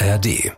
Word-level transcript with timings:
ARD. 0.00 0.52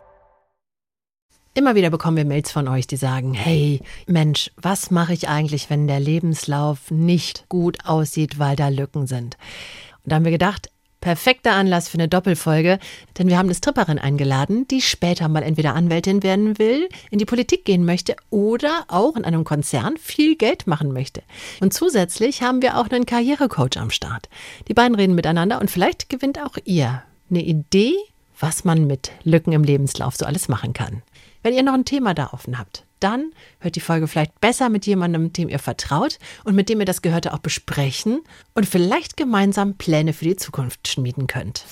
Immer 1.55 1.73
wieder 1.73 1.89
bekommen 1.89 2.15
wir 2.15 2.25
Mails 2.25 2.51
von 2.51 2.67
euch, 2.67 2.85
die 2.85 2.95
sagen, 2.95 3.33
hey 3.33 3.81
Mensch, 4.05 4.51
was 4.55 4.91
mache 4.91 5.13
ich 5.13 5.29
eigentlich, 5.29 5.69
wenn 5.71 5.87
der 5.87 5.99
Lebenslauf 5.99 6.91
nicht 6.91 7.49
gut 7.49 7.79
aussieht, 7.85 8.37
weil 8.37 8.55
da 8.55 8.67
Lücken 8.67 9.07
sind? 9.07 9.37
Und 10.03 10.11
da 10.11 10.17
haben 10.17 10.25
wir 10.25 10.31
gedacht, 10.31 10.69
perfekter 11.01 11.53
Anlass 11.53 11.89
für 11.89 11.97
eine 11.97 12.07
Doppelfolge, 12.07 12.77
denn 13.17 13.29
wir 13.29 13.39
haben 13.39 13.47
eine 13.47 13.55
Stripperin 13.55 13.97
eingeladen, 13.97 14.67
die 14.67 14.79
später 14.79 15.27
mal 15.27 15.41
entweder 15.41 15.73
Anwältin 15.73 16.21
werden 16.21 16.59
will, 16.59 16.87
in 17.09 17.17
die 17.17 17.25
Politik 17.25 17.65
gehen 17.65 17.83
möchte 17.83 18.15
oder 18.29 18.85
auch 18.89 19.15
in 19.15 19.25
einem 19.25 19.43
Konzern 19.43 19.97
viel 19.97 20.35
Geld 20.35 20.67
machen 20.67 20.93
möchte. 20.93 21.23
Und 21.61 21.73
zusätzlich 21.73 22.43
haben 22.43 22.61
wir 22.61 22.77
auch 22.77 22.89
einen 22.91 23.07
Karrierecoach 23.07 23.77
am 23.77 23.89
Start. 23.89 24.29
Die 24.67 24.75
beiden 24.75 24.93
reden 24.93 25.15
miteinander 25.15 25.59
und 25.59 25.71
vielleicht 25.71 26.09
gewinnt 26.09 26.39
auch 26.39 26.57
ihr 26.63 27.01
eine 27.31 27.43
Idee, 27.43 27.95
was 28.41 28.63
man 28.63 28.87
mit 28.87 29.11
Lücken 29.23 29.53
im 29.53 29.63
Lebenslauf 29.63 30.15
so 30.15 30.25
alles 30.25 30.47
machen 30.47 30.73
kann. 30.73 31.01
Wenn 31.43 31.53
ihr 31.53 31.63
noch 31.63 31.73
ein 31.73 31.85
Thema 31.85 32.13
da 32.13 32.29
offen 32.33 32.59
habt, 32.59 32.83
dann 32.99 33.31
hört 33.59 33.75
die 33.75 33.79
Folge 33.79 34.07
vielleicht 34.07 34.39
besser 34.41 34.69
mit 34.69 34.85
jemandem, 34.85 35.33
dem 35.33 35.49
ihr 35.49 35.57
vertraut 35.59 36.19
und 36.43 36.55
mit 36.55 36.69
dem 36.69 36.79
ihr 36.79 36.85
das 36.85 37.01
Gehörte 37.01 37.33
auch 37.33 37.39
besprechen 37.39 38.21
und 38.53 38.67
vielleicht 38.67 39.17
gemeinsam 39.17 39.75
Pläne 39.75 40.13
für 40.13 40.25
die 40.25 40.35
Zukunft 40.35 40.87
schmieden 40.87 41.25
könnt. 41.25 41.65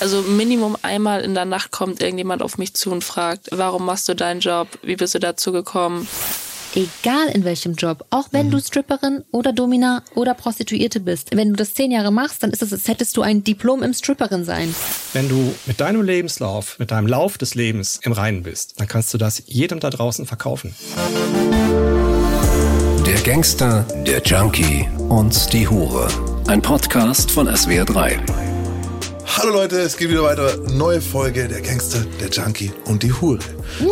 Also 0.00 0.22
Minimum 0.22 0.76
einmal 0.82 1.20
in 1.22 1.34
der 1.34 1.44
Nacht 1.44 1.70
kommt 1.70 2.02
irgendjemand 2.02 2.42
auf 2.42 2.58
mich 2.58 2.74
zu 2.74 2.90
und 2.90 3.04
fragt, 3.04 3.48
warum 3.52 3.86
machst 3.86 4.08
du 4.08 4.14
deinen 4.14 4.40
Job? 4.40 4.66
Wie 4.82 4.96
bist 4.96 5.14
du 5.14 5.20
dazu 5.20 5.52
gekommen? 5.52 6.08
Egal 6.74 7.28
in 7.34 7.44
welchem 7.44 7.74
Job, 7.74 8.06
auch 8.10 8.28
wenn 8.30 8.50
du 8.50 8.58
Stripperin 8.58 9.24
oder 9.30 9.52
Domina 9.52 10.02
oder 10.14 10.32
Prostituierte 10.32 11.00
bist. 11.00 11.36
Wenn 11.36 11.50
du 11.50 11.56
das 11.56 11.74
zehn 11.74 11.90
Jahre 11.90 12.10
machst, 12.10 12.42
dann 12.42 12.50
ist 12.50 12.62
es, 12.62 12.72
als 12.72 12.88
hättest 12.88 13.16
du 13.16 13.22
ein 13.22 13.44
Diplom 13.44 13.82
im 13.82 13.92
Stripperin 13.92 14.44
sein. 14.44 14.74
Wenn 15.12 15.28
du 15.28 15.54
mit 15.66 15.80
deinem 15.80 16.02
Lebenslauf, 16.02 16.78
mit 16.78 16.90
deinem 16.90 17.06
Lauf 17.06 17.36
des 17.36 17.54
Lebens 17.54 18.00
im 18.02 18.12
Reinen 18.12 18.42
bist, 18.42 18.80
dann 18.80 18.88
kannst 18.88 19.12
du 19.12 19.18
das 19.18 19.42
jedem 19.46 19.80
da 19.80 19.90
draußen 19.90 20.24
verkaufen. 20.24 20.74
Der 23.06 23.20
Gangster, 23.20 23.84
der 24.06 24.22
Junkie 24.22 24.88
und 25.10 25.52
die 25.52 25.68
Hure. 25.68 26.08
Ein 26.46 26.62
Podcast 26.62 27.30
von 27.30 27.48
SWR3. 27.48 28.51
Hallo 29.26 29.52
Leute, 29.52 29.80
es 29.80 29.96
geht 29.96 30.10
wieder 30.10 30.22
weiter. 30.22 30.56
Neue 30.72 31.00
Folge 31.00 31.48
der 31.48 31.60
Gangster, 31.60 32.04
der 32.20 32.28
Junkie 32.28 32.72
und 32.84 33.02
die 33.02 33.12
Hure. 33.12 33.38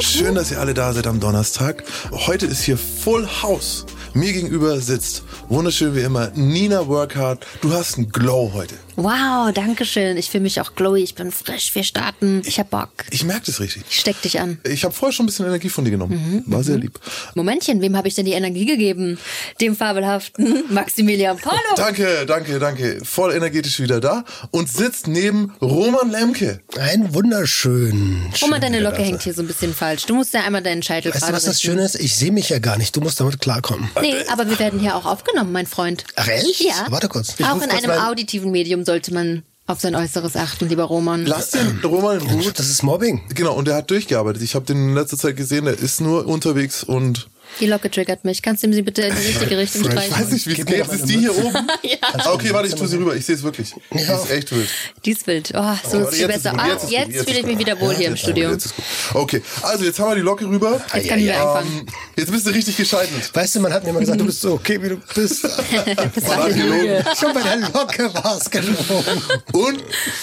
Schön, 0.00 0.34
dass 0.34 0.50
ihr 0.50 0.61
alle 0.61 0.75
da 0.75 0.92
seid 0.92 1.06
am 1.06 1.20
Donnerstag. 1.20 1.84
Heute 2.12 2.47
ist 2.47 2.62
hier 2.62 2.77
Full 2.77 3.27
House. 3.42 3.87
Mir 4.12 4.33
gegenüber 4.33 4.81
sitzt, 4.81 5.22
wunderschön 5.48 5.95
wie 5.95 6.00
immer, 6.00 6.31
Nina 6.34 6.87
Workhard. 6.89 7.47
Du 7.61 7.72
hast 7.72 7.97
einen 7.97 8.11
Glow 8.11 8.53
heute. 8.53 8.75
Wow, 8.96 9.52
danke 9.52 9.84
schön. 9.84 10.16
Ich 10.16 10.30
fühle 10.30 10.42
mich 10.42 10.60
auch 10.60 10.74
glowy, 10.74 11.02
ich 11.02 11.14
bin 11.14 11.30
frisch, 11.33 11.74
wir 11.74 11.83
starten. 11.84 12.42
Ich 12.44 12.58
hab 12.58 12.70
Bock. 12.70 12.91
Ich 13.10 13.24
merke 13.24 13.47
das 13.47 13.60
richtig. 13.60 13.82
Ich 13.88 14.00
steck 14.00 14.20
dich 14.22 14.41
an. 14.41 14.58
Ich 14.64 14.84
habe 14.84 14.92
vorher 14.94 15.12
schon 15.12 15.24
ein 15.24 15.27
bisschen 15.27 15.47
Energie 15.47 15.69
von 15.69 15.84
dir 15.84 15.91
genommen. 15.92 16.42
War 16.47 16.62
sehr 16.62 16.77
lieb. 16.78 16.98
Momentchen, 17.34 17.80
wem 17.80 17.97
habe 17.97 18.08
ich 18.08 18.14
denn 18.14 18.27
die 18.27 18.32
Energie 18.32 18.66
gegeben? 18.66 19.19
Dem 19.60 19.74
fabelhaften 19.77 20.64
Maximilian 20.70 21.38
Polo. 21.38 21.56
Danke, 21.77 22.24
danke, 22.27 22.58
danke. 22.58 23.00
Voll 23.05 23.32
energetisch 23.32 23.80
wieder 23.80 24.00
da 24.00 24.24
und 24.50 24.69
sitzt 24.70 25.06
neben 25.08 25.52
Roman 25.62 26.10
Lemke. 26.10 26.60
Ein 26.78 27.14
wunderschön. 27.14 28.22
Guck 28.38 28.50
mal, 28.50 28.56
schön, 28.56 28.60
deine 28.62 28.80
Locke 28.80 29.02
hängt 29.02 29.22
hier 29.22 29.34
so 29.34 29.42
ein 29.42 29.47
bisschen 29.47 29.75
falsch. 29.75 30.06
Du 30.06 30.14
musst 30.14 30.34
ja 30.34 30.42
einmal 30.44 30.62
deinen 30.62 30.82
Scheitel 30.82 31.12
Weißt 31.14 31.28
du, 31.28 31.32
was 31.32 31.44
das. 31.44 31.60
Schöne 31.62 31.82
ist? 31.82 31.94
Ich 31.97 32.14
sehe 32.16 32.32
mich 32.32 32.48
ja 32.48 32.58
gar 32.58 32.77
nicht. 32.78 32.94
Du 32.97 33.00
musst 33.00 33.20
damit 33.20 33.41
klarkommen. 33.41 33.91
Nee, 34.00 34.14
aber 34.30 34.48
wir 34.48 34.58
werden 34.58 34.78
hier 34.80 34.94
auch 34.97 35.06
aufgenommen, 35.06 35.52
mein 35.52 35.66
Freund. 35.66 36.04
Ach 36.16 36.28
echt? 36.28 36.60
Ja. 36.60 36.86
Warte 36.88 37.08
kurz. 37.08 37.34
Ich 37.38 37.44
auch 37.47 37.54
in 37.54 37.60
kurz 37.60 37.72
einem 37.72 37.86
mein- 37.88 38.00
auditiven 38.10 38.50
Medium 38.50 38.80
sollte 38.84 39.12
man 39.14 39.42
auf 39.67 39.81
sein 39.81 39.95
Äußeres 39.95 40.36
achten, 40.36 40.69
lieber 40.69 40.84
Roman. 40.84 41.27
Lass 41.27 41.50
den 41.50 41.81
Roman 41.84 42.20
in 42.20 42.27
Ruhe. 42.27 42.53
Das 42.53 42.69
ist 42.69 42.83
Mobbing. 42.83 43.22
Genau, 43.34 43.55
und 43.55 43.69
der 43.69 43.77
hat 43.77 43.91
durchgearbeitet. 43.91 44.42
Ich 44.42 44.55
habe 44.55 44.67
den 44.67 44.77
in 44.89 44.95
letzter 44.95 45.17
Zeit 45.17 45.37
gesehen, 45.37 45.64
der 45.67 45.78
ist 45.78 46.00
nur 46.00 46.27
unterwegs 46.27 46.83
und 46.83 47.28
Die 47.59 47.66
Locke 47.66 47.91
triggert 47.91 48.25
mich. 48.25 48.41
Kannst 48.43 48.62
du 48.62 48.69
ihm 48.69 48.72
sie 48.72 48.83
bitte 48.83 49.03
in 49.03 49.15
die 49.15 49.27
richtige 49.27 49.59
Richtung 49.59 49.83
ich 49.83 49.91
streichen? 49.91 50.19
weiß 50.19 50.31
nicht, 50.31 50.47
wie 50.47 50.53
es 50.61 50.65
geht. 50.66 50.87
Ist 50.88 51.05
die 51.09 51.19
hier 51.19 51.37
oben? 51.37 51.55
Ah, 52.03 52.33
okay, 52.33 52.53
warte, 52.53 52.69
ich 52.69 52.75
tue 52.75 52.87
sie 52.88 52.97
rüber. 52.97 53.15
Ich 53.15 53.25
sehe 53.25 53.34
es 53.37 53.43
wirklich. 53.43 53.72
Die 53.93 53.99
Ja. 54.03 54.16
ist 54.16 54.31
echt 54.31 54.50
wild. 54.53 54.69
Die 55.05 55.11
ist 55.12 55.27
wild. 55.27 55.53
Oh, 55.55 55.75
so 55.89 55.99
Oh, 55.99 56.00
ist 56.09 56.15
viel 56.16 56.27
besser. 56.27 56.53
Ah, 56.59 56.69
jetzt 56.69 56.91
jetzt 56.91 57.25
fühle 57.28 57.41
ich 57.41 57.47
mich 57.47 57.59
wieder 57.59 57.78
wohl 57.81 57.94
hier 57.94 58.06
im 58.09 58.15
Jetzt 58.15 58.22
Studio. 58.22 58.50
ist 58.50 58.75
gut. 58.75 58.84
Okay, 59.15 59.43
also 59.62 59.84
jetzt 59.84 59.99
haben 59.99 60.10
wir 60.10 60.15
die 60.16 60.21
Locke 60.22 60.44
rüber. 60.47 60.81
Jetzt 60.94 61.09
können 61.09 61.22
wir 61.22 61.41
anfangen. 61.41 61.78
Ähm, 61.81 61.87
jetzt 62.16 62.31
bist 62.33 62.47
du 62.47 62.50
richtig 62.50 62.77
gescheitert. 62.77 63.34
Weißt 63.34 63.55
du, 63.55 63.60
man 63.60 63.72
hat 63.72 63.84
mir 63.84 63.91
immer 63.91 64.00
gesagt, 64.00 64.21
du 64.21 64.25
bist 64.27 64.41
so 64.41 64.53
okay, 64.55 64.83
wie 64.83 64.89
du 64.91 64.97
bist. 65.15 65.44
Das 66.15 66.28
war 66.28 66.49
gelogen. 66.50 67.05
Schon 67.19 67.34
bei 67.34 67.43
der 67.43 67.56
Locke 67.59 68.12
war 68.15 68.37
es 68.39 68.50
gelogen. 68.50 69.22
Und 69.53 69.83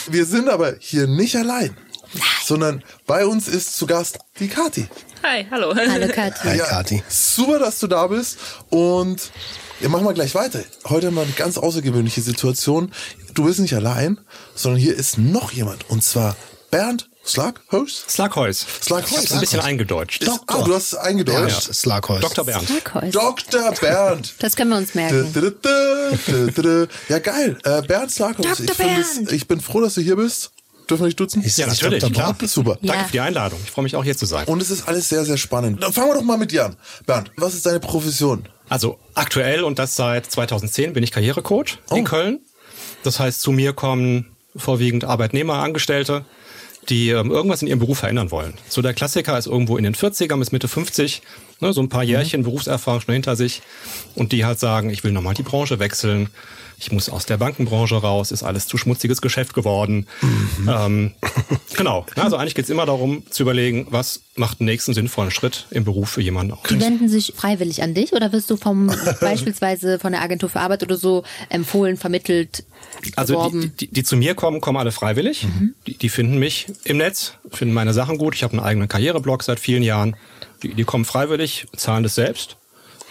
wir 0.10 0.26
sind 0.26 0.50
aber 0.50 0.76
hier 0.80 1.08
nicht 1.08 1.36
allein. 1.36 1.76
Sondern 2.44 2.84
bei 3.06 3.26
uns 3.26 3.48
ist 3.48 3.78
zu 3.78 3.86
Gast 3.86 4.18
die 4.40 4.48
Kati. 4.48 4.88
Hi, 5.24 5.46
hallo. 5.50 5.76
Hallo 5.76 6.08
Kathi. 6.14 6.48
Hi, 6.48 6.58
Kathi. 6.58 7.04
Super, 7.08 7.60
dass 7.60 7.80
du 7.80 7.88
da 7.88 8.08
bist. 8.08 8.38
Und 8.70 9.32
ja, 9.80 9.90
machen 9.90 10.06
wir 10.06 10.14
gleich 10.14 10.36
weiter. 10.36 10.64
Heute 10.86 11.08
haben 11.08 11.16
wir 11.16 11.24
eine 11.24 11.32
ganz 11.32 11.58
außergewöhnliche 11.58 12.22
Situation. 12.22 12.92
Du 13.34 13.46
bist 13.46 13.60
nicht 13.60 13.76
allein, 13.76 14.20
sondern 14.56 14.80
hier 14.80 14.96
ist 14.96 15.18
noch 15.18 15.52
jemand. 15.52 15.90
Und 15.90 16.04
zwar 16.04 16.36
Bernd 16.72 17.10
Slughorst. 17.28 18.10
Slughouse. 18.10 18.66
Slughorst. 18.82 19.12
Ich 19.12 19.18
hab's 19.18 19.32
ein 19.34 19.40
bisschen 19.42 19.60
eingedeutscht. 19.60 20.24
Ist, 20.24 20.30
ah, 20.48 20.64
du 20.64 20.74
hast 20.74 20.94
es 20.94 20.96
eingedeutscht. 20.96 21.68
Ja, 21.68 21.74
Slughorst. 21.74 22.24
Dr. 22.24 22.46
Bernd. 22.46 22.68
Turquoise. 22.68 23.12
Dr. 23.12 23.72
Bernd. 23.82 24.34
Das 24.40 24.56
können 24.56 24.70
wir 24.70 24.78
uns 24.78 24.96
merken. 24.96 25.34
Ja, 27.10 27.20
geil. 27.20 27.58
Äh, 27.64 27.82
Bernd. 27.82 28.18
Dr. 28.18 28.46
Ich, 28.60 29.32
ich 29.32 29.48
bin 29.48 29.60
froh, 29.60 29.82
dass 29.82 29.96
du 29.96 30.02
hier 30.02 30.16
bist. 30.16 30.52
Dürfen 30.90 31.04
wir 31.04 31.08
dich 31.08 31.16
duzen? 31.16 31.44
Ist 31.44 31.58
Ja, 31.58 31.66
das 31.66 31.82
natürlich, 31.82 32.12
klar. 32.14 32.36
Super. 32.46 32.78
Ja. 32.82 32.94
Danke 32.94 33.06
für 33.08 33.12
die 33.12 33.20
Einladung. 33.20 33.60
Ich 33.64 33.72
freue 33.72 33.84
mich 33.84 33.96
auch 33.96 34.04
hier 34.04 34.16
zu 34.16 34.26
sein. 34.26 34.48
Und 34.48 34.62
es 34.62 34.72
ist 34.72 34.88
alles 34.88 35.10
sehr, 35.10 35.26
sehr 35.26 35.38
spannend. 35.38 35.84
Dann 35.84 35.92
fangen 35.92 36.10
wir 36.10 36.16
doch 36.16 36.24
mal 36.24 36.38
mit 36.38 36.52
dir 36.52 36.66
an. 36.66 36.76
Bernd, 37.06 37.32
was 37.38 37.54
ist 37.54 37.66
deine 37.66 37.80
Profession? 37.80 38.48
Also 38.70 39.00
aktuell 39.14 39.64
und 39.64 39.80
das 39.80 39.96
seit 39.96 40.26
2010 40.26 40.94
bin 40.94 41.04
ich 41.04 41.12
Karrierecoach 41.12 41.80
in 41.92 42.04
Köln. 42.04 42.40
Das 43.04 43.20
heißt, 43.20 43.42
zu 43.42 43.52
mir 43.52 43.74
kommen 43.74 44.28
vorwiegend 44.56 45.06
Arbeitnehmer, 45.06 45.56
Angestellte, 45.56 46.26
die 46.90 47.10
ähm, 47.10 47.32
irgendwas 47.32 47.62
in 47.62 47.68
ihrem 47.68 47.80
Beruf 47.80 48.00
verändern 48.00 48.32
wollen. 48.32 48.54
So 48.70 48.82
der 48.82 48.94
Klassiker 48.94 49.38
ist 49.38 49.48
irgendwo 49.48 49.78
in 49.78 49.84
den 49.84 49.96
40ern 49.96 50.40
bis 50.40 50.52
Mitte 50.52 50.68
50, 50.68 51.22
ne, 51.60 51.74
so 51.74 51.82
ein 51.82 51.90
paar 51.90 52.04
Jährchen 52.04 52.44
Berufserfahrung 52.44 53.02
schon 53.02 53.14
hinter 53.14 53.36
sich 53.36 53.62
und 54.16 54.32
die 54.32 54.46
halt 54.46 54.60
sagen, 54.60 54.90
ich 54.90 55.04
will 55.04 55.12
nochmal 55.12 55.34
die 55.34 55.44
Branche 55.44 55.80
wechseln, 55.80 56.30
ich 56.80 56.92
muss 56.92 57.10
aus 57.10 57.26
der 57.26 57.38
Bankenbranche 57.38 57.96
raus, 57.96 58.32
ist 58.32 58.44
alles 58.44 58.68
zu 58.68 58.78
schmutziges 58.78 59.20
Geschäft 59.22 59.56
geworden. 59.56 60.06
Ähm, 60.68 61.14
genau, 61.76 62.06
also 62.16 62.38
eigentlich 62.38 62.54
geht's 62.54 62.70
immer 62.70 62.86
darum 62.86 63.24
zu 63.32 63.44
überlegen, 63.44 63.88
was 63.90 64.22
macht 64.36 64.60
den 64.60 64.66
nächsten 64.66 64.94
sinnvollen 64.94 65.32
Schritt 65.32 65.66
im 65.72 65.86
Beruf 65.86 66.10
für 66.12 66.22
jemanden 66.22 66.54
aus. 66.54 66.60
Die 66.70 66.80
wenden 66.80 67.10
sich 67.10 67.34
freiwillig 67.36 67.82
an 67.82 67.96
dich 67.96 68.14
oder 68.14 68.32
wirst 68.32 68.52
du 68.52 68.58
vom 68.58 68.88
beispielsweise 69.22 69.98
von 69.98 70.12
der 70.12 70.22
Agentur 70.22 70.50
für 70.50 70.60
Arbeit 70.60 70.84
oder 70.84 70.98
so 70.98 71.24
empfohlen, 71.50 71.98
vermittelt, 71.98 72.64
Also 73.16 73.50
die, 73.50 73.70
die, 73.70 73.88
die 73.88 74.04
zu 74.04 74.16
mir 74.16 74.36
kommen, 74.36 74.62
kommen 74.62 74.78
alle 74.78 74.92
freiwillig. 74.92 75.48
Die, 75.88 75.98
die 75.98 76.10
finden 76.10 76.38
mich 76.38 76.68
im 76.84 76.98
Netz, 76.98 77.34
finden 77.52 77.74
meine 77.74 77.94
Sachen 77.94 78.20
gut. 78.20 78.36
Ich 78.36 78.44
habe 78.44 78.54
einen 78.54 78.64
eigenen 78.64 78.88
Karriereblog 78.88 79.42
seit 79.42 79.60
vielen 79.60 79.82
Jahren. 79.82 80.16
Die, 80.64 80.74
die 80.74 80.84
kommen 80.84 81.06
freiwillig, 81.06 81.68
zahlen 81.76 82.04
das 82.04 82.16
selbst, 82.16 82.58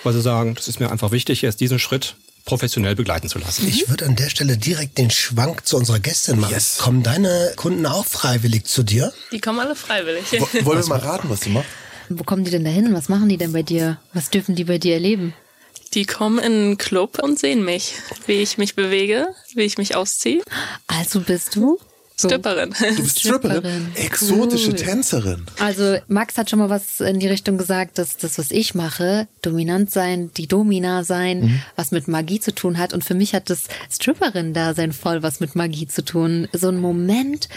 weil 0.04 0.12
sie 0.12 0.22
sagen, 0.22 0.54
das 0.54 0.68
ist 0.68 0.80
mir 0.80 0.90
einfach 0.90 1.10
wichtig, 1.12 1.42
jetzt 1.42 1.60
diesen 1.60 1.78
Schritt 1.78 2.16
professionell 2.44 2.94
begleiten 2.94 3.28
zu 3.28 3.38
lassen. 3.38 3.66
Ich 3.66 3.88
würde 3.88 4.06
an 4.06 4.14
der 4.14 4.28
Stelle 4.30 4.56
direkt 4.56 4.98
den 4.98 5.10
Schwank 5.10 5.66
zu 5.66 5.76
unserer 5.76 5.98
Gästin 5.98 6.38
machen. 6.38 6.54
Kommen 6.78 7.02
deine 7.02 7.52
Kunden 7.56 7.84
auch 7.86 8.06
freiwillig 8.06 8.64
zu 8.64 8.82
dir? 8.84 9.12
Die 9.32 9.40
kommen 9.40 9.58
alle 9.58 9.74
freiwillig. 9.74 10.24
Wo- 10.32 10.64
Wollen 10.66 10.80
wir 10.82 10.88
mal 10.88 10.98
raten, 11.00 11.28
was 11.28 11.40
du 11.40 11.50
machst? 11.50 11.68
Wo 12.08 12.22
kommen 12.22 12.44
die 12.44 12.52
denn 12.52 12.64
da 12.64 12.70
hin? 12.70 12.94
Was 12.94 13.08
machen 13.08 13.28
die 13.28 13.36
denn 13.36 13.52
bei 13.52 13.64
dir? 13.64 13.98
Was 14.12 14.30
dürfen 14.30 14.54
die 14.54 14.62
bei 14.62 14.78
dir 14.78 14.94
erleben? 14.94 15.34
Die 15.94 16.04
kommen 16.04 16.38
in 16.38 16.44
einen 16.52 16.78
Club 16.78 17.18
und 17.20 17.38
sehen 17.38 17.64
mich, 17.64 17.94
wie 18.26 18.34
ich 18.34 18.58
mich 18.58 18.76
bewege, 18.76 19.26
wie 19.54 19.62
ich 19.62 19.76
mich 19.78 19.96
ausziehe. 19.96 20.42
Also 20.86 21.20
bist 21.20 21.56
du? 21.56 21.78
So. 22.19 22.29
Stripperin. 22.29 22.70
Du 22.96 23.02
bist 23.02 23.20
Stripperin, 23.20 23.58
Stripperin. 23.58 23.93
exotische 23.96 24.70
Cool. 24.70 24.76
Tänzerin. 24.76 25.43
Also 25.61 25.99
Max 26.08 26.38
hat 26.38 26.49
schon 26.49 26.61
mal 26.61 26.70
was 26.70 27.00
in 27.00 27.20
die 27.20 27.26
Richtung 27.29 27.58
gesagt, 27.58 27.99
dass 27.99 28.17
das, 28.17 28.38
was 28.38 28.50
ich 28.52 28.75
mache, 28.75 29.29
dominant 29.43 29.90
sein, 29.90 30.31
die 30.35 30.46
Domina 30.49 31.05
sein, 31.05 31.40
Mhm. 31.40 31.62
was 31.76 31.90
mit 31.90 32.08
Magie 32.08 32.40
zu 32.40 32.55
tun 32.55 32.79
hat. 32.79 32.94
Und 32.94 33.05
für 33.05 33.12
mich 33.14 33.35
hat 33.35 33.50
das 33.50 33.64
Stripperin-Dasein 33.90 34.93
voll 34.93 35.23
was 35.23 35.40
mit 35.40 35.55
Magie 35.56 35.88
zu 35.88 36.02
tun. 36.02 36.49
So 36.55 36.69
ein 36.69 36.81
Moment, 36.81 37.50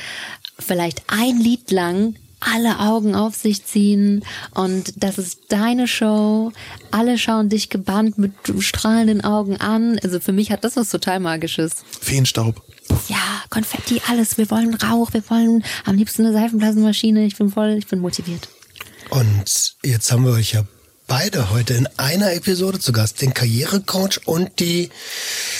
vielleicht 0.59 1.03
ein 1.07 1.39
Lied 1.39 1.71
lang, 1.71 2.15
alle 2.39 2.79
Augen 2.79 3.15
auf 3.15 3.35
sich 3.35 3.65
ziehen 3.65 4.23
und 4.53 5.03
das 5.03 5.17
ist 5.17 5.39
deine 5.49 5.87
Show. 5.87 6.51
Alle 6.91 7.17
schauen 7.17 7.49
dich 7.49 7.69
gebannt 7.69 8.17
mit 8.17 8.33
strahlenden 8.59 9.23
Augen 9.23 9.57
an. 9.57 9.99
Also 10.03 10.19
für 10.19 10.31
mich 10.31 10.51
hat 10.51 10.63
das 10.63 10.75
was 10.75 10.89
total 10.89 11.19
Magisches. 11.19 11.83
Feenstaub. 12.01 12.61
Ja, 13.07 13.43
Konfetti, 13.49 14.01
alles. 14.07 14.37
Wir 14.37 14.49
wollen 14.49 14.73
Rauch, 14.73 15.13
wir 15.13 15.23
wollen 15.29 15.63
am 15.85 15.95
liebsten 15.95 16.25
eine 16.25 16.33
Seifenblasenmaschine. 16.33 17.25
Ich 17.25 17.37
bin 17.37 17.49
voll, 17.49 17.75
ich 17.77 17.87
bin 17.87 17.99
motiviert. 17.99 18.47
Und 19.09 19.75
jetzt 19.83 20.11
haben 20.11 20.25
wir 20.25 20.31
euch 20.33 20.53
ja 20.53 20.63
beide 21.09 21.49
heute 21.49 21.73
in 21.73 21.87
einer 21.97 22.33
Episode 22.33 22.79
zu 22.79 22.91
Gast, 22.93 23.21
den 23.21 23.33
Karrierecoach 23.33 24.21
und 24.25 24.59
die 24.59 24.89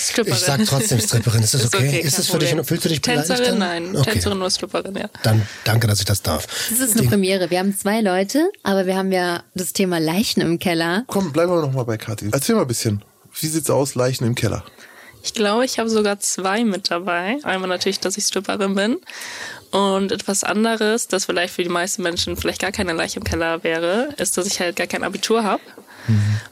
Stripperin. 0.00 0.38
Ich 0.38 0.44
sag 0.44 0.64
trotzdem 0.64 1.00
Stripperin. 1.00 1.42
Ist 1.42 1.52
das 1.54 1.64
Ist 1.64 1.74
okay? 1.74 1.88
okay, 1.88 2.00
ist 2.00 2.18
das 2.18 2.28
für 2.28 2.38
dich, 2.38 2.48
Problem. 2.50 2.64
fühlst 2.64 2.84
du 2.84 2.88
dich 2.88 3.02
beleidigt? 3.02 3.28
Tänzerin? 3.28 3.60
dann? 3.60 3.82
Nein, 3.84 3.96
Okay. 3.96 4.12
Tänzerin 4.12 4.38
nur 4.38 4.50
Stripperin, 4.50 4.96
ja. 4.96 5.10
Dann 5.24 5.46
danke, 5.64 5.86
dass 5.88 5.98
ich 5.98 6.06
das 6.06 6.22
darf. 6.22 6.46
Das 6.70 6.78
ist 6.78 6.96
eine 6.98 7.06
Premiere. 7.08 7.50
Wir 7.50 7.58
haben 7.58 7.76
zwei 7.76 8.00
Leute, 8.00 8.50
aber 8.62 8.86
wir 8.86 8.96
haben 8.96 9.12
ja 9.12 9.42
das 9.54 9.72
Thema 9.72 9.98
Leichen 9.98 10.40
im 10.40 10.58
Keller. 10.58 11.04
Komm, 11.08 11.32
bleiben 11.32 11.52
wir 11.52 11.60
noch 11.60 11.72
mal 11.72 11.82
bei 11.84 11.98
Kathi. 11.98 12.30
Erzähl 12.32 12.54
mal 12.54 12.62
ein 12.62 12.68
bisschen. 12.68 13.02
Wie 13.38 13.46
sieht's 13.48 13.68
aus, 13.70 13.94
Leichen 13.96 14.24
im 14.26 14.34
Keller? 14.34 14.64
Ich 15.22 15.34
glaube, 15.34 15.64
ich 15.64 15.78
habe 15.78 15.90
sogar 15.90 16.18
zwei 16.20 16.64
mit 16.64 16.90
dabei. 16.90 17.38
Einmal 17.42 17.68
natürlich, 17.68 18.00
dass 18.00 18.16
ich 18.16 18.24
Stripperin 18.24 18.74
bin. 18.74 18.98
Und 19.70 20.10
etwas 20.10 20.42
anderes, 20.42 21.08
das 21.08 21.26
vielleicht 21.26 21.54
für 21.54 21.62
die 21.62 21.68
meisten 21.68 22.02
Menschen 22.02 22.36
vielleicht 22.36 22.60
gar 22.60 22.72
keine 22.72 22.92
Leiche 22.92 23.20
im 23.20 23.24
Keller 23.24 23.62
wäre, 23.62 24.14
ist, 24.16 24.36
dass 24.36 24.46
ich 24.46 24.60
halt 24.60 24.76
gar 24.76 24.86
kein 24.86 25.04
Abitur 25.04 25.44
habe. 25.44 25.62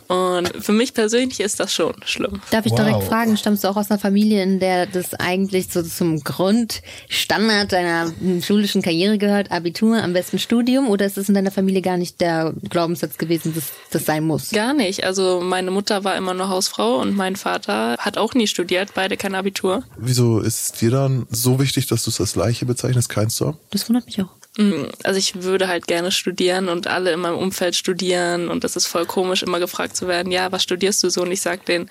Und 0.08 0.48
für 0.64 0.72
mich 0.72 0.94
persönlich 0.94 1.40
ist 1.40 1.60
das 1.60 1.72
schon 1.72 1.94
schlimm. 2.04 2.40
Darf 2.50 2.64
ich 2.66 2.72
Wow. 2.72 2.78
direkt 2.80 3.04
fragen, 3.04 3.36
stammst 3.36 3.64
du 3.64 3.68
auch 3.68 3.76
aus 3.76 3.90
einer 3.90 3.98
Familie, 4.00 4.42
in 4.42 4.58
der 4.60 4.86
das 4.86 5.14
eigentlich 5.14 5.68
so 5.70 5.82
zum 5.82 6.20
Grundstandard 6.20 7.72
deiner 7.72 8.12
schulischen 8.42 8.82
Karriere 8.82 9.18
gehört, 9.18 9.50
Abitur, 9.50 10.02
am 10.02 10.12
besten 10.12 10.38
Studium, 10.38 10.88
oder 10.88 11.06
ist 11.06 11.18
es 11.18 11.28
in 11.28 11.34
deiner 11.34 11.50
Familie 11.50 11.82
gar 11.82 11.96
nicht 11.96 12.20
der 12.20 12.54
Glaubenssatz 12.70 13.18
gewesen, 13.18 13.54
dass 13.54 13.64
das 13.90 14.06
sein 14.06 14.24
muss? 14.24 14.50
Gar 14.50 14.74
nicht. 14.74 15.04
Also 15.04 15.40
meine 15.42 15.70
Mutter 15.70 16.04
war 16.04 16.16
immer 16.16 16.34
nur 16.34 16.48
Hausfrau 16.48 16.96
und 17.00 17.14
mein 17.16 17.36
Vater 17.36 17.96
hat 17.98 18.16
auch 18.16 18.34
nie 18.34 18.46
studiert, 18.46 18.90
beide 18.94 19.16
kein 19.16 19.34
Abitur. 19.34 19.82
Wieso 19.98 20.40
ist 20.40 20.60
es 20.62 20.72
dir 20.72 20.90
dann 20.90 21.26
so 21.30 21.58
wichtig, 21.60 21.86
dass 21.86 22.04
du 22.04 22.10
es 22.10 22.20
als 22.20 22.34
Leiche 22.36 22.64
bezeichnest, 22.66 23.08
keins 23.08 23.36
zu 23.36 23.46
haben? 23.48 23.58
Das 23.70 23.88
wundert 23.88 24.06
mich 24.06 24.20
auch. 24.22 24.28
Mm, 24.58 24.87
Also 25.05 25.19
ich 25.19 25.43
würde 25.43 25.69
halt 25.69 25.87
gerne 25.87 26.10
studieren 26.12 26.69
und 26.69 26.87
alle 26.88 27.12
in 27.12 27.20
meinem 27.20 27.38
Umfeld 27.38 27.76
studieren 27.76 28.49
und 28.49 28.64
das 28.64 28.76
ist 28.76 28.87
voll 28.87 29.06
komisch, 29.06 29.43
immer 29.43 29.60
gefragt 29.60 29.96
zu 29.96 30.08
werden, 30.08 30.31
ja, 30.32 30.50
was 30.52 30.62
studierst 30.64 31.02
du 31.05 31.10
so? 31.10 31.22
Und 31.22 31.32
ich 31.32 31.40
sag 31.40 31.64
denen, 31.64 31.88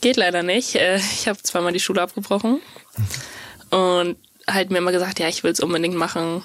geht 0.00 0.16
leider 0.16 0.42
nicht. 0.42 0.76
Äh, 0.76 0.96
Ich 1.14 1.28
habe 1.28 1.42
zweimal 1.42 1.72
die 1.72 1.80
Schule 1.80 2.00
abgebrochen 2.00 2.60
und 3.70 4.16
halt 4.46 4.70
mir 4.70 4.78
immer 4.78 4.92
gesagt, 4.92 5.18
ja, 5.18 5.28
ich 5.28 5.42
will 5.44 5.50
es 5.52 5.60
unbedingt 5.60 5.94
machen. 5.96 6.36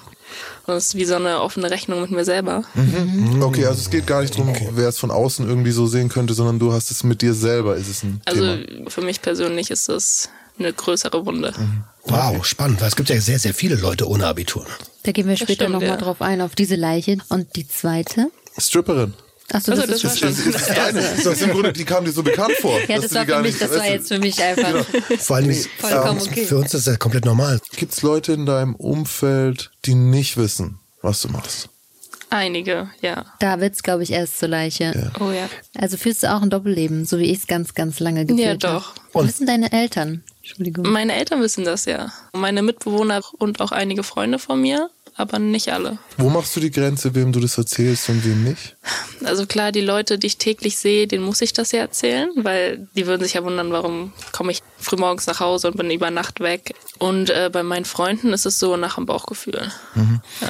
Und 0.66 0.74
das 0.74 0.86
ist 0.86 0.94
wie 0.96 1.04
so 1.04 1.14
eine 1.14 1.40
offene 1.40 1.70
Rechnung 1.70 2.00
mit 2.02 2.10
mir 2.10 2.24
selber. 2.24 2.64
Okay, 3.40 3.66
also 3.66 3.78
es 3.78 3.88
geht 3.90 4.06
gar 4.06 4.20
nicht 4.20 4.34
darum, 4.34 4.52
wer 4.72 4.88
es 4.88 4.98
von 4.98 5.10
außen 5.10 5.48
irgendwie 5.48 5.70
so 5.70 5.86
sehen 5.86 6.08
könnte, 6.08 6.34
sondern 6.34 6.58
du 6.58 6.72
hast 6.72 6.90
es 6.90 7.04
mit 7.04 7.22
dir 7.22 7.34
selber, 7.34 7.76
ist 7.76 7.88
es 7.88 8.02
ein 8.02 8.20
Also 8.24 8.56
Thema. 8.56 8.90
für 8.90 9.00
mich 9.02 9.22
persönlich 9.22 9.70
ist 9.70 9.88
das 9.88 10.28
eine 10.58 10.72
größere 10.72 11.24
Wunde. 11.24 11.54
Wow, 12.06 12.44
spannend, 12.44 12.80
weil 12.80 12.88
es 12.88 12.96
gibt 12.96 13.08
ja 13.08 13.20
sehr, 13.20 13.38
sehr 13.38 13.54
viele 13.54 13.76
Leute 13.76 14.08
ohne 14.08 14.26
Abitur. 14.26 14.66
Da 15.04 15.12
gehen 15.12 15.26
wir 15.28 15.36
später 15.36 15.68
nochmal 15.68 15.88
ja. 15.90 15.96
drauf 15.96 16.20
ein, 16.22 16.40
auf 16.40 16.54
diese 16.54 16.76
Leiche. 16.76 17.18
Und 17.28 17.56
die 17.56 17.66
zweite? 17.66 18.30
Stripperin. 18.58 19.14
Achso, 19.52 19.72
Also, 19.72 19.86
das, 19.86 20.00
das 20.00 20.14
ist 20.14 20.22
Das 20.22 20.36
schon 20.38 20.52
ist 20.52 20.68
deine. 20.76 21.00
Das 21.00 21.26
ist 21.26 21.42
im 21.42 21.50
Grunde, 21.50 21.72
die 21.72 21.84
kam 21.84 22.04
dir 22.04 22.12
so 22.12 22.22
bekannt 22.22 22.54
vor. 22.60 22.78
Ja, 22.88 22.98
das 22.98 23.14
war 23.14 23.26
für 23.26 23.42
mich, 23.42 23.58
das 23.58 23.70
war 23.70 23.86
jetzt 23.86 24.08
für 24.08 24.18
mich 24.18 24.42
einfach. 24.42 24.84
Vor 25.18 25.36
allem 25.36 25.54
Vollkommen 25.78 26.20
ähm, 26.20 26.26
okay. 26.30 26.44
für 26.44 26.58
uns 26.58 26.72
ist 26.74 26.86
das 26.86 26.98
komplett 26.98 27.24
normal. 27.24 27.60
Gibt's 27.76 28.02
Leute 28.02 28.32
in 28.32 28.46
deinem 28.46 28.74
Umfeld, 28.74 29.70
die 29.84 29.94
nicht 29.94 30.36
wissen, 30.36 30.78
was 31.02 31.20
du 31.22 31.28
machst? 31.28 31.68
Einige, 32.30 32.90
ja. 33.00 33.26
Da 33.38 33.60
wird's, 33.60 33.82
glaube 33.82 34.02
ich, 34.02 34.10
erst 34.10 34.38
zur 34.40 34.48
Leiche. 34.48 35.12
Oh 35.20 35.30
ja. 35.30 35.48
Also 35.78 35.96
führst 35.96 36.22
du 36.22 36.34
auch 36.34 36.42
ein 36.42 36.50
Doppelleben, 36.50 37.04
so 37.04 37.18
wie 37.18 37.30
ich 37.30 37.38
es 37.40 37.46
ganz, 37.46 37.74
ganz 37.74 38.00
lange 38.00 38.24
geführt 38.26 38.62
Ja, 38.62 38.70
habe. 38.72 38.78
doch. 38.80 38.94
Und 39.12 39.28
wissen 39.28 39.46
deine 39.46 39.70
Eltern? 39.72 40.24
Entschuldigung. 40.44 40.92
Meine 40.92 41.14
Eltern 41.14 41.40
wissen 41.40 41.64
das 41.64 41.86
ja. 41.86 42.12
Meine 42.34 42.60
Mitbewohner 42.60 43.22
und 43.38 43.62
auch 43.62 43.72
einige 43.72 44.02
Freunde 44.02 44.38
von 44.38 44.60
mir, 44.60 44.90
aber 45.16 45.38
nicht 45.38 45.72
alle. 45.72 45.96
Wo 46.18 46.28
machst 46.28 46.54
du 46.54 46.60
die 46.60 46.70
Grenze, 46.70 47.14
wem 47.14 47.32
du 47.32 47.40
das 47.40 47.56
erzählst 47.56 48.10
und 48.10 48.22
wem 48.26 48.44
nicht? 48.44 48.76
Also 49.24 49.46
klar, 49.46 49.72
die 49.72 49.80
Leute, 49.80 50.18
die 50.18 50.26
ich 50.26 50.36
täglich 50.36 50.76
sehe, 50.76 51.06
denen 51.06 51.24
muss 51.24 51.40
ich 51.40 51.54
das 51.54 51.72
ja 51.72 51.78
erzählen, 51.78 52.28
weil 52.36 52.86
die 52.94 53.06
würden 53.06 53.22
sich 53.22 53.32
ja 53.32 53.42
wundern, 53.42 53.72
warum 53.72 54.12
komme 54.32 54.52
ich 54.52 54.60
frühmorgens 54.76 55.26
nach 55.26 55.40
Hause 55.40 55.68
und 55.68 55.78
bin 55.78 55.90
über 55.90 56.10
Nacht 56.10 56.40
weg. 56.40 56.74
Und 56.98 57.30
äh, 57.30 57.48
bei 57.50 57.62
meinen 57.62 57.86
Freunden 57.86 58.34
ist 58.34 58.44
es 58.44 58.58
so 58.58 58.76
nach 58.76 58.96
dem 58.96 59.06
Bauchgefühl. 59.06 59.72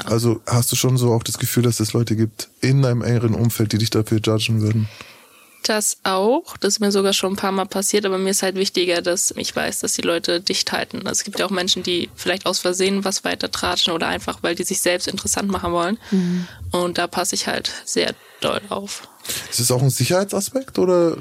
Also 0.06 0.40
hast 0.44 0.73
du 0.73 0.76
schon 0.76 0.97
so 0.97 1.12
auch 1.12 1.23
das 1.23 1.38
Gefühl, 1.38 1.62
dass 1.62 1.79
es 1.79 1.93
Leute 1.93 2.17
gibt 2.17 2.49
in 2.61 2.82
deinem 2.82 3.02
engeren 3.02 3.35
Umfeld, 3.35 3.70
die 3.70 3.79
dich 3.79 3.90
dafür 3.90 4.19
judgen 4.19 4.61
würden? 4.61 4.88
Das 5.64 5.96
auch, 6.02 6.56
das 6.58 6.75
ist 6.75 6.81
mir 6.81 6.93
sogar 6.93 7.14
schon 7.14 7.32
ein 7.32 7.37
paar 7.37 7.50
Mal 7.50 7.64
passiert, 7.64 8.05
aber 8.05 8.19
mir 8.19 8.31
ist 8.31 8.43
halt 8.43 8.56
wichtiger, 8.56 9.00
dass 9.00 9.32
ich 9.37 9.56
weiß, 9.56 9.81
dass 9.81 9.94
die 9.94 10.02
Leute 10.02 10.40
dicht 10.40 10.70
halten. 10.72 10.99
Also 10.99 11.12
es 11.12 11.25
gibt 11.25 11.38
ja 11.38 11.46
auch 11.46 11.50
Menschen, 11.50 11.82
die 11.82 12.11
vielleicht 12.14 12.44
aus 12.44 12.58
Versehen 12.61 13.05
was 13.05 13.25
weiter 13.25 13.50
tratschen 13.50 13.94
oder 13.94 14.06
einfach, 14.06 14.43
weil 14.43 14.55
die 14.55 14.64
sich 14.64 14.81
selbst 14.82 15.08
interessant 15.08 15.50
machen 15.50 15.72
wollen. 15.72 15.99
Und 16.70 16.99
da 16.99 17.06
passe 17.06 17.34
ich 17.34 17.46
halt 17.46 17.72
sehr 17.87 18.14
doll 18.40 18.61
auf. 18.69 19.08
Ist 19.50 19.61
es 19.61 19.71
auch 19.71 19.82
ein 19.82 19.91
Sicherheitsaspekt 19.91 20.79
oder 20.79 21.17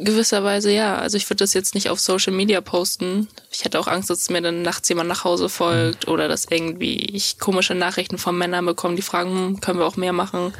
Gewisserweise 0.00 0.72
ja. 0.72 0.96
Also 0.96 1.16
ich 1.16 1.28
würde 1.28 1.44
das 1.44 1.54
jetzt 1.54 1.74
nicht 1.74 1.90
auf 1.90 2.00
Social 2.00 2.32
Media 2.32 2.60
posten. 2.60 3.28
Ich 3.50 3.64
hätte 3.64 3.78
auch 3.78 3.86
Angst, 3.86 4.08
dass 4.08 4.30
mir 4.30 4.40
dann 4.40 4.62
nachts 4.62 4.88
jemand 4.88 5.08
nach 5.08 5.24
Hause 5.24 5.48
folgt 5.48 6.08
oder 6.08 6.28
dass 6.28 6.46
irgendwie 6.48 6.94
ich 6.96 7.38
komische 7.38 7.74
Nachrichten 7.74 8.16
von 8.16 8.36
Männern 8.36 8.64
bekomme, 8.64 8.96
die 8.96 9.02
fragen, 9.02 9.30
hm, 9.30 9.60
können 9.60 9.78
wir 9.78 9.86
auch 9.86 9.96
mehr 9.96 10.12
machen. 10.12 10.54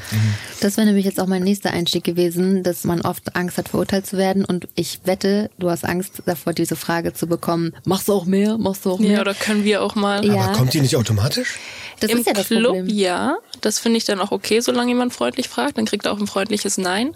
Das 0.60 0.76
wäre 0.76 0.86
nämlich 0.86 1.06
jetzt 1.06 1.18
auch 1.18 1.26
mein 1.26 1.42
nächster 1.42 1.70
Einstieg 1.70 2.04
gewesen, 2.04 2.62
dass 2.62 2.84
man 2.84 3.00
oft 3.00 3.34
Angst 3.34 3.56
hat, 3.56 3.70
verurteilt 3.70 4.06
zu 4.06 4.18
werden. 4.18 4.44
Und 4.44 4.68
ich 4.74 5.00
wette, 5.04 5.50
du 5.58 5.70
hast 5.70 5.84
Angst 5.84 6.22
davor, 6.26 6.52
diese 6.52 6.76
Frage 6.76 7.14
zu 7.14 7.26
bekommen. 7.26 7.74
Machst 7.84 8.08
du 8.08 8.12
auch 8.12 8.26
mehr? 8.26 8.58
Machst 8.58 8.84
du 8.84 8.92
auch 8.92 8.98
mehr? 8.98 9.12
Ja, 9.12 9.20
oder 9.22 9.34
können 9.34 9.64
wir 9.64 9.82
auch 9.82 9.94
mal. 9.94 10.24
Ja. 10.24 10.42
Aber 10.42 10.52
kommt 10.52 10.74
die 10.74 10.80
nicht 10.80 10.96
automatisch? 10.96 11.58
das 12.02 12.10
Im 12.10 12.18
ist 12.18 12.26
ja 12.26 12.32
das 12.32 12.46
Club 12.46 12.74
Problem. 12.74 12.88
ja, 12.88 13.36
das 13.60 13.78
finde 13.78 13.98
ich 13.98 14.04
dann 14.04 14.20
auch 14.20 14.32
okay, 14.32 14.60
solange 14.60 14.90
jemand 14.90 15.12
freundlich 15.12 15.48
fragt, 15.48 15.78
dann 15.78 15.84
kriegt 15.84 16.06
er 16.06 16.12
auch 16.12 16.18
ein 16.18 16.26
freundliches 16.26 16.78
Nein. 16.82 17.14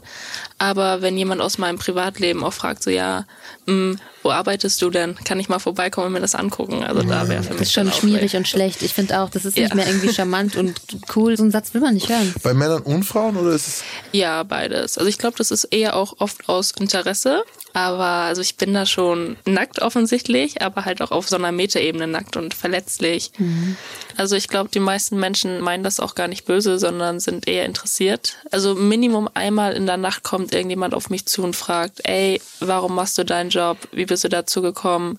Aber 0.58 1.02
wenn 1.02 1.18
jemand 1.18 1.40
aus 1.42 1.58
meinem 1.58 1.78
Privatleben 1.78 2.42
auch 2.42 2.52
fragt, 2.54 2.82
so 2.82 2.88
ja, 2.90 3.26
mh, 3.66 3.96
wo 4.22 4.30
arbeitest 4.30 4.80
du 4.80 4.88
denn? 4.90 5.14
Kann 5.24 5.38
ich 5.38 5.48
mal 5.48 5.58
vorbeikommen 5.58 6.06
und 6.08 6.12
mir 6.14 6.20
das 6.20 6.34
angucken? 6.34 6.82
Also 6.82 7.02
da 7.02 7.28
wäre 7.28 7.42
für 7.42 7.50
mich 7.50 7.58
Das 7.58 7.68
ist 7.68 7.72
schon 7.74 7.86
weg. 8.14 8.34
und 8.34 8.48
schlecht. 8.48 8.82
Ich 8.82 8.94
finde 8.94 9.20
auch, 9.20 9.28
das 9.28 9.44
ist 9.44 9.56
nicht 9.56 9.68
Ja. 9.68 9.74
mehr 9.74 9.86
irgendwie 9.86 10.12
charmant 10.12 10.56
und 10.56 10.80
cool. 11.14 11.36
So 11.36 11.42
einen 11.42 11.52
Satz 11.52 11.74
will 11.74 11.80
man 11.82 11.94
nicht 11.94 12.08
hören. 12.08 12.34
bei 12.42 12.54
Männern 12.54 12.82
und 12.82 13.04
Frauen 13.04 13.36
oder 13.36 13.50
ist 13.50 13.66
es 13.68 13.82
Ja, 14.12 14.42
beides. 14.44 14.96
Also 14.96 15.08
ich 15.08 15.18
glaube, 15.18 15.36
das 15.36 15.50
ist 15.50 15.64
eher 15.64 15.94
auch 15.96 16.14
oft 16.20 16.48
aus 16.48 16.70
Interesse. 16.72 17.44
Aber 17.76 18.04
also 18.04 18.40
ich 18.40 18.56
bin 18.56 18.72
da 18.72 18.86
schon 18.86 19.36
nackt 19.44 19.82
offensichtlich, 19.82 20.62
aber 20.62 20.86
halt 20.86 21.02
auch 21.02 21.10
auf 21.10 21.28
so 21.28 21.36
einer 21.36 21.52
Metaebene 21.52 22.06
nackt 22.06 22.38
und 22.38 22.54
verletzlich. 22.54 23.32
Also 24.16 24.34
ich 24.34 24.48
glaube, 24.48 24.70
die 24.70 24.80
meisten 24.80 25.18
Menschen 25.20 25.60
meinen 25.60 25.84
das 25.84 26.00
auch 26.00 26.14
gar 26.14 26.26
nicht 26.26 26.46
böse, 26.46 26.78
sondern 26.78 27.20
sind 27.20 27.46
eher 27.46 27.66
interessiert. 27.66 28.38
Also 28.50 28.74
Minimum 28.74 29.28
einmal 29.34 29.74
in 29.74 29.84
der 29.84 29.98
Nacht 29.98 30.22
kommt 30.22 30.54
irgendjemand 30.54 30.94
auf 30.94 31.10
mich 31.10 31.26
zu 31.26 31.42
und 31.42 31.54
fragt, 31.54 32.00
ey, 32.08 32.40
warum 32.60 32.94
machst 32.94 33.18
du 33.18 33.26
deinen 33.26 33.50
Job? 33.50 33.76
Wie 33.92 34.06
bist 34.06 34.24
du 34.24 34.30
dazu 34.30 34.62
gekommen? 34.62 35.18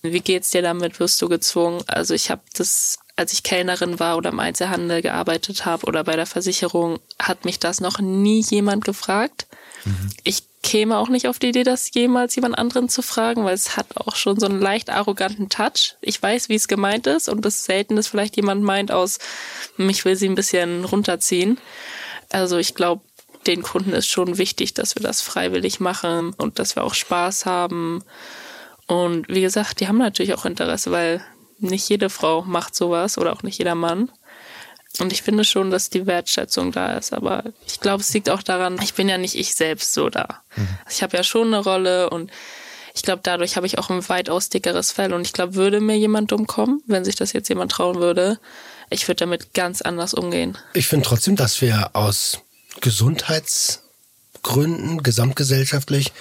Wie 0.00 0.20
geht's 0.20 0.52
dir 0.52 0.62
damit? 0.62 0.98
Wirst 0.98 1.20
du 1.20 1.28
gezwungen? 1.28 1.82
Also 1.88 2.14
ich 2.14 2.30
habe 2.30 2.40
das, 2.56 3.00
als 3.16 3.34
ich 3.34 3.42
Kellnerin 3.42 4.00
war 4.00 4.16
oder 4.16 4.30
im 4.30 4.40
Einzelhandel 4.40 5.02
gearbeitet 5.02 5.66
habe 5.66 5.84
oder 5.84 6.04
bei 6.04 6.16
der 6.16 6.24
Versicherung, 6.24 7.00
hat 7.18 7.44
mich 7.44 7.58
das 7.58 7.82
noch 7.82 7.98
nie 7.98 8.42
jemand 8.48 8.82
gefragt. 8.86 9.46
Ich 10.24 10.42
käme 10.66 10.98
auch 10.98 11.08
nicht 11.08 11.28
auf 11.28 11.38
die 11.38 11.50
Idee, 11.50 11.62
das 11.62 11.94
jemals 11.94 12.34
jemand 12.34 12.58
anderen 12.58 12.88
zu 12.88 13.00
fragen, 13.00 13.44
weil 13.44 13.54
es 13.54 13.76
hat 13.76 13.86
auch 13.94 14.16
schon 14.16 14.40
so 14.40 14.46
einen 14.46 14.60
leicht 14.60 14.90
arroganten 14.90 15.48
Touch. 15.48 15.94
Ich 16.00 16.20
weiß, 16.20 16.48
wie 16.48 16.56
es 16.56 16.66
gemeint 16.66 17.06
ist 17.06 17.28
und 17.28 17.46
ist 17.46 17.62
selten, 17.62 17.94
dass 17.94 18.08
vielleicht 18.08 18.34
jemand 18.34 18.64
meint 18.64 18.90
aus, 18.90 19.20
mich 19.76 20.04
will 20.04 20.16
sie 20.16 20.28
ein 20.28 20.34
bisschen 20.34 20.84
runterziehen. 20.84 21.58
Also 22.32 22.58
ich 22.58 22.74
glaube, 22.74 23.04
den 23.46 23.62
Kunden 23.62 23.92
ist 23.92 24.08
schon 24.08 24.38
wichtig, 24.38 24.74
dass 24.74 24.96
wir 24.96 25.02
das 25.02 25.22
freiwillig 25.22 25.78
machen 25.78 26.34
und 26.36 26.58
dass 26.58 26.74
wir 26.74 26.82
auch 26.82 26.94
Spaß 26.94 27.46
haben. 27.46 28.02
Und 28.88 29.28
wie 29.28 29.42
gesagt, 29.42 29.78
die 29.78 29.86
haben 29.86 29.98
natürlich 29.98 30.34
auch 30.34 30.46
Interesse, 30.46 30.90
weil 30.90 31.24
nicht 31.60 31.88
jede 31.88 32.10
Frau 32.10 32.42
macht 32.42 32.74
sowas 32.74 33.18
oder 33.18 33.32
auch 33.32 33.44
nicht 33.44 33.58
jeder 33.58 33.76
Mann. 33.76 34.10
Und 35.00 35.12
ich 35.12 35.22
finde 35.22 35.44
schon, 35.44 35.70
dass 35.70 35.90
die 35.90 36.06
Wertschätzung 36.06 36.72
da 36.72 36.96
ist. 36.96 37.12
Aber 37.12 37.44
ich 37.66 37.80
glaube, 37.80 38.00
es 38.02 38.14
liegt 38.14 38.30
auch 38.30 38.42
daran, 38.42 38.78
ich 38.82 38.94
bin 38.94 39.08
ja 39.08 39.18
nicht 39.18 39.34
ich 39.34 39.54
selbst 39.54 39.92
so 39.92 40.08
da. 40.08 40.40
Also 40.84 40.90
ich 40.90 41.02
habe 41.02 41.16
ja 41.16 41.22
schon 41.22 41.48
eine 41.48 41.58
Rolle 41.58 42.08
und 42.10 42.30
ich 42.94 43.02
glaube, 43.02 43.20
dadurch 43.22 43.56
habe 43.56 43.66
ich 43.66 43.78
auch 43.78 43.90
ein 43.90 44.08
weitaus 44.08 44.48
dickeres 44.48 44.92
Fell. 44.92 45.12
Und 45.12 45.26
ich 45.26 45.34
glaube, 45.34 45.54
würde 45.54 45.80
mir 45.80 45.98
jemand 45.98 46.32
dumm 46.32 46.46
kommen, 46.46 46.82
wenn 46.86 47.04
sich 47.04 47.16
das 47.16 47.34
jetzt 47.34 47.48
jemand 47.48 47.72
trauen 47.72 47.96
würde, 47.96 48.38
ich 48.88 49.08
würde 49.08 49.18
damit 49.18 49.52
ganz 49.52 49.82
anders 49.82 50.14
umgehen. 50.14 50.56
Ich 50.72 50.86
finde 50.86 51.06
trotzdem, 51.06 51.36
dass 51.36 51.60
wir 51.60 51.90
aus 51.92 52.38
Gesundheitsgründen, 52.80 55.02
gesamtgesellschaftlich, 55.02 56.12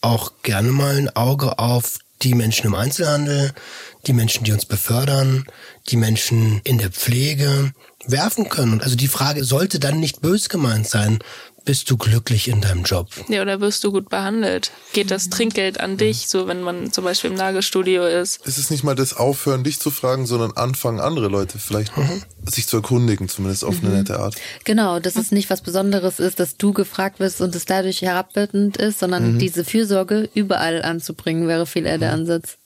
auch 0.00 0.32
gerne 0.42 0.70
mal 0.70 0.96
ein 0.96 1.14
Auge 1.16 1.58
auf 1.58 1.98
die 2.22 2.34
Menschen 2.34 2.66
im 2.66 2.74
Einzelhandel, 2.74 3.52
die 4.06 4.12
Menschen, 4.12 4.44
die 4.44 4.52
uns 4.52 4.66
befördern, 4.66 5.44
die 5.88 5.96
Menschen 5.96 6.60
in 6.64 6.78
der 6.78 6.90
Pflege 6.90 7.72
werfen 8.06 8.48
können. 8.48 8.80
Also 8.80 8.96
die 8.96 9.08
Frage 9.08 9.44
sollte 9.44 9.78
dann 9.78 10.00
nicht 10.00 10.20
bös 10.20 10.48
gemeint 10.48 10.88
sein. 10.88 11.18
Bist 11.64 11.90
du 11.90 11.96
glücklich 11.96 12.48
in 12.48 12.60
deinem 12.60 12.82
Job? 12.82 13.08
Ja, 13.28 13.42
oder 13.42 13.60
wirst 13.60 13.84
du 13.84 13.92
gut 13.92 14.08
behandelt? 14.08 14.70
Geht 14.92 15.10
das 15.10 15.30
Trinkgeld 15.30 15.80
an 15.80 15.96
dich, 15.96 16.28
so 16.28 16.46
wenn 16.46 16.62
man 16.62 16.92
zum 16.92 17.04
Beispiel 17.04 17.30
im 17.30 17.36
Nagelstudio 17.36 18.06
ist? 18.06 18.40
Es 18.46 18.58
ist 18.58 18.70
nicht 18.70 18.84
mal 18.84 18.94
das 18.94 19.14
Aufhören, 19.14 19.64
dich 19.64 19.80
zu 19.80 19.90
fragen, 19.90 20.26
sondern 20.26 20.52
anfangen, 20.52 21.00
andere 21.00 21.28
Leute 21.28 21.58
vielleicht 21.58 21.92
sich 22.44 22.66
zu 22.66 22.76
erkundigen, 22.76 23.28
zumindest 23.28 23.64
auf 23.64 23.82
eine 23.82 23.94
nette 23.94 24.18
Art. 24.18 24.36
Genau, 24.64 25.00
dass 25.00 25.16
es 25.16 25.32
nicht 25.32 25.50
was 25.50 25.62
Besonderes 25.62 26.20
ist, 26.20 26.38
dass 26.40 26.56
du 26.56 26.72
gefragt 26.72 27.20
wirst 27.20 27.40
und 27.40 27.54
es 27.54 27.64
dadurch 27.64 28.02
herabwertend 28.02 28.76
ist, 28.76 28.98
sondern 28.98 29.38
diese 29.38 29.64
Fürsorge 29.64 30.28
überall 30.34 30.82
anzubringen, 30.82 31.48
wäre 31.48 31.66
viel 31.66 31.86
eher 31.86 31.98
der 31.98 32.12
Ansatz. 32.12 32.58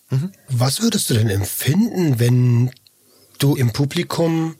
Was 0.49 0.83
würdest 0.83 1.11
du 1.11 1.15
denn 1.15 1.29
empfinden, 1.29 2.19
wenn 2.19 2.71
du 3.39 3.55
im 3.55 3.73
Publikum 3.73 4.57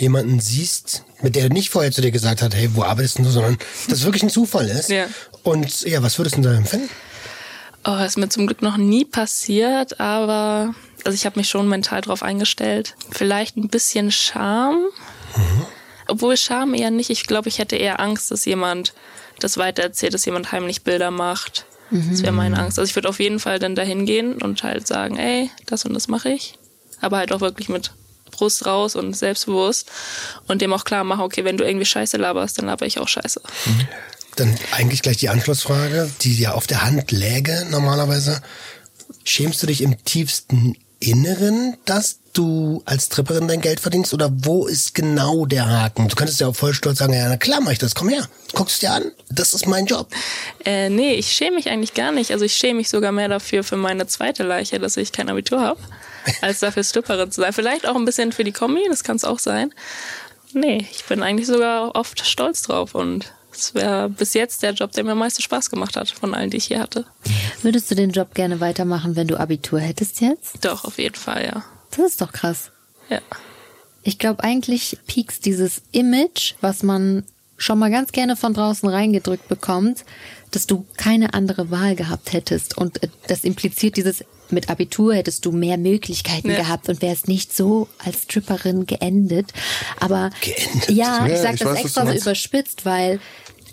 jemanden 0.00 0.40
siehst, 0.40 1.04
mit 1.22 1.36
der 1.36 1.48
nicht 1.48 1.70
vorher 1.70 1.92
zu 1.92 2.00
dir 2.00 2.10
gesagt 2.10 2.42
hat, 2.42 2.54
hey, 2.54 2.70
wo 2.74 2.82
arbeitest 2.82 3.18
du, 3.18 3.24
sondern 3.24 3.58
das 3.88 4.04
wirklich 4.04 4.22
ein 4.22 4.30
Zufall 4.30 4.68
ist? 4.68 4.90
Ja. 4.90 5.06
Und 5.42 5.82
ja, 5.82 6.02
was 6.02 6.18
würdest 6.18 6.36
du 6.36 6.42
da 6.42 6.52
empfinden? 6.52 6.88
Oh, 7.84 7.96
ist 7.96 8.18
mir 8.18 8.28
zum 8.28 8.46
Glück 8.46 8.60
noch 8.60 8.76
nie 8.76 9.04
passiert, 9.04 10.00
aber 10.00 10.74
also 11.04 11.14
ich 11.14 11.24
habe 11.24 11.38
mich 11.38 11.48
schon 11.48 11.68
mental 11.68 12.02
drauf 12.02 12.22
eingestellt. 12.22 12.94
Vielleicht 13.10 13.56
ein 13.56 13.68
bisschen 13.68 14.10
Scham. 14.12 14.84
Obwohl 16.06 16.36
Scham 16.36 16.74
eher 16.74 16.90
nicht. 16.90 17.08
Ich 17.08 17.26
glaube, 17.26 17.48
ich 17.48 17.58
hätte 17.58 17.76
eher 17.76 18.00
Angst, 18.00 18.30
dass 18.30 18.44
jemand 18.44 18.92
das 19.38 19.56
weitererzählt, 19.56 20.12
dass 20.12 20.26
jemand 20.26 20.52
heimlich 20.52 20.82
Bilder 20.82 21.10
macht. 21.10 21.64
Das 21.90 22.22
wäre 22.22 22.32
meine 22.32 22.58
Angst. 22.58 22.78
Also 22.78 22.88
ich 22.88 22.94
würde 22.94 23.08
auf 23.08 23.18
jeden 23.18 23.40
Fall 23.40 23.58
dann 23.58 23.74
dahin 23.74 24.06
gehen 24.06 24.40
und 24.40 24.62
halt 24.62 24.86
sagen, 24.86 25.16
ey, 25.16 25.50
das 25.66 25.84
und 25.84 25.94
das 25.94 26.06
mache 26.06 26.28
ich. 26.28 26.58
Aber 27.00 27.16
halt 27.16 27.32
auch 27.32 27.40
wirklich 27.40 27.68
mit 27.68 27.92
Brust 28.30 28.66
raus 28.66 28.96
und 28.96 29.16
selbstbewusst 29.16 29.90
und 30.48 30.62
dem 30.62 30.72
auch 30.72 30.84
klar 30.84 31.04
machen, 31.04 31.22
okay, 31.22 31.44
wenn 31.44 31.56
du 31.56 31.64
irgendwie 31.64 31.86
Scheiße 31.86 32.16
laberst, 32.16 32.58
dann 32.58 32.66
laber 32.66 32.86
ich 32.86 32.98
auch 32.98 33.08
Scheiße. 33.08 33.40
Dann 34.36 34.56
eigentlich 34.72 35.02
gleich 35.02 35.18
die 35.18 35.28
Anschlussfrage, 35.28 36.10
die 36.22 36.38
ja 36.38 36.52
auf 36.52 36.66
der 36.66 36.82
Hand 36.82 37.10
läge 37.10 37.66
normalerweise. 37.70 38.40
Schämst 39.24 39.62
du 39.62 39.66
dich 39.66 39.82
im 39.82 40.02
tiefsten 40.04 40.76
Inneren, 41.00 41.76
dass 41.84 42.19
du 42.32 42.82
als 42.84 43.08
Tripperin 43.08 43.48
dein 43.48 43.60
Geld 43.60 43.80
verdienst? 43.80 44.14
Oder 44.14 44.30
wo 44.32 44.66
ist 44.66 44.94
genau 44.94 45.46
der 45.46 45.68
Haken? 45.68 46.08
Du 46.08 46.16
könntest 46.16 46.40
ja 46.40 46.48
auch 46.48 46.56
voll 46.56 46.74
stolz 46.74 46.98
sagen, 46.98 47.12
ja, 47.12 47.28
na 47.28 47.36
klar 47.36 47.60
mach 47.60 47.72
ich 47.72 47.78
das, 47.78 47.94
komm 47.94 48.08
her, 48.08 48.26
guckst 48.54 48.74
es 48.74 48.80
dir 48.80 48.92
an, 48.92 49.10
das 49.28 49.54
ist 49.54 49.66
mein 49.66 49.86
Job. 49.86 50.08
Äh, 50.64 50.88
nee, 50.90 51.14
ich 51.14 51.32
schäme 51.32 51.56
mich 51.56 51.68
eigentlich 51.70 51.94
gar 51.94 52.12
nicht. 52.12 52.30
Also 52.32 52.44
ich 52.44 52.54
schäme 52.54 52.78
mich 52.78 52.88
sogar 52.88 53.12
mehr 53.12 53.28
dafür 53.28 53.64
für 53.64 53.76
meine 53.76 54.06
zweite 54.06 54.42
Leiche, 54.42 54.78
dass 54.78 54.96
ich 54.96 55.12
kein 55.12 55.28
Abitur 55.28 55.60
habe, 55.60 55.80
als 56.40 56.60
dafür 56.60 56.84
Stripperin 56.84 57.30
zu 57.30 57.40
sein. 57.40 57.52
Vielleicht 57.52 57.88
auch 57.88 57.96
ein 57.96 58.04
bisschen 58.04 58.32
für 58.32 58.44
die 58.44 58.52
Kombi, 58.52 58.82
das 58.88 59.04
kann 59.04 59.16
es 59.16 59.24
auch 59.24 59.38
sein. 59.38 59.72
Nee, 60.52 60.86
ich 60.90 61.04
bin 61.04 61.22
eigentlich 61.22 61.46
sogar 61.46 61.94
oft 61.94 62.26
stolz 62.26 62.62
drauf 62.62 62.94
und 62.94 63.32
es 63.52 63.74
wäre 63.74 64.08
bis 64.08 64.34
jetzt 64.34 64.62
der 64.62 64.72
Job, 64.72 64.92
der 64.92 65.04
mir 65.04 65.12
am 65.12 65.18
meisten 65.18 65.42
Spaß 65.42 65.70
gemacht 65.70 65.96
hat 65.96 66.10
von 66.10 66.34
allen, 66.34 66.50
die 66.50 66.56
ich 66.56 66.66
hier 66.66 66.80
hatte. 66.80 67.04
Würdest 67.62 67.90
du 67.90 67.94
den 67.94 68.10
Job 68.10 68.34
gerne 68.34 68.60
weitermachen, 68.60 69.16
wenn 69.16 69.26
du 69.26 69.38
Abitur 69.38 69.80
hättest 69.80 70.20
jetzt? 70.20 70.64
Doch, 70.64 70.84
auf 70.84 70.98
jeden 70.98 71.16
Fall, 71.16 71.44
ja. 71.44 71.64
Das 71.90 72.06
ist 72.06 72.20
doch 72.20 72.32
krass. 72.32 72.70
Ja. 73.08 73.20
Ich 74.02 74.18
glaube, 74.18 74.42
eigentlich 74.44 74.98
piekst 75.06 75.44
dieses 75.44 75.82
Image, 75.92 76.54
was 76.60 76.82
man 76.82 77.24
schon 77.56 77.78
mal 77.78 77.90
ganz 77.90 78.12
gerne 78.12 78.36
von 78.36 78.54
draußen 78.54 78.88
reingedrückt 78.88 79.46
bekommt, 79.48 80.04
dass 80.50 80.66
du 80.66 80.86
keine 80.96 81.34
andere 81.34 81.70
Wahl 81.70 81.94
gehabt 81.94 82.32
hättest. 82.32 82.78
Und 82.78 83.02
äh, 83.02 83.08
das 83.28 83.44
impliziert 83.44 83.96
dieses, 83.96 84.24
mit 84.48 84.70
Abitur 84.70 85.14
hättest 85.14 85.44
du 85.44 85.52
mehr 85.52 85.76
Möglichkeiten 85.76 86.48
Ja. 86.50 86.56
gehabt 86.56 86.88
und 86.88 87.02
wärst 87.02 87.28
nicht 87.28 87.54
so 87.54 87.88
als 87.98 88.22
Stripperin 88.22 88.86
geendet. 88.86 89.52
Aber 90.00 90.30
Geendet? 90.40 90.88
ja, 90.90 91.26
ich 91.26 91.32
Ja, 91.32 91.36
sag 91.42 91.54
ich 91.54 91.60
das 91.60 91.68
weiß, 91.74 91.84
extra 91.84 92.06
so 92.06 92.12
überspitzt, 92.12 92.86
weil 92.86 93.20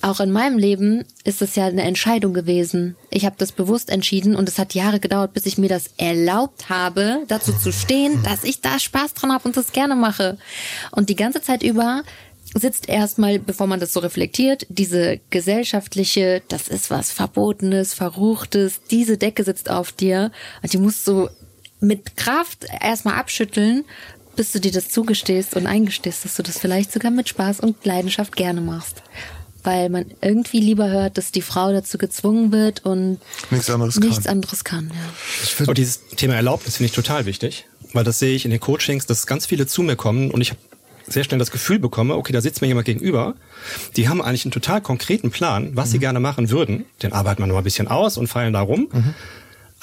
auch 0.02 0.20
in 0.20 0.32
meinem 0.32 0.58
Leben 0.58 1.06
ist 1.24 1.42
es 1.42 1.56
ja 1.56 1.66
eine 1.66 1.84
Entscheidung 1.84 2.34
gewesen. 2.34 2.96
Ich 3.10 3.26
habe 3.26 3.36
das 3.38 3.52
bewusst 3.52 3.90
entschieden 3.90 4.36
und 4.36 4.48
es 4.48 4.60
hat 4.60 4.74
Jahre 4.74 5.00
gedauert, 5.00 5.34
bis 5.34 5.46
ich 5.46 5.58
mir 5.58 5.70
das 5.70 5.90
erlaubt 5.98 6.70
habe, 6.70 7.24
dazu 7.28 7.54
zu 7.54 7.72
stehen, 7.72 8.22
dass 8.24 8.44
ich 8.44 8.62
da 8.62 8.80
Spaß 8.80 9.14
dran 9.14 9.32
habe 9.32 9.46
und 9.46 9.58
das 9.58 9.72
gerne 9.72 9.96
mache. 9.96 10.38
Und 10.92 11.10
die 11.10 11.16
ganze 11.16 11.42
Zeit 11.42 11.64
über 11.64 12.04
sitzt 12.54 12.88
erstmal, 12.88 13.40
bevor 13.40 13.68
man 13.68 13.80
das 13.80 13.94
so 13.94 14.00
reflektiert, 14.00 14.66
diese 14.70 15.20
gesellschaftliche, 15.30 16.42
das 16.48 16.68
ist 16.68 16.90
was 16.90 17.12
Verbotenes, 17.12 17.94
Verruchtes, 17.94 18.82
diese 18.90 19.18
Decke 19.18 19.44
sitzt 19.44 19.70
auf 19.70 19.92
dir 19.92 20.32
und 20.62 20.74
die 20.74 20.78
musst 20.78 21.08
du 21.08 21.30
mit 21.80 22.16
Kraft 22.16 22.66
erstmal 22.82 23.16
abschütteln, 23.16 23.84
bis 24.36 24.52
du 24.52 24.60
dir 24.60 24.72
das 24.72 24.90
zugestehst 24.90 25.56
und 25.56 25.68
eingestehst, 25.68 26.24
dass 26.24 26.36
du 26.36 26.44
das 26.44 26.58
vielleicht 26.58 26.92
sogar 26.92 27.12
mit 27.12 27.28
Spaß 27.28 27.60
und 27.60 27.84
Leidenschaft 27.86 28.36
gerne 28.36 28.62
machst. 28.62 29.02
Weil 29.68 29.90
man 29.90 30.06
irgendwie 30.22 30.62
lieber 30.62 30.90
hört, 30.90 31.18
dass 31.18 31.34
die 31.34 31.42
Frau 31.42 31.74
dazu 31.74 31.98
gezwungen 31.98 32.54
wird 32.54 32.86
und 32.86 33.20
Nichts 33.52 33.70
anderes 33.70 33.98
nichts 34.00 34.24
kann. 34.24 34.32
anderes 34.32 34.64
kann. 34.64 34.92
Ja. 35.60 35.66
Und 35.68 35.78
dieses 35.78 36.08
Thema 36.16 36.36
Erlaubnis 36.36 36.78
finde 36.78 36.86
ich 36.86 36.94
total 36.94 37.26
wichtig, 37.26 37.66
weil 37.92 38.06
das 38.06 38.18
sehe 38.18 38.34
ich 38.34 38.46
in 38.46 38.52
den 38.52 38.62
Coachings, 38.62 39.08
dass 39.08 39.28
ganz 39.28 39.46
viele 39.46 39.68
zu 39.68 39.82
mir 39.84 39.98
kommen 39.98 40.32
und 40.32 40.40
ich 40.40 40.52
habe 40.52 40.60
sehr 41.06 41.26
schnell 41.26 41.38
das 41.40 41.52
Gefühl 41.52 41.80
bekomme, 41.80 42.16
okay, 42.16 42.32
da 42.32 42.40
sitzt 42.40 42.62
mir 42.62 42.68
jemand 42.68 42.86
gegenüber, 42.86 43.36
die 43.98 44.08
haben 44.08 44.22
eigentlich 44.22 44.46
einen 44.46 44.54
total 44.54 44.80
konkreten 44.80 45.32
Plan, 45.32 45.72
was 45.74 45.92
sie 45.92 46.00
gerne 46.00 46.22
machen 46.22 46.50
würden. 46.50 46.86
Den 47.04 47.12
arbeiten 47.12 47.42
wir 47.42 47.48
mal 47.48 47.58
ein 47.58 47.64
bisschen 47.66 47.90
aus 47.90 48.18
und 48.18 48.28
feilen 48.28 48.54
da 48.54 48.62
rum. 48.62 48.88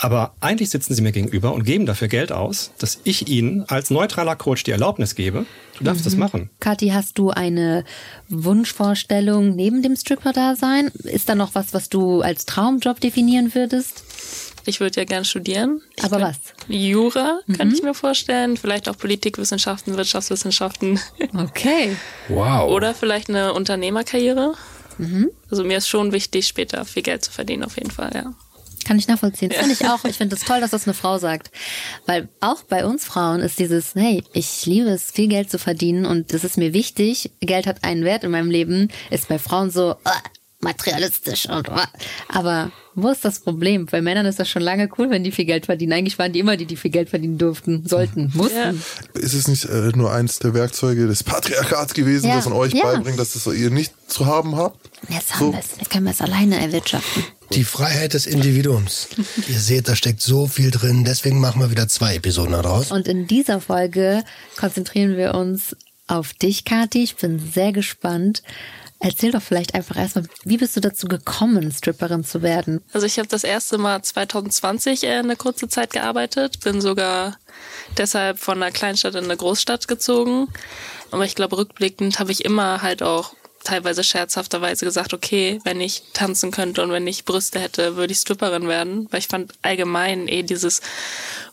Aber 0.05 0.35
eigentlich 0.41 0.69
sitzen 0.69 0.95
sie 0.95 1.01
mir 1.01 1.13
gegenüber 1.13 1.55
und 1.55 1.65
geben 1.65 1.87
dafür 1.87 2.09
Geld 2.09 2.31
aus, 2.31 2.73
dass 2.79 3.01
ich 3.05 3.27
ihnen 3.27 3.65
als 3.69 3.89
neutraler 3.89 4.37
Coach 4.37 4.63
die 4.63 4.71
Erlaubnis 4.71 5.15
gebe, 5.15 5.47
du 5.79 5.85
darfst 5.85 6.05
das 6.05 6.15
machen. 6.15 6.51
Kathi, 6.61 6.89
hast 6.89 7.17
du 7.17 7.31
eine 7.31 7.85
Wunschvorstellung 8.29 9.57
neben 9.57 9.81
dem 9.81 9.97
Stripper-Dasein? 9.97 10.89
Ist 11.05 11.31
da 11.31 11.35
noch 11.35 11.55
was, 11.55 11.73
was 11.73 11.89
du 11.89 12.21
als 12.21 12.45
Traumjob 12.45 13.01
definieren 13.01 13.55
würdest? 13.55 14.05
Ich 14.67 14.79
würde 14.79 15.01
ja 15.01 15.05
gern 15.07 15.25
studieren. 15.25 15.81
Ich 15.97 16.05
Aber 16.05 16.21
was? 16.21 16.37
Jura, 16.69 17.41
könnte 17.57 17.75
ich 17.75 17.83
mir 17.83 17.95
vorstellen. 17.95 18.59
Vielleicht 18.59 18.91
auch 18.91 18.99
Politikwissenschaften, 18.99 19.97
Wirtschaftswissenschaften. 19.97 21.01
Okay. 21.35 21.97
Wow. 22.29 22.71
Oder 22.71 22.95
vielleicht 22.95 23.31
eine 23.31 23.55
Unternehmerkarriere. 23.55 24.55
Also 25.51 25.65
mir 25.65 25.79
ist 25.79 25.89
schon 25.89 26.13
wichtig, 26.13 26.47
später 26.47 26.85
viel 26.85 27.03
Geld 27.03 27.25
zu 27.25 27.33
verdienen, 27.33 27.65
auf 27.65 27.77
jeden 27.77 27.91
Fall, 27.91 28.11
ja. 28.15 28.35
Kann 28.85 28.99
ich 28.99 29.09
nachvollziehen. 29.09 29.51
Finde 29.51 29.73
ich 29.73 29.87
auch. 29.87 30.05
Ich 30.05 30.17
finde 30.17 30.37
es 30.37 30.43
toll, 30.43 30.61
dass 30.61 30.71
das 30.71 30.87
eine 30.87 30.95
Frau 30.95 31.19
sagt. 31.19 31.51
Weil 32.07 32.29
auch 32.41 32.63
bei 32.63 32.85
uns 32.85 33.05
Frauen 33.05 33.41
ist 33.41 33.59
dieses, 33.59 33.95
hey, 33.95 34.23
ich 34.33 34.67
liebe 34.67 34.91
es, 34.91 35.11
viel 35.11 35.29
Geld 35.29 35.51
zu 35.51 35.59
verdienen 35.59 36.07
und 36.07 36.33
das 36.33 36.45
ist 36.45 36.57
mir 36.57 36.73
wichtig. 36.73 37.33
Geld 37.41 37.67
hat 37.67 37.85
einen 37.85 38.05
Wert 38.05 38.25
in 38.25 38.31
meinem 38.31 38.51
Leben. 38.51 38.89
Ist 39.11 39.29
bei 39.29 39.39
Frauen 39.39 39.71
so 39.71 39.97
materialistisch 40.65 41.49
und 41.49 41.69
äh. 41.69 41.87
aber 42.29 42.73
wo 42.97 43.11
ist 43.11 43.25
das 43.25 43.41
Problem? 43.41 43.87
Bei 43.87 44.01
Männern 44.01 44.25
ist 44.27 44.39
das 44.39 44.49
schon 44.49 44.63
lange 44.63 44.89
cool, 44.99 45.11
wenn 45.11 45.25
die 45.25 45.33
viel 45.33 45.45
Geld 45.47 45.67
verdienen. 45.67 45.93
Eigentlich 45.93 46.19
waren 46.19 46.33
die 46.33 46.39
immer 46.39 46.57
die, 46.57 46.65
die 46.65 46.77
viel 46.77 46.93
Geld 46.93 47.11
verdienen 47.11 47.39
durften, 47.39 47.87
sollten, 47.87 48.31
mussten. 48.35 48.57
Ja. 49.15 49.21
Ist 49.21 49.35
es 49.35 49.49
nicht 49.49 49.65
äh, 49.65 49.91
nur 49.97 50.13
eins 50.13 50.39
der 50.39 50.55
Werkzeuge 50.55 51.09
des 51.09 51.25
Patriarchats 51.25 51.95
gewesen, 51.95 52.29
Ja, 52.29 52.37
das 52.37 52.45
man 52.45 52.55
euch 52.55 52.73
ja. 52.73 52.85
beibringt, 52.85 53.19
dass 53.19 53.33
das 53.33 53.47
ihr 53.53 53.71
nicht 53.71 53.93
zu 54.09 54.27
haben 54.27 54.57
habt? 54.57 54.79
Jetzt 55.09 55.35
haben 55.35 55.47
So. 55.47 55.53
wir 55.53 55.59
es. 55.59 55.67
Jetzt 55.79 55.91
können 55.91 56.05
wir 56.05 56.13
es 56.13 56.21
alleine 56.21 56.61
erwirtschaften. 56.61 57.25
Die 57.53 57.65
Freiheit 57.65 58.15
des 58.15 58.27
Individuums. 58.27 59.09
Ihr 59.49 59.59
seht, 59.59 59.89
da 59.89 59.97
steckt 59.97 60.21
so 60.21 60.47
viel 60.47 60.71
drin, 60.71 61.05
deswegen 61.05 61.41
machen 61.41 61.61
wir 61.61 61.71
wieder 61.71 61.89
zwei 61.89 62.15
Episoden 62.15 62.53
daraus. 62.53 62.93
Und 62.93 63.09
in 63.09 63.27
dieser 63.27 63.61
Folge 63.61 64.23
konzentrieren 64.57 65.17
wir 65.17 65.35
uns 65.35 65.77
auf 66.07 66.33
dich, 66.33 66.65
Kathi. 66.65 67.03
Ich 67.03 67.17
bin 67.17 67.41
sehr 67.53 67.73
gespannt. 67.73 68.43
Erzähl 69.01 69.33
doch 69.33 69.43
vielleicht 69.43 69.75
einfach 69.75 69.97
erstmal, 69.97 70.25
wie 70.45 70.57
bist 70.57 70.77
du 70.77 70.81
dazu 70.81 71.09
gekommen, 71.09 71.71
Stripperin 71.73 72.25
zu 72.25 72.43
werden? 72.43 72.83
Also 72.93 73.07
ich 73.07 73.19
habe 73.19 73.29
das 73.29 73.45
erste 73.45 73.77
Mal 73.77 74.03
2020 74.03 75.05
äh, 75.05 75.19
eine 75.19 75.37
kurze 75.37 75.69
Zeit 75.69 75.93
gearbeitet, 75.93 76.61
bin 76.61 76.81
sogar 76.81 77.37
deshalb 77.99 78.39
von 78.39 78.63
einer 78.63 78.73
Kleinstadt 78.73 79.15
in 79.15 79.25
eine 79.25 79.37
Großstadt 79.37 79.89
gezogen. 79.89 80.49
Aber 81.11 81.25
ich 81.25 81.35
glaube, 81.35 81.59
rückblickend 81.59 82.19
habe 82.19 82.33
ich 82.33 82.45
immer 82.45 82.83
halt 82.83 83.03
auch 83.03 83.35
teilweise 83.65 84.05
scherzhafterweise 84.05 84.85
gesagt, 84.85 85.15
okay, 85.15 85.59
wenn 85.65 85.81
ich 85.81 86.03
tanzen 86.13 86.51
könnte 86.51 86.83
und 86.83 86.93
wenn 86.93 87.07
ich 87.07 87.25
Brüste 87.25 87.59
hätte, 87.59 87.97
würde 87.97 88.13
ich 88.13 88.19
Stripperin 88.19 88.69
werden, 88.69 89.09
weil 89.11 89.21
ich 89.21 89.29
fand 89.29 89.53
allgemein 89.63 90.29
eh 90.29 90.43
dieses 90.43 90.83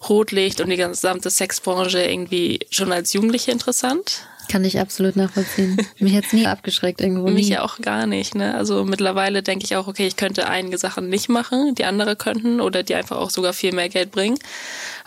Rotlicht 0.07 0.61
und 0.61 0.69
die 0.69 0.77
gesamte 0.77 1.29
Sexbranche 1.29 2.03
irgendwie 2.03 2.59
schon 2.69 2.91
als 2.91 3.13
Jugendliche 3.13 3.51
interessant. 3.51 4.27
Kann 4.51 4.65
ich 4.65 4.79
absolut 4.81 5.15
nachvollziehen. 5.15 5.77
Mich 5.99 6.13
hat's 6.13 6.33
nie 6.33 6.45
abgeschreckt 6.45 6.99
irgendwo. 6.99 7.29
Mich 7.29 7.45
Nie. 7.45 7.53
ja 7.53 7.63
auch 7.63 7.79
gar 7.79 8.05
nicht. 8.05 8.35
Ne? 8.35 8.53
Also 8.53 8.83
mittlerweile 8.83 9.43
denke 9.43 9.63
ich 9.63 9.77
auch, 9.77 9.87
okay, 9.87 10.05
ich 10.05 10.17
könnte 10.17 10.49
einige 10.49 10.77
Sachen 10.77 11.07
nicht 11.07 11.29
machen, 11.29 11.73
die 11.75 11.85
andere 11.85 12.17
könnten 12.17 12.59
oder 12.59 12.83
die 12.83 12.95
einfach 12.95 13.15
auch 13.15 13.29
sogar 13.29 13.53
viel 13.53 13.73
mehr 13.73 13.87
Geld 13.87 14.11
bringen. 14.11 14.37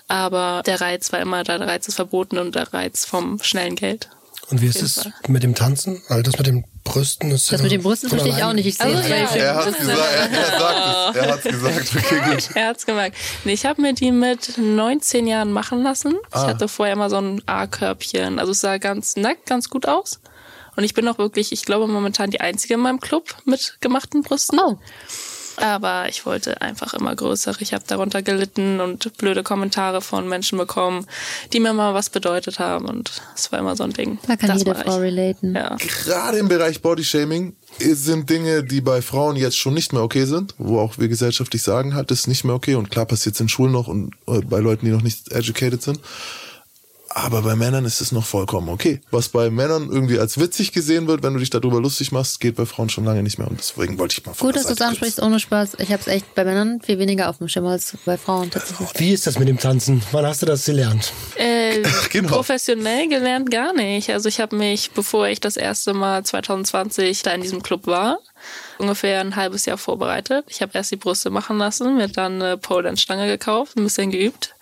Aber 0.09 0.63
der 0.65 0.81
Reiz 0.81 1.13
war 1.13 1.21
immer 1.21 1.45
da, 1.45 1.59
der 1.59 1.69
Reiz 1.69 1.87
ist 1.89 1.97
verboten 1.97 2.39
und 2.39 2.55
der 2.55 2.73
Reiz 2.73 3.05
vom 3.05 3.39
schnellen 3.43 3.77
Geld. 3.77 4.09
Und 4.49 4.63
wie 4.63 4.67
ist 4.67 4.81
es 4.83 5.09
mit 5.29 5.43
dem 5.43 5.55
Tanzen? 5.55 6.01
Weil 6.09 6.23
das 6.23 6.39
mit 6.39 6.47
den 6.47 6.65
Brüsten 6.85 7.31
ist 7.31 7.51
Das 7.51 7.59
ja 7.61 7.63
mit 7.63 7.73
den 7.73 7.83
Brüsten 7.83 8.09
verstehe 8.11 8.33
ich 8.37 8.43
auch 8.45 8.53
nicht. 8.53 8.67
Ich 8.67 8.77
sehe 8.77 8.87
Also, 8.87 8.99
es 8.99 9.09
ja. 9.09 9.17
gleich. 9.17 9.37
Er 9.37 9.55
hat's 9.57 9.79
gesagt, 9.79 9.99
er, 9.99 10.31
er 10.31 10.59
sagt 10.61 11.17
es. 11.17 11.23
Er 11.23 11.33
hat's 11.33 11.43
gesagt. 11.45 11.91
Okay, 12.05 12.31
gut. 12.31 12.49
Er 12.57 12.67
hat's 12.69 12.87
gemerkt. 12.87 13.17
Nee, 13.45 13.53
ich 13.55 13.65
habe 13.67 13.81
mir 13.81 13.95
die 13.95 14.11
mit 14.13 14.59
19 14.59 15.27
Jahren 15.27 15.51
machen 15.51 15.83
lassen. 15.83 16.15
Ich 16.29 16.41
hatte 16.41 16.69
vorher 16.69 16.93
immer 16.95 17.09
so 17.11 17.17
ein 17.17 17.43
A-Körbchen. 17.47 18.39
Also 18.39 18.53
es 18.53 18.61
sah 18.61 18.77
ganz 18.79 19.17
nackt, 19.17 19.47
ganz 19.47 19.71
gut 19.71 19.87
aus. 19.87 20.21
Und 20.77 20.85
ich 20.85 20.93
bin 20.93 21.07
auch 21.09 21.19
wirklich, 21.19 21.53
ich 21.53 21.65
glaube, 21.65 21.87
momentan 21.87 22.31
die 22.31 22.41
Einzige 22.41 22.75
in 22.75 22.81
meinem 22.81 23.01
Club 23.01 23.35
mit 23.45 23.77
gemachten 23.81 24.23
Brüsten. 24.23 24.59
Oh. 24.59 24.79
Aber 25.57 26.09
ich 26.09 26.27
wollte 26.27 26.61
einfach 26.61 26.95
immer 26.95 27.15
größere. 27.15 27.57
Ich 27.61 27.73
habe 27.73 27.85
darunter 27.87 28.23
gelitten 28.23 28.81
und 28.81 29.17
blöde 29.19 29.43
Kommentare 29.43 30.01
von 30.01 30.29
Menschen 30.29 30.59
bekommen, 30.59 31.07
die 31.53 31.61
mir 31.61 31.73
mal 31.73 31.95
was 31.95 32.11
bedeutet 32.11 32.59
haben. 32.59 32.87
Und 32.87 33.23
es 33.37 33.51
war 33.53 33.59
immer 33.59 33.77
so 33.77 33.85
ein 33.85 33.93
Ding. 33.93 34.19
Da 34.27 34.37
kann 34.37 34.49
Das 34.49 34.59
jede 34.59 34.75
Frau 34.75 34.97
ich. 34.97 35.03
relaten. 35.03 35.55
Ja. 35.55 35.77
Gerade 35.77 36.39
im 36.39 36.49
Bereich 36.49 36.83
Bodyshaming 36.83 37.55
sind 37.79 38.31
Dinge, 38.31 38.63
die 38.65 38.81
bei 38.81 39.03
Frauen 39.03 39.37
jetzt 39.37 39.59
schon 39.59 39.75
nicht 39.75 39.93
mehr 39.93 40.03
okay 40.03 40.25
sind, 40.25 40.55
wo 40.59 40.79
auch 40.79 40.99
wir 40.99 41.09
gesellschaftlich 41.09 41.63
sagen, 41.63 41.95
halt, 41.95 42.11
das 42.11 42.21
ist 42.21 42.27
nicht 42.29 42.45
mehr 42.45 42.55
okay. 42.55 42.75
Und 42.75 42.91
klar 42.91 43.07
passiert 43.07 43.35
es 43.35 43.41
in 43.41 43.49
Schulen 43.49 43.73
noch 43.73 43.89
und 43.89 44.13
äh, 44.27 44.41
bei 44.41 44.61
Leuten, 44.61 44.87
die 44.87 44.93
noch 44.93 45.03
nicht 45.03 45.33
educated 45.33 45.83
sind. 45.83 45.99
Aber 47.17 47.43
bei 47.43 47.55
Männern 47.55 47.85
ist 47.85 48.01
es 48.01 48.11
noch 48.11 48.27
vollkommen 48.27 48.69
okay. 48.69 49.01
Was 49.13 49.29
bei 49.29 49.49
Männern 49.49 49.89
irgendwie 49.89 50.19
als 50.19 50.41
witzig 50.41 50.73
gesehen 50.73 51.07
wird, 51.07 51.23
wenn 51.23 51.33
du 51.33 51.39
dich 51.39 51.49
darüber 51.49 51.81
lustig 51.81 52.11
machst, 52.11 52.41
geht 52.41 52.57
bei 52.57 52.67
Frauen 52.67 52.89
schon 52.89 53.05
lange 53.05 53.23
nicht 53.23 53.39
mehr. 53.39 53.47
Und 53.47 53.61
deswegen 53.61 54.01
wollte 54.01 54.17
ich 54.19 54.27
mal 54.27 54.35
Gut, 54.35 54.57
dass 54.57 54.67
du 54.67 54.73
es 54.73 54.81
ansprichst, 54.81 55.23
ohne 55.23 55.39
Spaß. 55.39 55.75
Ich 55.79 55.93
habe 55.93 56.01
es 56.01 56.09
echt 56.09 56.35
bei 56.35 56.45
Männern 56.45 56.81
viel 56.81 56.99
weniger 56.99 57.29
auf 57.29 57.39
dem 57.39 57.49
Schirm 57.49 57.67
als 57.67 57.97
bei 58.05 58.19
Frauen 58.19 58.51
tatsächlich. 58.51 58.89
Wie 58.97 59.13
ist 59.13 59.29
das 59.29 59.39
mit 59.39 59.47
dem 59.47 59.61
Tanzen? 59.61 60.03
Wann 60.11 60.27
hast 60.27 60.43
du 60.43 60.47
das 60.47 60.65
gelernt? 60.65 61.13
Äh, 61.37 61.85
genau. 62.11 62.31
Professionell 62.31 63.09
gelernt 63.09 63.49
gar 63.49 63.73
nicht. 63.73 64.11
Also 64.11 64.29
ich 64.29 64.41
habe 64.41 64.57
mich, 64.57 64.91
bevor 64.91 65.29
ich 65.29 65.39
das 65.39 65.57
erste 65.57 65.95
Mal 65.95 66.25
2020 66.25 67.23
da 67.23 67.31
in 67.31 67.43
diesem 67.43 67.63
Club 67.63 67.87
war, 67.87 68.19
ungefähr 68.79 69.21
ein 69.21 69.37
halbes 69.37 69.67
Jahr 69.67 69.79
vorbereitet. 69.79 70.45
Ich 70.49 70.63
habe 70.63 70.73
erst 70.75 70.91
die 70.91 70.97
Brüste 70.97 71.31
machen 71.31 71.59
lassen, 71.59 71.97
mir 71.97 72.09
dann 72.09 72.43
eine 72.43 72.57
Pole 72.57 72.83
Dance 72.83 73.03
Stange 73.03 73.27
gekauft, 73.29 73.77
ein 73.77 73.85
bisschen 73.85 74.11
geübt. 74.11 74.54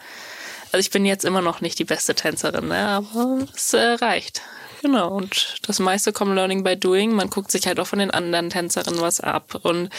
Also 0.73 0.81
ich 0.81 0.91
bin 0.91 1.05
jetzt 1.05 1.25
immer 1.25 1.43
noch 1.43 1.61
nicht 1.61 1.79
die 1.79 1.85
beste 1.85 2.15
Tänzerin, 2.15 2.69
ne? 2.69 2.89
aber 2.89 3.47
es 3.55 3.75
äh, 3.75 3.81
reicht. 3.81 4.43
Genau, 4.83 5.15
und 5.15 5.59
das 5.65 5.79
meiste 5.79 6.13
kommt 6.13 6.35
Learning 6.35 6.65
by 6.65 6.77
Doing. 6.77 7.13
Man 7.15 7.31
guckt 7.31 7.53
sich 7.53 7.69
halt 7.69 7.79
auch 7.79 7.87
von 7.87 8.01
den 8.01 8.11
anderen 8.11 8.51
Tänzerinnen 8.51 9.01
was 9.01 9.21
ab 9.21 9.61
und 9.63 9.91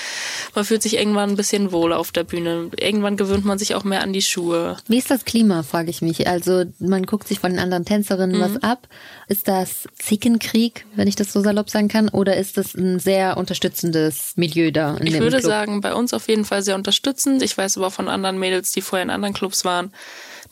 man 0.53 0.65
fühlt 0.65 0.83
sich 0.83 0.97
irgendwann 0.97 1.29
ein 1.29 1.35
bisschen 1.37 1.71
wohler 1.71 1.97
auf 1.97 2.11
der 2.11 2.25
Bühne. 2.25 2.69
Irgendwann 2.77 3.15
gewöhnt 3.15 3.45
man 3.45 3.57
sich 3.57 3.75
auch 3.75 3.85
mehr 3.85 4.01
an 4.01 4.11
die 4.11 4.21
Schuhe. 4.21 4.75
Wie 4.89 4.97
ist 4.97 5.09
das 5.09 5.23
Klima, 5.23 5.63
frage 5.63 5.89
ich 5.89 6.01
mich. 6.01 6.27
Also 6.27 6.65
man 6.79 7.05
guckt 7.05 7.29
sich 7.29 7.39
von 7.39 7.51
den 7.51 7.59
anderen 7.59 7.85
Tänzerinnen 7.85 8.41
was 8.41 8.61
ab. 8.61 8.89
Ist 9.29 9.47
das 9.47 9.87
Zickenkrieg, 9.97 10.85
wenn 10.95 11.07
ich 11.07 11.15
das 11.15 11.31
so 11.31 11.39
salopp 11.41 11.69
sagen 11.69 11.87
kann, 11.87 12.09
oder 12.09 12.35
ist 12.35 12.57
das 12.57 12.75
ein 12.75 12.99
sehr 12.99 13.37
unterstützendes 13.37 14.33
Milieu 14.35 14.71
da 14.71 14.97
in 14.97 15.07
Ich 15.07 15.13
würde 15.13 15.37
Club? 15.37 15.43
sagen, 15.43 15.79
bei 15.79 15.93
uns 15.93 16.13
auf 16.13 16.27
jeden 16.27 16.43
Fall 16.43 16.61
sehr 16.61 16.75
unterstützend. 16.75 17.41
Ich 17.41 17.57
weiß 17.57 17.77
aber 17.77 17.89
von 17.89 18.09
anderen 18.09 18.37
Mädels, 18.37 18.73
die 18.73 18.81
vorher 18.81 19.03
in 19.03 19.11
anderen 19.11 19.33
Clubs 19.33 19.63
waren, 19.63 19.93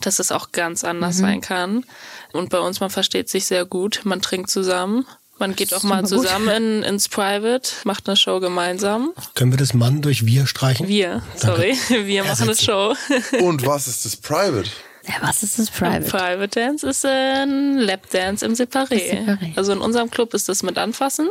dass 0.06 0.18
es 0.18 0.32
auch 0.32 0.52
ganz 0.52 0.84
anders 0.84 1.16
Mhm. 1.16 1.20
sein 1.20 1.40
kann. 1.40 1.84
Und 2.32 2.50
bei 2.50 2.58
uns, 2.60 2.80
man 2.80 2.90
versteht 2.90 3.28
sich 3.28 3.46
sehr 3.46 3.64
gut, 3.64 4.00
man 4.04 4.20
trinkt 4.20 4.50
zusammen. 4.50 5.06
Man 5.38 5.56
geht 5.56 5.74
auch 5.74 5.82
mal 5.82 6.04
zusammen 6.06 6.48
in, 6.48 6.82
ins 6.84 7.08
Private, 7.08 7.70
macht 7.84 8.06
eine 8.06 8.16
Show 8.16 8.38
gemeinsam. 8.38 9.12
Können 9.34 9.50
wir 9.52 9.56
das 9.58 9.74
Mann 9.74 10.00
durch 10.00 10.24
wir 10.24 10.46
streichen? 10.46 10.86
Wir, 10.86 11.22
sorry, 11.36 11.76
wir 11.88 12.22
machen 12.24 12.44
eine 12.48 12.56
Show. 12.56 12.94
Und 13.40 13.66
was 13.66 13.88
ist 13.88 14.04
das 14.04 14.16
Private? 14.16 14.70
Ja, 15.04 15.14
was 15.20 15.42
ist 15.42 15.58
das 15.58 15.68
Private? 15.70 16.08
Private 16.08 16.48
Dance 16.48 16.88
ist 16.88 17.04
ein 17.04 17.76
Lapdance 17.78 18.46
im 18.46 18.52
Separé. 18.52 19.10
Separé. 19.10 19.52
Also 19.56 19.72
in 19.72 19.80
unserem 19.80 20.10
Club 20.10 20.32
ist 20.32 20.48
das 20.48 20.62
mit 20.62 20.78
Anfassen. 20.78 21.28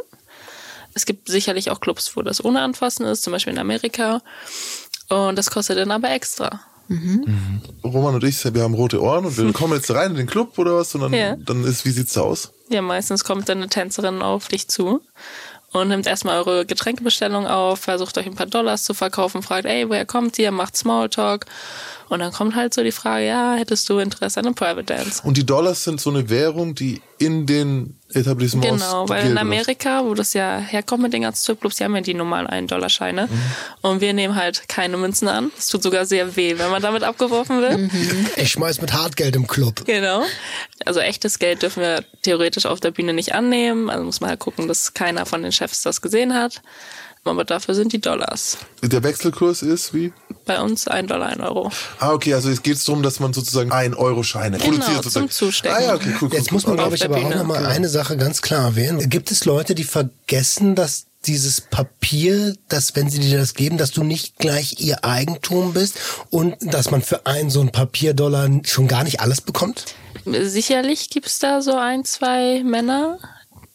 Es 0.94 1.06
gibt 1.06 1.30
sicherlich 1.30 1.72
auch 1.72 1.80
Clubs, 1.80 2.18
wo 2.18 2.22
das 2.22 2.44
ohne 2.44 2.60
Anfassen 2.62 3.06
ist, 3.06 3.24
zum 3.24 3.32
Beispiel 3.32 3.54
in 3.54 3.60
Amerika. 3.60 4.22
Und 5.08 5.38
das 5.38 5.52
kostet 5.52 5.78
dann 5.78 5.92
aber 5.92 6.10
extra. 6.10 6.60
Roman 7.84 8.16
und 8.16 8.24
ich, 8.24 8.44
wir 8.54 8.62
haben 8.64 8.74
rote 8.74 9.02
Ohren 9.02 9.26
und 9.26 9.38
wir 9.38 9.52
kommen 9.54 9.74
jetzt 9.74 9.92
rein 9.92 10.12
in 10.12 10.18
den 10.18 10.28
Club 10.28 10.58
oder 10.58 10.76
was? 10.78 10.94
Und 10.96 11.02
dann, 11.02 11.14
Ja. 11.14 11.36
dann 11.36 11.64
ist, 11.64 11.86
wie 11.86 11.92
sieht's 11.92 12.14
da 12.14 12.22
aus? 12.22 12.52
Ja, 12.70 12.82
meistens 12.82 13.24
kommt 13.24 13.50
dann 13.50 13.58
eine 13.60 13.70
Tänzerin 13.70 14.22
auf 14.22 14.48
dich 14.48 14.68
zu 14.68 15.02
und 15.72 15.88
nimmt 15.88 16.08
erstmal 16.08 16.38
eure 16.38 16.66
Getränkebestellung 16.66 17.48
auf, 17.48 17.80
versucht 17.80 18.18
euch 18.18 18.26
ein 18.26 18.36
paar 18.36 18.46
Dollars 18.46 18.84
zu 18.84 18.94
verkaufen, 18.94 19.42
fragt, 19.42 19.66
ey, 19.66 19.88
woher 19.90 20.06
kommt 20.06 20.38
ihr, 20.40 20.52
macht 20.52 20.76
Smalltalk. 20.78 21.46
Und 22.12 22.20
dann 22.20 22.34
kommt 22.34 22.58
halt 22.58 22.74
so 22.74 22.84
die 22.84 22.92
Frage, 22.92 23.26
ja, 23.26 23.54
hättest 23.54 23.88
du 23.88 23.98
Interesse 24.00 24.42
an 24.42 24.46
einem 24.46 24.54
Private 24.54 24.84
Dance? 24.84 25.22
Und 25.24 25.38
die 25.38 25.46
Dollars 25.46 25.86
sind 25.86 26.02
so 26.02 26.10
eine 26.10 26.30
Währung, 26.30 26.76
die 26.76 27.02
in 27.20 27.46
den 27.46 27.96
Etablissements 28.14 28.68
Genau, 28.68 29.08
weil 29.08 29.32
in? 29.32 29.38
Amerika, 29.38 30.04
wo 30.04 30.14
das 30.14 30.34
ja 30.34 30.58
herkommt 30.58 31.04
mit 31.04 31.14
den 31.14 31.22
ganzen 31.22 31.42
Stripclubs, 31.44 31.78
die 31.78 31.86
haben 31.86 31.96
ja 31.96 32.02
die 32.02 32.14
normalen 32.14 32.48
1-Dollar-Scheine. 32.48 33.28
Mhm. 33.28 33.42
Und 33.80 34.02
wir 34.02 34.12
nehmen 34.12 34.36
halt 34.36 34.68
keine 34.68 34.98
Münzen 34.98 35.30
an. 35.30 35.54
Es 35.58 35.70
tut 35.70 35.84
sogar 35.84 36.06
sehr 36.06 36.36
weh, 36.36 36.58
wenn 36.58 36.70
man 36.70 36.82
damit 36.82 37.04
abgeworfen 37.04 37.62
wird. 37.62 37.80
Ich 38.36 38.52
schmeiß 38.52 38.82
mit 38.82 38.92
Hartgeld 38.92 39.38
im 39.38 39.48
Club. 39.48 39.86
Genau. 39.86 40.24
Also 40.86 41.00
echtes 41.00 41.40
Geld 41.40 41.62
dürfen 41.62 41.82
wir 41.82 42.04
theoretisch 42.24 42.66
auf 42.66 42.82
der 42.82 42.92
Bühne 42.92 43.14
nicht 43.14 43.34
annehmen. 43.34 43.90
Also 43.90 44.04
muss 44.04 44.20
man 44.20 44.32
halt 44.32 44.40
gucken, 44.42 44.68
dass 44.68 44.94
keiner 44.94 45.26
von 45.26 45.44
den 45.44 45.54
Chefs 45.54 45.82
das 45.84 46.02
gesehen 46.02 46.34
hat. 46.34 46.62
Aber 47.24 47.44
dafür 47.46 47.76
sind 47.76 47.94
die 47.94 48.02
Dollars. 48.02 48.58
Der 48.82 49.04
Wechselkurs 49.04 49.62
ist 49.62 49.94
wie? 49.94 50.12
Bei 50.46 50.60
uns 50.60 50.88
ein 50.88 51.06
Dollar, 51.06 51.28
ein 51.28 51.40
Euro. 51.42 51.72
Ah, 52.00 52.14
okay, 52.14 52.34
also 52.34 52.50
es 52.50 52.64
geht 52.64 52.86
darum, 52.88 53.04
dass 53.04 53.20
man 53.20 53.32
sozusagen 53.32 53.72
1-Euro-Scheine 53.72 54.58
Genau, 54.58 54.70
produziert. 54.70 54.94
zum 54.96 55.04
sozusagen. 55.04 55.30
Zustecken. 55.30 55.78
Ah 55.78 55.82
ja, 55.84 55.94
okay, 55.96 56.10
cool. 56.20 56.30
cool 56.32 56.38
Jetzt 56.38 56.52
muss 56.52 56.66
man, 56.66 56.78
glaube 56.78 56.96
ich, 56.96 57.06
aber 57.06 57.18
auch 57.18 57.22
Bühne. 57.22 57.36
noch 57.38 57.46
mal 57.46 57.66
eine 57.68 57.90
Sache 57.90 58.18
ganz 58.18 58.42
klar 58.42 58.64
erwähnen. 58.66 59.08
Gibt 59.10 59.30
es 59.30 59.46
Leute, 59.46 59.76
die 59.76 59.84
vergessen, 59.84 60.74
dass 60.74 61.06
dieses 61.28 61.62
Papier, 61.62 62.56
dass 62.70 62.96
wenn 62.96 63.08
sie 63.12 63.20
dir 63.20 63.38
das 63.38 63.54
geben, 63.54 63.78
dass 63.78 63.92
du 63.92 64.04
nicht 64.04 64.38
gleich 64.40 64.78
ihr 64.80 65.06
Eigentum 65.06 65.74
bist 65.74 66.00
und 66.32 66.56
dass 66.74 66.90
man 66.90 67.04
für 67.04 67.28
einen 67.28 67.52
so 67.52 67.60
einen 67.60 67.72
Papierdollar 67.72 68.50
schon 68.66 68.88
gar 68.88 69.04
nicht 69.04 69.20
alles 69.20 69.42
bekommt? 69.42 69.94
Sicherlich 70.26 71.12
gibt's 71.12 71.38
da 71.38 71.62
so 71.62 71.76
ein, 71.76 72.04
zwei 72.04 72.64
Männer. 72.64 73.20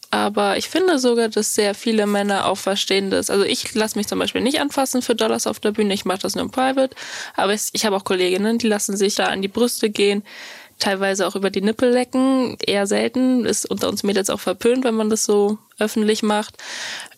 Aber 0.09 0.57
ich 0.57 0.69
finde 0.69 0.99
sogar, 0.99 1.27
dass 1.27 1.53
sehr 1.53 1.75
viele 1.75 2.07
Männer 2.07 2.45
auch 2.45 2.57
verstehen 2.57 3.11
das. 3.11 3.29
Also 3.29 3.43
ich 3.43 3.73
lasse 3.75 3.97
mich 3.97 4.07
zum 4.07 4.19
Beispiel 4.19 4.41
nicht 4.41 4.61
anfassen 4.61 5.01
für 5.01 5.15
Dollars 5.15 5.47
auf 5.47 5.59
der 5.59 5.71
Bühne. 5.71 5.93
Ich 5.93 6.05
mache 6.05 6.19
das 6.19 6.35
nur 6.35 6.45
im 6.45 6.51
Private. 6.51 6.95
Aber 7.35 7.53
ich, 7.53 7.69
ich 7.73 7.85
habe 7.85 7.95
auch 7.95 8.05
Kolleginnen, 8.05 8.57
die 8.57 8.67
lassen 8.67 8.95
sich 8.95 9.15
da 9.15 9.25
an 9.25 9.41
die 9.41 9.49
Brüste 9.49 9.89
gehen. 9.89 10.23
Teilweise 10.79 11.27
auch 11.27 11.35
über 11.35 11.49
die 11.49 11.61
Nippel 11.61 11.91
lecken. 11.91 12.57
Eher 12.65 12.87
selten. 12.87 13.45
Ist 13.45 13.69
unter 13.69 13.89
uns 13.89 14.03
Mädels 14.03 14.29
auch 14.29 14.39
verpönt, 14.39 14.85
wenn 14.85 14.95
man 14.95 15.09
das 15.09 15.25
so 15.25 15.57
öffentlich 15.77 16.23
macht. 16.23 16.55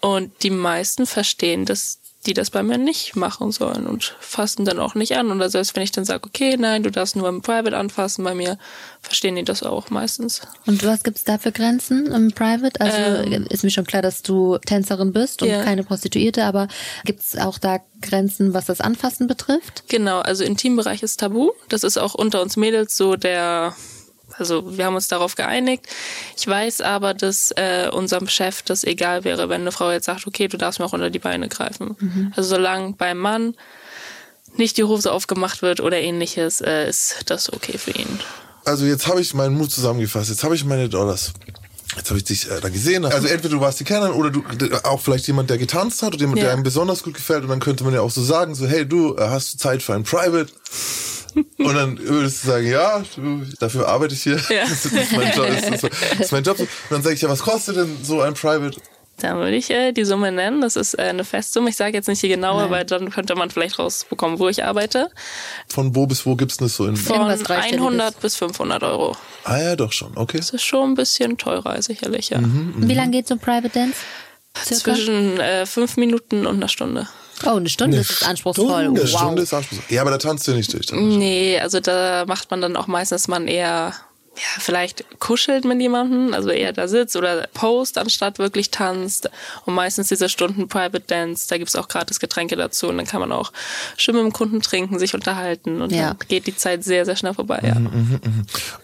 Und 0.01 0.31
die 0.41 0.49
meisten 0.49 1.05
verstehen, 1.05 1.65
dass 1.65 1.99
die 2.25 2.33
das 2.33 2.49
bei 2.49 2.63
mir 2.63 2.77
nicht 2.77 3.15
machen 3.15 3.51
sollen 3.51 3.87
und 3.87 4.15
fassen 4.19 4.65
dann 4.65 4.79
auch 4.79 4.93
nicht 4.93 5.15
an. 5.15 5.31
Oder 5.31 5.49
selbst 5.49 5.75
wenn 5.75 5.83
ich 5.83 5.91
dann 5.91 6.03
sage, 6.03 6.27
okay, 6.27 6.57
nein, 6.57 6.83
du 6.83 6.91
darfst 6.91 7.15
nur 7.15 7.29
im 7.29 7.41
Private 7.41 7.77
anfassen, 7.77 8.25
bei 8.25 8.35
mir 8.35 8.57
verstehen 9.01 9.37
die 9.37 9.43
das 9.43 9.63
auch 9.63 9.89
meistens. 9.89 10.41
Und 10.65 10.85
was 10.85 11.03
gibt's 11.03 11.23
da 11.23 11.37
für 11.37 11.53
Grenzen 11.53 12.07
im 12.07 12.31
Private? 12.33 12.81
Also 12.81 13.47
ist 13.49 13.63
mir 13.63 13.69
schon 13.69 13.85
klar, 13.85 14.01
dass 14.01 14.21
du 14.21 14.57
Tänzerin 14.57 15.13
bist 15.13 15.41
und 15.41 15.47
Ähm. 15.47 15.59
Ja. 15.59 15.63
keine 15.63 15.83
Prostituierte, 15.83 16.43
aber 16.43 16.67
gibt's 17.05 17.37
auch 17.37 17.57
da 17.57 17.79
Grenzen, 18.01 18.53
was 18.53 18.65
das 18.65 18.81
Anfassen 18.81 19.27
betrifft? 19.27 19.83
Genau, 19.87 20.19
also 20.19 20.43
Intimbereich 20.43 21.03
ist 21.03 21.19
tabu. 21.21 21.51
Das 21.69 21.83
ist 21.83 21.97
auch 21.97 22.15
unter 22.15 22.41
uns 22.41 22.57
Mädels 22.57 22.97
so 22.97 23.15
der, 23.15 23.75
also 24.39 24.77
wir 24.77 24.85
haben 24.85 24.95
uns 24.95 25.07
darauf 25.07 25.35
geeinigt. 25.35 25.85
Ich 26.37 26.47
weiß 26.47 26.81
aber, 26.81 27.13
dass 27.13 27.51
äh, 27.51 27.89
unserem 27.91 28.27
Chef 28.27 28.61
das 28.63 28.83
egal 28.83 29.23
wäre, 29.23 29.49
wenn 29.49 29.61
eine 29.61 29.71
Frau 29.71 29.91
jetzt 29.91 30.05
sagt, 30.05 30.25
okay, 30.27 30.47
du 30.47 30.57
darfst 30.57 30.79
mir 30.79 30.85
auch 30.85 30.93
unter 30.93 31.09
die 31.09 31.19
Beine 31.19 31.47
greifen. 31.49 32.31
Also 32.35 32.49
solange 32.55 32.93
beim 32.93 33.17
Mann 33.17 33.55
nicht 34.55 34.77
die 34.77 34.83
Hose 34.83 35.11
aufgemacht 35.11 35.61
wird 35.61 35.79
oder 35.79 35.97
ähnliches, 35.99 36.61
äh, 36.61 36.89
ist 36.89 37.21
das 37.27 37.51
okay 37.53 37.77
für 37.77 37.91
ihn. 37.91 38.19
Also 38.65 38.85
jetzt 38.85 39.07
habe 39.07 39.21
ich 39.21 39.33
meinen 39.33 39.55
Mut 39.57 39.71
zusammengefasst. 39.71 40.29
Jetzt 40.29 40.43
habe 40.43 40.55
ich 40.55 40.65
meine 40.65 40.89
Dollars. 40.89 41.33
Jetzt 41.95 42.09
habe 42.09 42.17
ich 42.19 42.23
dich 42.25 42.49
äh, 42.49 42.59
da 42.61 42.69
gesehen. 42.69 43.03
Also 43.05 43.27
entweder 43.27 43.55
du 43.55 43.61
warst 43.61 43.79
die 43.79 43.83
Kennerin 43.83 44.13
oder 44.13 44.29
du 44.29 44.43
auch 44.83 44.99
vielleicht 45.01 45.25
jemand, 45.27 45.49
der 45.49 45.57
getanzt 45.57 46.01
hat 46.03 46.09
oder 46.13 46.21
jemand, 46.21 46.37
der 46.39 46.47
Ja. 46.47 46.53
einem 46.53 46.63
besonders 46.63 47.01
gut 47.03 47.15
gefällt. 47.15 47.43
Und 47.43 47.49
dann 47.49 47.59
könnte 47.59 47.83
man 47.83 47.93
ja 47.93 48.01
auch 48.01 48.11
so 48.11 48.23
sagen, 48.23 48.53
so 48.53 48.67
hey 48.67 48.85
du, 48.87 49.15
äh, 49.15 49.21
hast 49.29 49.53
du 49.53 49.57
Zeit 49.57 49.81
für 49.81 49.93
ein 49.95 50.03
Private? 50.03 50.51
Und 51.35 51.75
dann 51.75 51.99
würdest 51.99 52.43
du 52.43 52.47
sagen, 52.47 52.67
ja, 52.67 53.03
dafür 53.59 53.87
arbeite 53.87 54.13
ich 54.13 54.23
hier. 54.23 54.39
Ja. 54.49 54.63
Das 54.69 54.85
ist 54.85 55.11
mein 55.11 55.33
Job. 55.35 55.47
Das 55.47 55.63
ist, 55.63 55.83
das 55.83 56.19
ist 56.19 56.31
mein 56.31 56.43
Job. 56.43 56.59
Und 56.59 56.69
dann 56.89 57.01
sage 57.01 57.15
ich, 57.15 57.21
ja, 57.21 57.29
was 57.29 57.41
kostet 57.41 57.77
denn 57.77 57.97
so 58.03 58.21
ein 58.21 58.33
Private? 58.33 58.79
Dann 59.21 59.37
würde 59.37 59.55
ich 59.55 59.69
äh, 59.69 59.91
die 59.91 60.05
Summe 60.05 60.31
nennen. 60.31 60.61
Das 60.61 60.75
ist 60.75 60.93
äh, 60.97 61.03
eine 61.03 61.25
Festsumme. 61.25 61.69
Ich 61.69 61.75
sage 61.75 61.93
jetzt 61.93 62.07
nicht 62.07 62.23
die 62.23 62.29
genaue, 62.29 62.69
weil 62.69 62.85
dann 62.85 63.09
könnte 63.09 63.35
man 63.35 63.49
vielleicht 63.49 63.77
rausbekommen, 63.77 64.39
wo 64.39 64.47
ich 64.47 64.63
arbeite. 64.63 65.09
Von 65.67 65.95
wo 65.95 66.07
bis 66.07 66.25
wo 66.25 66.35
gibt's 66.35 66.57
denn 66.57 66.67
das 66.67 66.75
so 66.75 66.85
in? 66.85 66.95
Von 66.95 67.15
Irgendwas 67.17 67.43
Dreistelliges. 67.43 67.85
100 67.85 68.19
bis 68.21 68.35
500 68.37 68.83
Euro. 68.83 69.15
Ah 69.43 69.59
ja, 69.59 69.75
doch 69.75 69.91
schon. 69.91 70.15
Okay. 70.15 70.37
Das 70.37 70.51
ist 70.51 70.63
schon 70.63 70.91
ein 70.91 70.95
bisschen 70.95 71.37
teurer, 71.37 71.81
sicherlich, 71.81 72.29
ja. 72.29 72.39
Wie 72.41 72.93
lange 72.93 73.11
geht 73.11 73.27
so 73.27 73.35
ein 73.35 73.39
Private 73.39 73.69
Dance? 73.69 73.97
Circa? 74.57 74.93
Zwischen 74.93 75.39
äh, 75.39 75.65
fünf 75.65 75.97
Minuten 75.97 76.45
und 76.45 76.55
einer 76.55 76.67
Stunde. 76.67 77.07
Oh, 77.45 77.49
eine 77.57 77.69
Stunde 77.69 77.97
Eine 77.97 78.01
ist 78.01 78.23
anspruchsvoll. 78.25 78.67
Stunde. 78.83 79.01
Eine 79.01 79.11
Wow. 79.11 79.19
Stunde 79.19 79.41
ist 79.43 79.53
anspruchsvoll. 79.53 79.95
Ja, 79.95 80.01
aber 80.01 80.11
da 80.11 80.17
tanzt 80.17 80.47
du 80.47 80.51
nicht 80.53 80.73
durch. 80.73 80.91
Nee, 80.91 81.59
also 81.59 81.79
da 81.79 82.25
macht 82.27 82.51
man 82.51 82.61
dann 82.61 82.75
auch 82.75 82.87
meistens 82.87 83.27
man 83.27 83.47
eher 83.47 83.93
ja, 84.35 84.61
vielleicht 84.61 85.03
kuschelt 85.19 85.65
mit 85.65 85.81
jemandem, 85.81 86.33
also 86.33 86.49
eher 86.49 86.71
da 86.71 86.87
sitzt 86.87 87.17
oder 87.17 87.47
post, 87.53 87.97
anstatt 87.97 88.39
wirklich 88.39 88.71
tanzt. 88.71 89.29
Und 89.65 89.73
meistens 89.73 90.07
diese 90.07 90.29
Stunden 90.29 90.69
Private 90.69 91.01
Dance, 91.01 91.47
da 91.49 91.57
gibt's 91.57 91.75
auch 91.75 91.89
gratis 91.89 92.21
Getränke 92.21 92.55
dazu 92.55 92.87
und 92.87 92.95
dann 92.97 93.05
kann 93.05 93.19
man 93.19 93.33
auch 93.33 93.51
schön 93.97 94.15
mit 94.15 94.23
dem 94.23 94.31
Kunden 94.31 94.61
trinken, 94.61 94.97
sich 94.97 95.13
unterhalten 95.13 95.81
und 95.81 95.91
Ja. 95.91 96.13
dann 96.13 96.27
geht 96.29 96.47
die 96.47 96.55
Zeit 96.55 96.85
sehr, 96.85 97.03
sehr 97.03 97.17
schnell 97.17 97.33
vorbei. 97.33 97.59
Ja. 97.63 97.75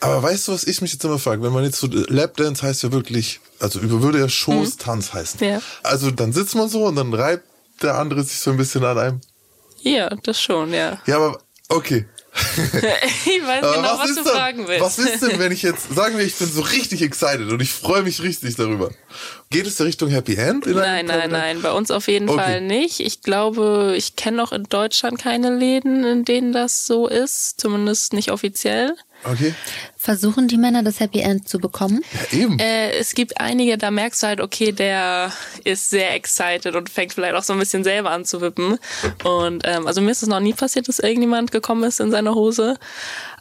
Aber 0.02 0.22
weißt 0.24 0.50
du, 0.50 0.52
was 0.52 0.66
ich 0.66 0.82
mich 0.82 0.92
jetzt 0.92 1.06
immer 1.06 1.20
frage? 1.20 1.42
Wenn 1.42 1.54
man 1.54 1.64
jetzt 1.64 1.80
so, 1.80 1.88
Lapdance 1.88 2.62
heißt 2.62 2.84
ja 2.84 2.92
wirklich, 2.92 3.40
also 3.60 3.80
würde 3.82 4.20
ja 4.20 4.28
Schoßtanz 4.28 5.14
heißen. 5.14 5.40
Ja. 5.48 5.62
Also 5.84 6.12
dann 6.12 6.34
sitzt 6.34 6.56
man 6.56 6.68
so 6.68 6.84
und 6.84 6.96
dann 6.98 7.14
reibt 7.14 7.46
der 7.82 7.96
andere 7.96 8.24
sich 8.24 8.40
so 8.40 8.52
ein 8.52 8.58
bisschen 8.58 8.84
an 8.84 8.98
einem. 8.98 9.22
ja, 9.82 10.10
das 10.24 10.42
schon, 10.42 10.74
ja. 10.74 11.00
Ja, 11.06 11.18
aber 11.18 11.40
okay. 11.70 12.06
Ich 13.26 13.48
weiß 13.48 13.64
Aber 13.64 13.76
genau, 13.76 13.98
was, 13.98 14.10
ist 14.10 14.20
du 14.20 14.24
denn, 14.24 14.34
fragen 14.34 14.68
willst. 14.68 14.82
Was 14.82 15.00
ist 15.00 15.22
denn, 15.22 15.40
wenn 15.40 15.52
ich 15.52 15.62
jetzt, 15.62 15.94
sagen 15.94 16.18
wir, 16.18 16.26
ich 16.26 16.36
bin 16.36 16.52
so 16.52 16.62
richtig 16.62 17.02
excited 17.02 17.50
und 17.50 17.62
ich 17.62 17.72
freue 17.72 18.04
mich 18.04 18.22
richtig 18.22 18.56
darüber. 18.56 18.92
Geht 19.56 19.68
es 19.68 19.80
in 19.80 19.86
Richtung 19.86 20.10
Happy 20.10 20.36
End? 20.36 20.66
in 20.68 20.76
Nein, 20.76 21.06
nein, 21.06 21.32
nein, 21.32 21.62
bei 21.62 21.72
uns 21.72 21.90
auf 21.92 22.08
jeden 22.08 22.28
Okay. 22.30 22.40
Fall 22.40 22.62
nicht. 22.62 23.00
Ich 23.00 23.22
glaube, 23.22 23.94
ich 23.96 24.16
kenne 24.16 24.38
noch 24.38 24.52
in 24.52 24.64
Deutschland 24.64 25.18
keine 25.18 25.56
Läden, 25.56 26.04
in 26.04 26.26
denen 26.26 26.52
das 26.52 26.86
so 26.86 27.08
ist, 27.08 27.60
zumindest 27.62 28.14
nicht 28.14 28.32
offiziell. 28.32 28.96
Okay. 29.24 29.56
Versuchen 29.98 30.48
die 30.48 30.58
Männer 30.58 30.84
das 30.84 31.00
Happy 31.00 31.20
End 31.22 31.48
zu 31.48 31.58
bekommen? 31.58 32.04
Ja, 32.32 32.38
eben. 32.38 32.60
Äh, 32.60 32.92
es 32.98 33.16
gibt 33.16 33.40
einige, 33.40 33.78
da 33.78 33.90
merkst 33.92 34.22
du 34.22 34.28
halt, 34.28 34.42
okay, 34.42 34.72
der 34.72 35.32
ist 35.64 35.90
sehr 35.90 36.14
excited 36.14 36.76
und 36.76 36.90
fängt 36.90 37.14
vielleicht 37.14 37.34
auch 37.36 37.44
so 37.44 37.54
ein 37.54 37.60
bisschen 37.60 37.84
selber 37.84 38.12
an 38.12 38.26
zu 38.26 38.42
wippen. 38.42 38.78
Und 39.24 39.64
ähm, 39.66 39.88
also 39.88 40.02
mir 40.02 40.12
ist 40.12 40.22
es 40.22 40.30
noch 40.30 40.42
nie 40.42 40.54
passiert, 40.54 40.88
dass 40.90 41.00
irgendjemand 41.00 41.52
gekommen 41.52 41.84
ist 41.86 42.00
in 42.02 42.12
seine 42.12 42.36
Hose. 42.36 42.78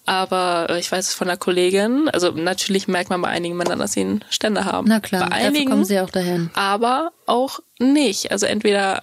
Aber 0.07 0.67
äh, 0.71 0.79
ich 0.79 0.91
weiß 0.93 1.09
es 1.09 1.15
von 1.15 1.29
einer 1.29 1.37
Kollegin. 1.37 2.09
Also 2.11 2.31
natürlich 2.31 2.89
merkt 2.89 3.11
man 3.11 3.23
bei 3.23 3.29
einigen 3.29 3.57
Männern, 3.57 3.79
dass 3.79 3.93
sie 3.93 4.01
einen 4.01 4.25
Ständer 4.31 4.65
haben. 4.65 4.89
Na 4.89 5.01
klar, 5.01 5.29
bei 5.29 5.37
einigen, 5.37 5.71
kommen 5.71 5.85
sie 5.85 6.01
auch 6.01 6.11
dahin. 6.11 6.51
aber 6.55 7.13
auch 7.27 7.61
nicht. 7.79 8.31
Also 8.31 8.47
entweder 8.47 9.03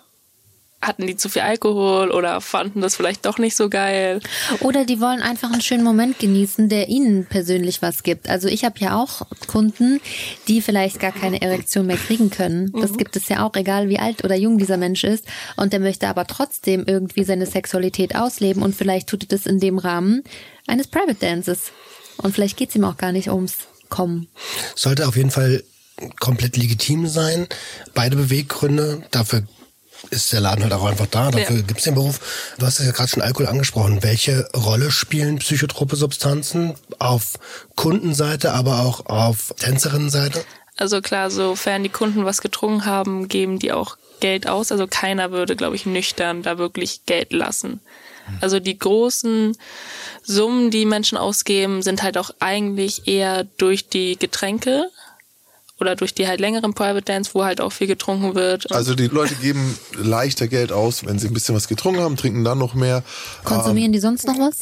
hatten 0.81 1.05
die 1.05 1.15
zu 1.15 1.29
viel 1.29 1.43
Alkohol 1.43 2.09
oder 2.09 2.41
fanden 2.41 2.81
das 2.81 2.95
vielleicht 2.95 3.25
doch 3.25 3.37
nicht 3.37 3.55
so 3.55 3.69
geil. 3.69 4.19
Oder 4.61 4.83
die 4.83 4.99
wollen 4.99 5.21
einfach 5.21 5.51
einen 5.51 5.61
schönen 5.61 5.83
Moment 5.83 6.17
genießen, 6.19 6.69
der 6.69 6.89
ihnen 6.89 7.25
persönlich 7.25 7.81
was 7.81 8.03
gibt. 8.03 8.27
Also 8.27 8.47
ich 8.47 8.65
habe 8.65 8.79
ja 8.79 8.99
auch 8.99 9.21
Kunden, 9.47 10.01
die 10.47 10.61
vielleicht 10.61 10.99
gar 10.99 11.11
keine 11.11 11.41
Erektion 11.41 11.85
mehr 11.85 11.97
kriegen 11.97 12.31
können. 12.31 12.71
Das 12.73 12.97
gibt 12.97 13.15
es 13.15 13.29
ja 13.29 13.45
auch, 13.45 13.53
egal 13.55 13.89
wie 13.89 13.99
alt 13.99 14.23
oder 14.23 14.35
jung 14.35 14.57
dieser 14.57 14.77
Mensch 14.77 15.03
ist. 15.03 15.25
Und 15.55 15.71
der 15.71 15.79
möchte 15.79 16.07
aber 16.07 16.25
trotzdem 16.25 16.83
irgendwie 16.87 17.23
seine 17.23 17.45
Sexualität 17.45 18.15
ausleben 18.15 18.63
und 18.63 18.75
vielleicht 18.75 19.07
tut 19.07 19.23
er 19.23 19.27
das 19.27 19.45
in 19.45 19.59
dem 19.59 19.77
Rahmen 19.77 20.23
eines 20.71 20.87
Private 20.87 21.15
Dances. 21.19 21.71
Und 22.17 22.33
vielleicht 22.33 22.57
geht's 22.57 22.75
ihm 22.75 22.83
auch 22.85 22.97
gar 22.97 23.11
nicht 23.11 23.29
ums 23.29 23.53
Kommen. 23.89 24.27
Sollte 24.75 25.07
auf 25.07 25.17
jeden 25.17 25.31
Fall 25.31 25.63
komplett 26.19 26.55
legitim 26.57 27.07
sein. 27.07 27.47
Beide 27.93 28.15
Beweggründe. 28.15 29.03
Dafür 29.11 29.43
ist 30.09 30.31
der 30.33 30.39
Laden 30.39 30.63
halt 30.63 30.73
auch 30.73 30.85
einfach 30.85 31.07
da. 31.07 31.29
Dafür 31.29 31.57
Ja. 31.57 31.61
gibt's 31.61 31.83
den 31.83 31.95
Beruf. 31.95 32.53
Du 32.57 32.65
hast 32.65 32.79
ja 32.79 32.89
gerade 32.91 33.09
schon 33.09 33.21
Alkohol 33.21 33.47
angesprochen. 33.47 34.01
Welche 34.01 34.49
Rolle 34.55 34.91
spielen 34.91 35.39
psychotrope 35.39 35.95
Substanzen 35.97 36.75
auf 36.99 37.33
Kundenseite, 37.75 38.53
aber 38.53 38.79
auch 38.79 39.05
auf 39.07 39.53
Tänzerinnenseite? 39.59 40.43
Also 40.77 41.01
klar, 41.01 41.29
sofern 41.29 41.83
die 41.83 41.89
Kunden 41.89 42.25
was 42.25 42.41
getrunken 42.41 42.85
haben, 42.85 43.27
geben 43.27 43.59
die 43.59 43.71
auch 43.73 43.97
Geld 44.21 44.47
aus. 44.47 44.71
Also 44.71 44.87
keiner 44.87 45.31
würde, 45.31 45.55
glaube 45.55 45.75
ich, 45.75 45.85
nüchtern 45.85 46.43
da 46.43 46.57
wirklich 46.57 47.05
Geld 47.05 47.33
lassen. 47.33 47.81
Also 48.39 48.59
die 48.59 48.77
großen 48.77 49.57
Summen, 50.23 50.71
die 50.71 50.85
Menschen 50.85 51.17
ausgeben, 51.17 51.81
sind 51.81 52.03
halt 52.03 52.17
auch 52.17 52.31
eigentlich 52.39 53.07
eher 53.07 53.45
durch 53.57 53.89
die 53.89 54.17
Getränke 54.17 54.89
oder 55.79 55.95
durch 55.95 56.13
die 56.13 56.27
halt 56.27 56.39
längeren 56.39 56.73
Private 56.73 57.03
Dance, 57.03 57.31
wo 57.33 57.43
halt 57.43 57.59
auch 57.59 57.71
viel 57.71 57.87
getrunken 57.87 58.35
wird. 58.35 58.71
Also 58.71 58.93
die 58.93 59.07
Leute 59.07 59.33
geben 59.35 59.77
leichter 59.95 60.47
Geld 60.47 60.71
aus, 60.71 61.05
wenn 61.05 61.17
sie 61.17 61.27
ein 61.27 61.33
bisschen 61.33 61.55
was 61.55 61.67
getrunken 61.67 62.01
haben, 62.01 62.17
trinken 62.17 62.43
dann 62.43 62.59
noch 62.59 62.75
mehr. 62.75 63.03
Konsumieren 63.43 63.91
die 63.91 63.99
sonst 63.99 64.27
noch 64.27 64.37
was? 64.37 64.59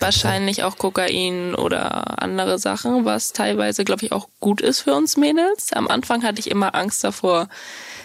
wahrscheinlich 0.00 0.62
auch 0.62 0.78
Kokain 0.78 1.54
oder 1.54 2.22
andere 2.22 2.58
Sachen, 2.58 3.04
was 3.04 3.32
teilweise, 3.32 3.84
glaube 3.84 4.04
ich, 4.04 4.12
auch 4.12 4.28
gut 4.40 4.60
ist 4.60 4.80
für 4.80 4.94
uns 4.94 5.16
Mädels. 5.16 5.72
Am 5.72 5.88
Anfang 5.88 6.22
hatte 6.22 6.40
ich 6.40 6.50
immer 6.50 6.74
Angst 6.74 7.04
davor, 7.04 7.48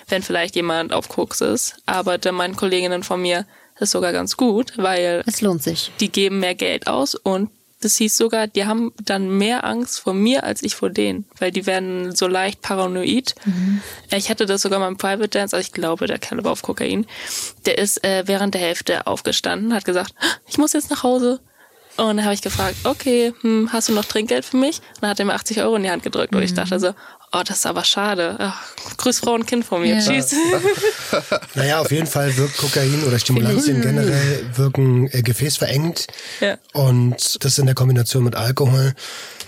wenn 0.08 0.22
vielleicht 0.22 0.56
jemand 0.56 0.94
auf 0.94 1.10
Koks 1.10 1.42
ist. 1.42 1.78
Aber 1.86 2.18
dann 2.18 2.36
meinen 2.36 2.56
Kolleginnen 2.56 3.04
von 3.04 3.22
mir, 3.22 3.46
das 3.78 3.90
ist 3.90 3.92
sogar 3.92 4.12
ganz 4.14 4.38
gut, 4.38 4.74
weil 4.78 5.24
Es 5.26 5.42
lohnt 5.42 5.64
sich. 5.64 5.92
die 6.00 6.10
geben 6.12 6.40
mehr 6.40 6.56
Geld 6.56 6.88
aus 6.88 7.16
und 7.16 7.50
das 7.82 7.98
hieß 7.98 8.18
sogar, 8.18 8.48
die 8.48 8.66
haben 8.66 8.94
dann 9.04 9.38
mehr 9.38 9.64
Angst 9.66 10.00
vor 10.00 10.14
mir 10.14 10.44
als 10.44 10.64
ich 10.64 10.76
vor 10.76 10.90
denen, 10.90 11.26
weil 11.40 11.52
die 11.52 11.68
werden 11.68 12.16
so 12.16 12.26
leicht 12.26 12.62
paranoid. 12.62 13.36
Ich 14.12 14.30
hatte 14.30 14.46
das 14.48 14.62
sogar 14.64 14.80
beim 14.80 14.98
Private 14.98 15.28
Dance, 15.28 15.56
also 15.56 15.64
ich 15.64 15.72
glaube, 15.74 16.08
der 16.08 16.18
Kerl 16.18 16.44
war 16.44 16.54
auf 16.54 16.62
Kokain. 16.64 17.06
Der 17.66 17.78
ist 17.78 18.04
äh, 18.04 18.24
während 18.26 18.54
der 18.56 18.62
Hälfte 18.62 19.06
aufgestanden, 19.06 19.74
hat 19.74 19.86
gesagt, 19.86 20.16
ich 20.48 20.58
muss 20.58 20.74
jetzt 20.74 20.90
nach 20.90 21.04
Hause. 21.04 21.42
Und 21.98 22.08
dann 22.08 22.24
habe 22.24 22.34
ich 22.34 22.42
gefragt, 22.42 22.76
okay, 22.86 23.34
hm, 23.42 23.70
hast 23.72 23.90
du 23.90 23.94
noch 23.94 24.06
Trinkgeld 24.06 24.46
für 24.46 24.58
mich? 24.58 24.80
Und 24.96 25.04
dann 25.04 25.10
hat 25.12 25.20
er 25.20 25.26
mir 25.26 25.34
80 25.36 25.62
Euro 25.62 25.76
in 25.76 25.84
die 25.84 25.90
Hand 25.92 26.02
gedrückt 26.04 26.34
und 26.34 26.42
ich 26.42 26.54
dachte 26.54 26.80
so, 26.80 26.94
oh, 27.40 27.44
das 27.44 27.58
ist 27.58 27.66
aber 27.66 27.84
schade. 27.84 28.36
Ach, 28.40 28.62
grüß 28.98 29.20
Frau 29.20 29.34
und 29.34 29.46
Kind 29.46 29.66
von 29.66 29.82
mir. 29.82 29.96
Ja. 29.96 30.02
Tschüss. 30.02 30.34
Naja, 31.56 31.80
auf 31.80 31.92
jeden 31.92 32.08
Fall 32.08 32.36
wirkt 32.36 32.58
Kokain 32.58 33.04
oder 33.06 33.18
Stimulantien 33.20 33.82
generell 33.82 34.46
wirken 34.56 35.08
äh, 35.12 35.22
gefäßverengend. 35.22 36.08
Ja. 36.42 36.58
Und 36.74 37.44
das 37.44 37.58
in 37.58 37.66
der 37.66 37.76
Kombination 37.76 38.24
mit 38.24 38.36
Alkohol 38.36 38.94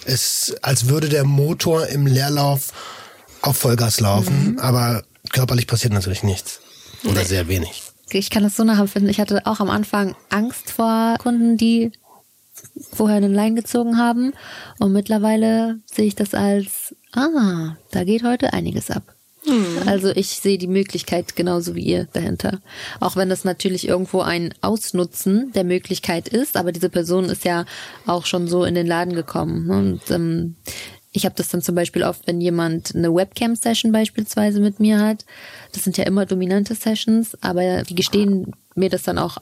ist, 0.06 0.56
als 0.62 0.88
würde 0.88 1.10
der 1.10 1.26
Motor 1.26 1.88
im 1.88 2.08
Leerlauf 2.08 2.72
auf 3.42 3.58
Vollgas 3.58 4.00
laufen, 4.00 4.58
aber 4.60 5.04
körperlich 5.32 5.68
passiert 5.68 5.94
natürlich 5.94 6.24
nichts. 6.24 6.62
Oder 7.04 7.26
sehr 7.26 7.48
wenig. 7.48 7.84
Ich 8.10 8.30
kann 8.30 8.44
das 8.44 8.56
so 8.56 8.64
nachempfinden. 8.64 9.10
Ich 9.10 9.20
hatte 9.20 9.46
auch 9.46 9.60
am 9.60 9.70
Anfang 9.70 10.16
Angst 10.30 10.72
vor 10.72 11.16
Kunden, 11.20 11.58
die 11.58 11.92
vorher 12.94 13.18
einen 13.18 13.34
Line 13.34 13.56
gezogen 13.56 13.98
haben. 13.98 14.34
Und 14.80 14.94
mittlerweile 14.94 15.80
sehe 15.86 16.06
ich 16.06 16.16
das 16.16 16.34
als, 16.34 16.96
ah, 17.14 17.76
da 17.92 18.04
geht 18.04 18.24
heute 18.24 18.54
einiges 18.54 18.92
ab. 18.92 19.18
Also 19.86 20.10
ich 20.10 20.30
sehe 20.30 20.58
die 20.58 20.68
Möglichkeit 20.68 21.36
genauso 21.36 21.76
wie 21.76 21.84
ihr 21.84 22.08
dahinter. 22.12 22.60
Auch 23.00 23.16
wenn 23.16 23.30
das 23.30 23.46
natürlich 23.46 23.88
irgendwo 23.88 24.22
ein 24.22 24.54
Ausnutzen 24.62 25.52
der 25.54 25.64
Möglichkeit 25.64 26.28
ist, 26.28 26.58
aber 26.58 26.72
diese 26.72 26.90
Person 26.90 27.26
ist 27.26 27.46
ja 27.46 27.66
auch 28.06 28.26
schon 28.26 28.48
so 28.48 28.66
in 28.66 28.76
den 28.76 28.88
Laden 28.88 29.14
gekommen. 29.14 29.70
Und 29.70 30.12
ähm, 30.12 30.56
ich 31.14 31.26
habe 31.26 31.36
das 31.36 31.50
dann 31.50 31.62
zum 31.62 31.76
Beispiel 31.76 32.04
oft, 32.04 32.28
wenn 32.28 32.42
jemand 32.42 32.94
eine 32.94 33.14
Webcam-Session 33.14 33.92
beispielsweise 33.92 34.60
mit 34.60 34.80
mir 34.80 35.00
hat. 35.00 35.26
Das 35.72 35.84
sind 35.84 35.98
ja 35.98 36.04
immer 36.04 36.26
dominante 36.26 36.76
Sessions, 36.76 37.38
aber 37.42 37.84
die 37.84 37.96
gestehen 37.96 38.54
mir 38.76 38.90
das 38.90 39.04
dann 39.04 39.18
auch 39.18 39.38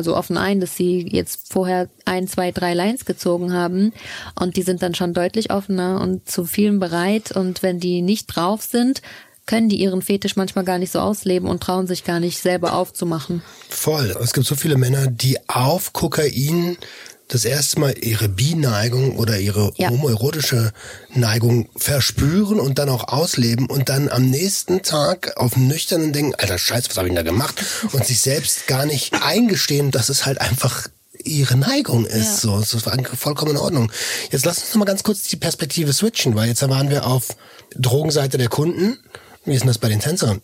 also 0.00 0.16
offen 0.16 0.38
ein, 0.38 0.60
dass 0.60 0.76
sie 0.76 1.06
jetzt 1.10 1.52
vorher 1.52 1.90
ein, 2.06 2.26
zwei, 2.26 2.52
drei 2.52 2.72
Lines 2.72 3.04
gezogen 3.04 3.52
haben 3.52 3.92
und 4.34 4.56
die 4.56 4.62
sind 4.62 4.80
dann 4.80 4.94
schon 4.94 5.12
deutlich 5.12 5.52
offener 5.52 6.00
und 6.00 6.26
zu 6.26 6.46
vielem 6.46 6.80
bereit 6.80 7.32
und 7.32 7.62
wenn 7.62 7.80
die 7.80 8.00
nicht 8.00 8.26
drauf 8.28 8.62
sind, 8.62 9.02
können 9.44 9.68
die 9.68 9.76
ihren 9.76 10.00
Fetisch 10.00 10.36
manchmal 10.36 10.64
gar 10.64 10.78
nicht 10.78 10.90
so 10.90 11.00
ausleben 11.00 11.50
und 11.50 11.62
trauen 11.62 11.86
sich 11.86 12.04
gar 12.04 12.18
nicht 12.18 12.38
selber 12.38 12.72
aufzumachen. 12.72 13.42
Voll. 13.68 14.16
Es 14.22 14.32
gibt 14.32 14.46
so 14.46 14.54
viele 14.54 14.78
Männer, 14.78 15.06
die 15.08 15.36
auf 15.48 15.92
Kokain 15.92 16.78
das 17.30 17.44
erste 17.44 17.78
Mal 17.80 17.94
ihre 18.02 18.28
Bi-Neigung 18.28 19.16
oder 19.16 19.38
ihre 19.38 19.72
Ja. 19.76 19.88
homoerotische 19.90 20.72
Neigung 21.14 21.68
verspüren 21.76 22.60
und 22.60 22.78
dann 22.78 22.88
auch 22.88 23.08
ausleben 23.08 23.66
und 23.66 23.88
dann 23.88 24.08
am 24.08 24.28
nächsten 24.28 24.82
Tag 24.82 25.36
auf 25.36 25.54
dem 25.54 25.68
nüchternen 25.68 26.12
denken, 26.12 26.34
alter 26.36 26.58
Scheiße, 26.58 26.90
was 26.90 26.96
habe 26.96 27.08
ich 27.08 27.14
denn 27.14 27.24
da 27.24 27.30
gemacht? 27.30 27.64
Und 27.92 28.04
sich 28.04 28.20
selbst 28.20 28.66
gar 28.66 28.84
nicht 28.84 29.14
eingestehen, 29.22 29.90
dass 29.90 30.08
es 30.08 30.26
halt 30.26 30.40
einfach 30.40 30.88
ihre 31.24 31.56
Neigung 31.56 32.06
ist. 32.06 32.40
So, 32.40 32.58
es 32.58 32.74
ist 32.74 32.88
vollkommen 33.16 33.52
in 33.52 33.56
Ordnung. 33.58 33.92
Jetzt 34.30 34.44
lass 34.44 34.58
uns 34.58 34.70
noch 34.70 34.80
mal 34.80 34.84
ganz 34.86 35.02
kurz 35.02 35.22
die 35.24 35.36
Perspektive 35.36 35.92
switchen, 35.92 36.34
weil 36.34 36.48
jetzt 36.48 36.66
waren 36.68 36.90
wir 36.90 37.06
auf 37.06 37.28
Drogenseite 37.76 38.38
der 38.38 38.48
Kunden. 38.48 38.98
Wie 39.44 39.54
ist 39.54 39.60
denn 39.60 39.68
das 39.68 39.78
bei 39.78 39.88
den 39.88 40.00
Tänzern? 40.00 40.40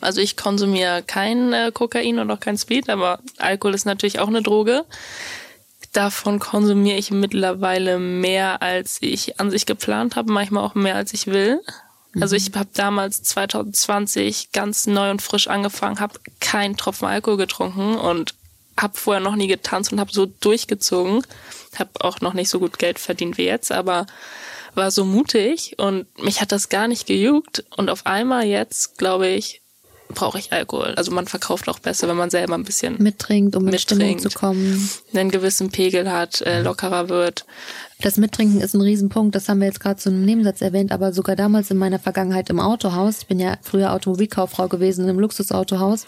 Also 0.00 0.20
ich 0.20 0.36
konsumiere 0.36 1.02
kein 1.06 1.52
äh, 1.52 1.70
Kokain 1.72 2.18
und 2.18 2.30
auch 2.30 2.40
kein 2.40 2.58
Speed, 2.58 2.88
aber 2.90 3.20
Alkohol 3.38 3.74
ist 3.74 3.86
natürlich 3.86 4.18
auch 4.18 4.28
eine 4.28 4.42
Droge. 4.42 4.84
Davon 5.96 6.40
konsumiere 6.40 6.98
ich 6.98 7.10
mittlerweile 7.10 7.98
mehr, 7.98 8.60
als 8.60 8.98
ich 9.00 9.40
an 9.40 9.50
sich 9.50 9.64
geplant 9.64 10.14
habe, 10.14 10.30
manchmal 10.30 10.62
auch 10.62 10.74
mehr, 10.74 10.94
als 10.94 11.14
ich 11.14 11.26
will. 11.26 11.62
Also 12.20 12.36
ich 12.36 12.50
habe 12.54 12.68
damals 12.74 13.22
2020 13.22 14.52
ganz 14.52 14.86
neu 14.86 15.10
und 15.10 15.22
frisch 15.22 15.48
angefangen, 15.48 15.98
habe 15.98 16.20
keinen 16.38 16.76
Tropfen 16.76 17.08
Alkohol 17.08 17.38
getrunken 17.38 17.96
und 17.96 18.34
habe 18.78 18.98
vorher 18.98 19.22
noch 19.22 19.36
nie 19.36 19.46
getanzt 19.46 19.90
und 19.90 19.98
habe 19.98 20.12
so 20.12 20.26
durchgezogen. 20.26 21.22
Habe 21.78 21.90
auch 22.00 22.20
noch 22.20 22.34
nicht 22.34 22.50
so 22.50 22.58
gut 22.58 22.78
Geld 22.78 22.98
verdient 22.98 23.38
wie 23.38 23.46
jetzt, 23.46 23.72
aber 23.72 24.04
war 24.74 24.90
so 24.90 25.06
mutig 25.06 25.76
und 25.78 26.06
mich 26.22 26.42
hat 26.42 26.52
das 26.52 26.68
gar 26.68 26.88
nicht 26.88 27.06
gejuckt. 27.06 27.64
Und 27.74 27.88
auf 27.88 28.04
einmal 28.04 28.44
jetzt, 28.44 28.98
glaube 28.98 29.28
ich, 29.28 29.62
brauche 30.14 30.38
ich 30.38 30.52
Alkohol. 30.52 30.94
Also 30.96 31.12
man 31.12 31.26
verkauft 31.26 31.68
auch 31.68 31.78
besser, 31.78 32.08
wenn 32.08 32.16
man 32.16 32.30
selber 32.30 32.54
ein 32.54 32.64
bisschen 32.64 33.00
Mittrinkt, 33.02 33.56
um 33.56 33.70
Stimmung 33.78 34.06
Mittrinkt. 34.06 34.32
zu 34.32 34.38
kommen. 34.38 34.90
einen 35.14 35.30
gewissen 35.30 35.70
Pegel 35.70 36.10
hat, 36.10 36.40
äh, 36.42 36.62
lockerer 36.62 37.08
wird. 37.08 37.44
Das 38.02 38.18
Mittrinken 38.18 38.60
ist 38.60 38.74
ein 38.74 38.82
Riesenpunkt, 38.82 39.34
das 39.34 39.48
haben 39.48 39.60
wir 39.60 39.68
jetzt 39.68 39.80
gerade 39.80 39.96
zu 39.96 40.10
einem 40.10 40.22
Nebensatz 40.26 40.60
erwähnt, 40.60 40.92
aber 40.92 41.14
sogar 41.14 41.34
damals 41.34 41.70
in 41.70 41.78
meiner 41.78 41.98
Vergangenheit 41.98 42.50
im 42.50 42.60
Autohaus, 42.60 43.20
ich 43.20 43.26
bin 43.26 43.40
ja 43.40 43.56
früher 43.62 43.94
Automobilkauffrau 43.94 44.68
gewesen 44.68 45.04
einem 45.04 45.18
Luxusautohaus 45.18 46.04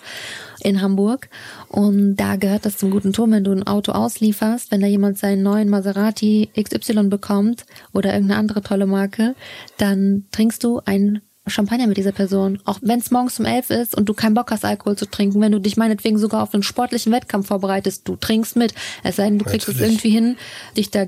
in 0.60 0.82
Hamburg 0.82 1.30
und 1.68 2.16
da 2.16 2.36
gehört 2.36 2.66
das 2.66 2.76
zum 2.76 2.90
guten 2.90 3.14
Ton, 3.14 3.32
wenn 3.32 3.44
du 3.44 3.52
ein 3.52 3.66
Auto 3.66 3.92
auslieferst, 3.92 4.70
wenn 4.70 4.82
da 4.82 4.86
jemand 4.86 5.16
seinen 5.16 5.42
neuen 5.42 5.70
Maserati 5.70 6.50
XY 6.60 7.04
bekommt 7.04 7.64
oder 7.94 8.12
irgendeine 8.12 8.38
andere 8.38 8.60
tolle 8.60 8.86
Marke, 8.86 9.34
dann 9.78 10.26
trinkst 10.30 10.62
du 10.64 10.82
einen 10.84 11.22
Champagner 11.50 11.86
mit 11.86 11.96
dieser 11.96 12.12
Person. 12.12 12.58
Auch 12.64 12.78
wenn 12.82 13.00
es 13.00 13.10
morgens 13.10 13.38
um 13.38 13.46
elf 13.46 13.70
ist 13.70 13.96
und 13.96 14.08
du 14.08 14.14
keinen 14.14 14.34
Bock 14.34 14.50
hast, 14.50 14.64
Alkohol 14.64 14.96
zu 14.96 15.06
trinken, 15.06 15.40
wenn 15.40 15.52
du 15.52 15.58
dich 15.58 15.76
meinetwegen 15.76 16.18
sogar 16.18 16.42
auf 16.42 16.54
einen 16.54 16.62
sportlichen 16.62 17.12
Wettkampf 17.12 17.48
vorbereitest, 17.48 18.06
du 18.06 18.16
trinkst 18.16 18.56
mit. 18.56 18.74
Es 19.02 19.16
sei 19.16 19.24
denn, 19.24 19.38
du 19.38 19.44
kriegst 19.44 19.68
es 19.68 19.74
Natürlich. 19.74 20.04
irgendwie 20.04 20.10
hin, 20.10 20.36
dich 20.76 20.90
da 20.90 21.06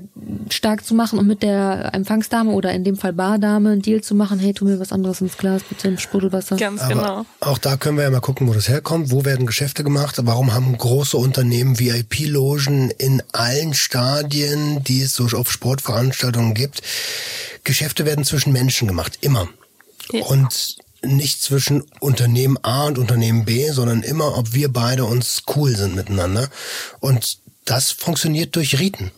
stark 0.49 0.85
zu 0.85 0.95
machen 0.95 1.19
und 1.19 1.27
mit 1.27 1.43
der 1.43 1.91
Empfangsdame 1.93 2.51
oder 2.51 2.71
in 2.73 2.83
dem 2.83 2.97
Fall 2.97 3.13
Bardame 3.13 3.71
einen 3.71 3.81
Deal 3.81 4.01
zu 4.01 4.15
machen, 4.15 4.39
hey, 4.39 4.53
tu 4.53 4.65
mir 4.65 4.79
was 4.79 4.91
anderes 4.91 5.21
ins 5.21 5.37
Glas, 5.37 5.63
bitte 5.63 5.87
im 5.87 5.97
Sprudelwasser. 5.97 6.57
Ganz 6.57 6.81
Aber 6.81 6.93
genau. 6.93 7.25
auch 7.39 7.57
da 7.57 7.77
können 7.77 7.97
wir 7.97 8.03
ja 8.03 8.09
mal 8.09 8.19
gucken, 8.19 8.47
wo 8.47 8.53
das 8.53 8.69
herkommt. 8.69 9.11
Wo 9.11 9.25
werden 9.25 9.45
Geschäfte 9.45 9.83
gemacht? 9.83 10.17
Warum 10.21 10.53
haben 10.53 10.77
große 10.77 11.17
Unternehmen 11.17 11.79
VIP-Logen 11.79 12.91
in 12.91 13.21
allen 13.31 13.73
Stadien, 13.73 14.83
die 14.83 15.01
es 15.01 15.15
so 15.15 15.25
auf 15.37 15.51
Sportveranstaltungen 15.51 16.53
gibt? 16.53 16.81
Geschäfte 17.63 18.05
werden 18.05 18.25
zwischen 18.25 18.53
Menschen 18.53 18.87
gemacht, 18.87 19.19
immer. 19.21 19.47
Ja. 20.11 20.25
Und 20.25 20.75
nicht 21.03 21.41
zwischen 21.41 21.83
Unternehmen 21.99 22.57
A 22.63 22.85
und 22.85 22.97
Unternehmen 22.97 23.45
B, 23.45 23.69
sondern 23.71 24.03
immer, 24.03 24.37
ob 24.37 24.53
wir 24.53 24.71
beide 24.71 25.05
uns 25.05 25.43
cool 25.55 25.75
sind 25.75 25.95
miteinander. 25.95 26.49
Und 26.99 27.39
das 27.65 27.91
funktioniert 27.91 28.55
durch 28.55 28.79
Riten. 28.79 29.11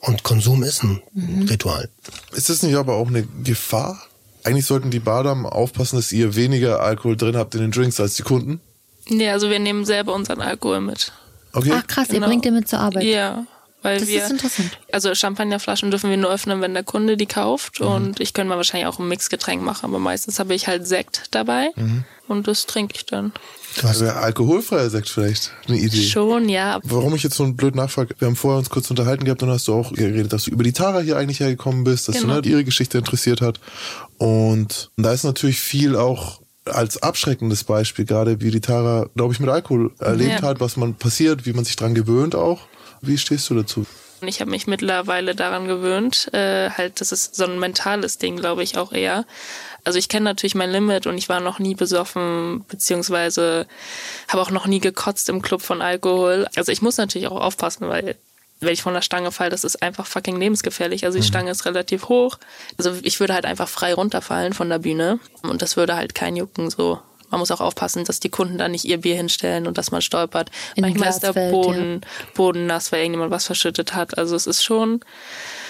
Und 0.00 0.22
Konsum 0.22 0.62
ist 0.62 0.82
ein 0.84 1.02
Ritual. 1.48 1.88
Ist 2.32 2.48
das 2.50 2.62
nicht 2.62 2.76
aber 2.76 2.94
auch 2.94 3.08
eine 3.08 3.24
Gefahr? 3.44 4.00
Eigentlich 4.44 4.66
sollten 4.66 4.90
die 4.90 5.00
Bardamen 5.00 5.44
aufpassen, 5.46 5.96
dass 5.96 6.12
ihr 6.12 6.34
weniger 6.36 6.80
Alkohol 6.80 7.16
drin 7.16 7.36
habt 7.36 7.54
in 7.54 7.60
den 7.60 7.70
Drinks 7.72 7.98
als 8.00 8.14
die 8.14 8.22
Kunden. 8.22 8.60
Nee, 9.08 9.30
also 9.30 9.50
wir 9.50 9.58
nehmen 9.58 9.84
selber 9.84 10.14
unseren 10.14 10.40
Alkohol 10.40 10.80
mit. 10.80 11.12
Okay. 11.52 11.72
Ach 11.74 11.86
krass, 11.86 12.08
ihr 12.08 12.14
Genau. 12.14 12.28
bringt 12.28 12.44
den 12.44 12.54
mit 12.54 12.68
zur 12.68 12.78
Arbeit. 12.78 13.02
Ja, 13.04 13.46
weil 13.82 13.98
Das 14.00 14.08
wir. 14.08 14.22
ist 14.24 14.30
interessant. 14.30 14.78
Also 14.92 15.14
Champagnerflaschen 15.14 15.90
dürfen 15.90 16.10
wir 16.10 16.16
nur 16.16 16.30
öffnen, 16.32 16.60
wenn 16.60 16.74
der 16.74 16.82
Kunde 16.84 17.16
die 17.16 17.26
kauft. 17.26 17.80
Mhm. 17.80 17.86
Und 17.86 18.20
ich 18.20 18.32
könnte 18.34 18.48
mal 18.50 18.56
wahrscheinlich 18.56 18.86
auch 18.88 18.98
ein 18.98 19.08
Mixgetränk 19.08 19.62
machen, 19.62 19.86
aber 19.86 19.98
meistens 19.98 20.38
habe 20.38 20.54
ich 20.54 20.66
halt 20.66 20.86
Sekt 20.86 21.28
dabei 21.30 21.70
Mhm. 21.76 22.04
und 22.28 22.48
das 22.48 22.66
trinke 22.66 22.94
ich 22.96 23.06
dann. 23.06 23.32
Wäre 23.80 24.16
alkoholfreier 24.16 24.90
Sekt 24.90 25.08
vielleicht 25.08 25.52
eine 25.68 25.76
Idee. 25.78 26.02
Schon, 26.02 26.48
ja. 26.48 26.80
Warum 26.82 27.14
ich 27.14 27.22
jetzt 27.22 27.36
so 27.36 27.44
ein 27.44 27.54
blöd 27.54 27.76
nachfrage, 27.76 28.14
wir 28.18 28.26
haben 28.26 28.34
vorher 28.34 28.58
uns 28.58 28.70
kurz 28.70 28.90
unterhalten 28.90 29.24
gehabt 29.24 29.42
und 29.42 29.50
hast 29.50 29.68
du 29.68 29.74
auch 29.74 29.92
geredet, 29.92 30.32
dass 30.32 30.44
du 30.44 30.50
über 30.50 30.64
die 30.64 30.72
Tara 30.72 31.00
hier 31.00 31.16
eigentlich 31.16 31.38
hergekommen 31.40 31.84
bist, 31.84 32.08
dass 32.08 32.16
Genau. 32.20 32.40
du 32.40 32.40
ne, 32.40 32.48
ihre 32.48 32.64
Geschichte 32.64 32.98
interessiert 32.98 33.40
hat. 33.40 33.60
Und 34.16 34.90
da 34.96 35.12
ist 35.12 35.24
natürlich 35.24 35.60
viel 35.60 35.94
auch 35.96 36.40
als 36.68 37.02
abschreckendes 37.02 37.64
Beispiel, 37.64 38.04
gerade 38.04 38.40
wie 38.40 38.50
die 38.50 38.60
Tara, 38.60 39.08
glaube 39.14 39.32
ich, 39.32 39.40
mit 39.40 39.48
Alkohol 39.50 39.92
erlebt 39.98 40.40
Ja. 40.40 40.48
hat, 40.48 40.60
was 40.60 40.76
man 40.76 40.94
passiert, 40.94 41.46
wie 41.46 41.52
man 41.52 41.64
sich 41.64 41.76
dran 41.76 41.94
gewöhnt 41.94 42.34
auch. 42.34 42.60
Wie 43.00 43.18
stehst 43.18 43.48
du 43.50 43.54
dazu? 43.54 43.86
Ich 44.20 44.40
habe 44.40 44.50
mich 44.50 44.66
mittlerweile 44.66 45.36
daran 45.36 45.68
gewöhnt, 45.68 46.28
äh, 46.34 46.70
halt, 46.70 47.00
das 47.00 47.12
ist 47.12 47.36
so 47.36 47.44
ein 47.44 47.60
mentales 47.60 48.18
Ding, 48.18 48.36
glaube 48.36 48.64
ich, 48.64 48.76
auch 48.76 48.92
eher. 48.92 49.24
Also 49.84 49.96
ich 50.00 50.08
kenne 50.08 50.24
natürlich 50.24 50.56
mein 50.56 50.70
Limit 50.72 51.06
und 51.06 51.16
ich 51.18 51.28
war 51.28 51.38
noch 51.38 51.60
nie 51.60 51.76
besoffen, 51.76 52.64
beziehungsweise 52.68 53.66
habe 54.26 54.42
auch 54.42 54.50
noch 54.50 54.66
nie 54.66 54.80
gekotzt 54.80 55.28
im 55.28 55.40
Club 55.40 55.62
von 55.62 55.82
Alkohol. 55.82 56.48
Also 56.56 56.72
ich 56.72 56.82
muss 56.82 56.96
natürlich 56.96 57.28
auch 57.28 57.40
aufpassen, 57.40 57.88
weil 57.88 58.16
wenn 58.60 58.72
ich 58.72 58.82
von 58.82 58.94
der 58.94 59.02
Stange 59.02 59.30
falle, 59.30 59.50
das 59.50 59.64
ist 59.64 59.82
einfach 59.82 60.06
fucking 60.06 60.38
lebensgefährlich. 60.38 61.04
Also 61.04 61.18
die 61.18 61.24
Stange 61.24 61.50
ist 61.50 61.64
relativ 61.64 62.08
hoch. 62.08 62.38
Also 62.76 62.94
ich 63.02 63.20
würde 63.20 63.34
halt 63.34 63.46
einfach 63.46 63.68
frei 63.68 63.94
runterfallen 63.94 64.52
von 64.52 64.68
der 64.68 64.78
Bühne 64.78 65.20
und 65.42 65.62
das 65.62 65.76
würde 65.76 65.96
halt 65.96 66.14
kein 66.14 66.36
Jucken 66.36 66.70
so. 66.70 66.98
Man 67.30 67.40
muss 67.40 67.50
auch 67.50 67.60
aufpassen, 67.60 68.04
dass 68.04 68.20
die 68.20 68.30
Kunden 68.30 68.56
da 68.58 68.68
nicht 68.68 68.84
ihr 68.84 68.98
Bier 68.98 69.16
hinstellen 69.16 69.66
und 69.66 69.76
dass 69.76 69.90
man 69.90 70.00
stolpert. 70.00 70.50
In 70.76 70.82
Manchmal 70.82 71.10
ist 71.10 71.20
der 71.20 71.34
Boden, 71.34 72.00
Boden 72.34 72.66
nass, 72.66 72.90
weil 72.90 73.00
irgendjemand 73.00 73.30
was 73.30 73.44
verschüttet 73.44 73.94
hat. 73.94 74.16
Also 74.16 74.34
es 74.34 74.46
ist 74.46 74.64
schon, 74.64 75.00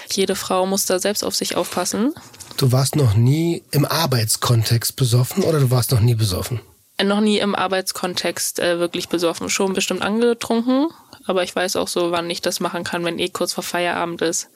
jede 0.09 0.35
Frau 0.35 0.65
muss 0.65 0.85
da 0.85 0.99
selbst 0.99 1.23
auf 1.23 1.35
sich 1.35 1.57
aufpassen. 1.57 2.13
Du 2.55 2.71
warst 2.71 2.95
noch 2.95 3.13
nie 3.13 3.63
im 3.71 3.85
Arbeitskontext 3.85 4.95
besoffen 4.95 5.43
oder 5.43 5.59
du 5.59 5.69
warst 5.69 5.91
noch 5.91 5.99
nie 5.99 6.15
besoffen? 6.15 6.61
Noch 7.01 7.21
nie 7.21 7.39
im 7.39 7.55
Arbeitskontext 7.55 8.59
äh, 8.59 8.79
wirklich 8.79 9.09
besoffen. 9.09 9.49
Schon 9.49 9.73
bestimmt 9.73 10.01
angetrunken, 10.01 10.87
aber 11.29 11.43
ich 11.43 11.55
weiß 11.55 11.75
auch 11.75 11.87
so, 11.87 12.11
wann 12.11 12.29
ich 12.29 12.41
das 12.41 12.59
machen 12.59 12.83
kann, 12.83 13.05
wenn 13.05 13.19
eh 13.19 13.29
kurz 13.29 13.53
vor 13.53 13.63
Feierabend 13.63 14.21
ist. 14.21 14.49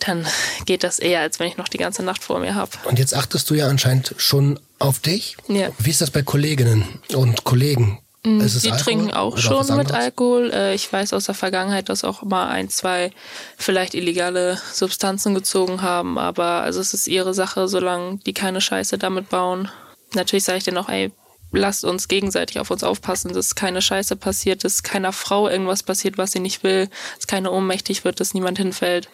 Dann 0.00 0.26
geht 0.66 0.82
das 0.84 0.98
eher, 0.98 1.20
als 1.20 1.38
wenn 1.38 1.48
ich 1.48 1.56
noch 1.56 1.68
die 1.68 1.78
ganze 1.78 2.02
Nacht 2.02 2.22
vor 2.22 2.38
mir 2.40 2.54
habe. 2.54 2.72
Und 2.84 2.98
jetzt 2.98 3.14
achtest 3.14 3.48
du 3.50 3.54
ja 3.54 3.68
anscheinend 3.68 4.14
schon 4.18 4.58
auf 4.78 4.98
dich. 4.98 5.36
Ja. 5.48 5.68
Wie 5.78 5.90
ist 5.90 6.00
das 6.00 6.10
bei 6.10 6.22
Kolleginnen 6.22 6.84
und 7.14 7.44
Kollegen? 7.44 8.00
Ist 8.24 8.54
es 8.54 8.62
Die 8.62 8.70
Alkohol 8.72 8.84
trinken 8.84 9.10
auch 9.12 9.36
schon 9.36 9.76
mit? 9.76 9.92
Alkohol. 9.92 10.50
Äh, 10.50 10.74
Ich 10.74 10.90
weiß 10.90 11.12
aus 11.12 11.26
der 11.26 11.34
Vergangenheit, 11.34 11.90
dass 11.90 12.04
auch 12.04 12.22
mal 12.22 12.48
ein, 12.48 12.70
zwei 12.70 13.10
vielleicht 13.58 13.94
illegale 13.94 14.58
Substanzen 14.72 15.34
gezogen 15.34 15.82
haben, 15.82 16.18
aber 16.18 16.62
also 16.62 16.80
es 16.80 16.94
ist 16.94 17.06
ihre 17.06 17.34
Sache, 17.34 17.68
solange 17.68 18.16
die 18.24 18.32
keine 18.32 18.62
Scheiße 18.62 18.96
damit 18.96 19.28
bauen. 19.28 19.70
Natürlich 20.14 20.44
sage 20.44 20.58
ich 20.58 20.64
denen 20.64 20.78
auch, 20.78 20.88
ey, 20.88 21.12
lasst 21.54 21.84
uns 21.84 22.08
gegenseitig 22.08 22.58
auf 22.58 22.70
uns 22.70 22.82
aufpassen, 22.84 23.32
dass 23.32 23.54
keine 23.54 23.80
Scheiße 23.82 24.16
passiert, 24.16 24.64
dass 24.64 24.82
keiner 24.82 25.12
Frau 25.12 25.48
irgendwas 25.48 25.82
passiert, 25.82 26.18
was 26.18 26.32
sie 26.32 26.40
nicht 26.40 26.62
will, 26.62 26.88
dass 27.16 27.26
keiner 27.26 27.52
ohnmächtig 27.52 28.04
wird, 28.04 28.20
dass 28.20 28.34
niemand 28.34 28.58
hinfällt. 28.58 29.08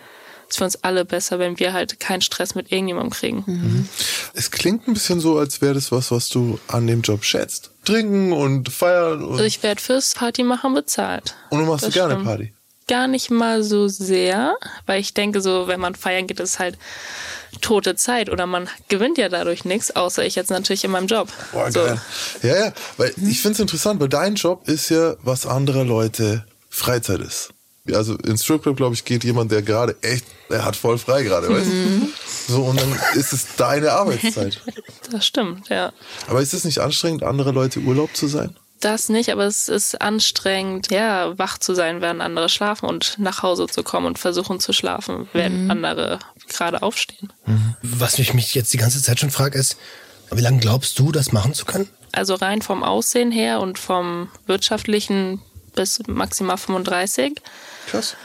Es 0.48 0.54
ist 0.54 0.58
für 0.58 0.64
uns 0.64 0.82
alle 0.82 1.04
besser, 1.04 1.38
wenn 1.38 1.60
wir 1.60 1.72
halt 1.72 2.00
keinen 2.00 2.22
Stress 2.22 2.56
mit 2.56 2.72
irgendjemandem 2.72 3.12
kriegen. 3.12 3.88
Es 4.34 4.50
klingt 4.50 4.88
ein 4.88 4.94
bisschen 4.94 5.20
so, 5.20 5.38
als 5.38 5.60
wäre 5.62 5.74
das 5.74 5.92
was, 5.92 6.10
was 6.10 6.28
du 6.28 6.58
an 6.66 6.88
dem 6.88 7.02
Job 7.02 7.22
schätzt. 7.24 7.70
Trinken 7.84 8.32
und 8.32 8.68
feiern 8.68 9.22
und, 9.22 9.32
Also 9.34 9.44
ich 9.44 9.62
werde 9.62 9.80
fürs 9.80 10.14
Party 10.14 10.42
machen 10.42 10.74
bezahlt. 10.74 11.36
und 11.50 11.60
du 11.60 11.66
machst 11.66 11.86
das 11.86 11.94
gerne 11.94 12.14
stimmt. 12.14 12.26
Party. 12.26 12.52
gar 12.88 13.06
nicht 13.06 13.30
mal 13.30 13.62
so 13.62 13.86
sehr, 13.86 14.56
weil 14.86 15.00
ich 15.00 15.14
denke, 15.14 15.40
so, 15.40 15.68
wenn 15.68 15.78
man 15.78 15.94
feiern 15.94 16.26
geht, 16.26 16.40
ist 16.40 16.58
halt 16.58 16.76
tote 17.60 17.96
Zeit 17.96 18.30
oder 18.30 18.46
man 18.46 18.68
gewinnt 18.88 19.18
ja 19.18 19.28
dadurch 19.28 19.64
nichts, 19.64 19.94
außer 19.94 20.24
ich 20.24 20.34
jetzt 20.34 20.50
natürlich 20.50 20.84
in 20.84 20.90
meinem 20.90 21.06
Job. 21.06 21.28
Boah, 21.52 21.70
so. 21.70 21.80
geil. 21.80 22.00
Ja, 22.42 22.64
ja, 22.66 22.72
weil 22.96 23.12
ich 23.28 23.40
finde 23.40 23.54
es 23.54 23.60
interessant, 23.60 24.00
weil 24.00 24.08
dein 24.08 24.34
Job 24.34 24.68
ist 24.68 24.88
ja, 24.88 25.16
was 25.22 25.46
anderer 25.46 25.84
Leute 25.84 26.44
Freizeit 26.68 27.20
ist. 27.20 27.50
Also 27.92 28.14
ins 28.14 28.44
Stripclub, 28.44 28.76
glaube 28.76 28.94
ich, 28.94 29.04
geht 29.04 29.24
jemand, 29.24 29.50
der 29.50 29.62
gerade 29.62 29.96
echt, 30.02 30.24
der 30.48 30.64
hat 30.64 30.76
voll 30.76 30.98
frei 30.98 31.22
gerade, 31.22 31.48
weißt 31.48 31.66
du? 31.66 32.52
So, 32.52 32.62
und 32.62 32.80
dann 32.80 32.98
ist 33.14 33.32
es 33.32 33.56
deine 33.56 33.92
Arbeitszeit. 33.92 34.60
Das 35.10 35.26
stimmt, 35.26 35.68
ja. 35.70 35.92
Aber 36.28 36.40
ist 36.40 36.54
es 36.54 36.62
nicht 36.64 36.78
anstrengend, 36.78 37.24
andere 37.24 37.50
Leute 37.50 37.80
Urlaub 37.80 38.14
zu 38.14 38.28
sein? 38.28 38.56
Das 38.80 39.08
nicht, 39.08 39.30
aber 39.30 39.44
es 39.44 39.68
ist 39.68 40.00
anstrengend, 40.00 40.90
ja, 40.90 41.36
wach 41.36 41.58
zu 41.58 41.74
sein, 41.74 42.00
während 42.00 42.20
andere 42.20 42.48
schlafen 42.48 42.86
und 42.86 43.16
nach 43.18 43.42
Hause 43.42 43.66
zu 43.66 43.82
kommen 43.82 44.06
und 44.06 44.18
versuchen 44.18 44.60
zu 44.60 44.72
schlafen, 44.72 45.28
während 45.32 45.70
andere 45.70 46.20
gerade 46.50 46.82
aufstehen. 46.82 47.32
Was 47.82 48.18
ich 48.18 48.34
mich 48.34 48.54
jetzt 48.54 48.72
die 48.72 48.78
ganze 48.78 49.02
Zeit 49.02 49.20
schon 49.20 49.30
frage, 49.30 49.58
ist, 49.58 49.76
wie 50.30 50.40
lange 50.40 50.58
glaubst 50.58 50.98
du, 50.98 51.12
das 51.12 51.32
machen 51.32 51.54
zu 51.54 51.64
können? 51.64 51.88
Also 52.12 52.34
rein 52.34 52.62
vom 52.62 52.82
Aussehen 52.82 53.30
her 53.32 53.60
und 53.60 53.78
vom 53.78 54.28
wirtschaftlichen 54.46 55.40
bis 55.74 56.00
maximal 56.06 56.56
35. 56.56 57.40
Krass. 57.86 58.16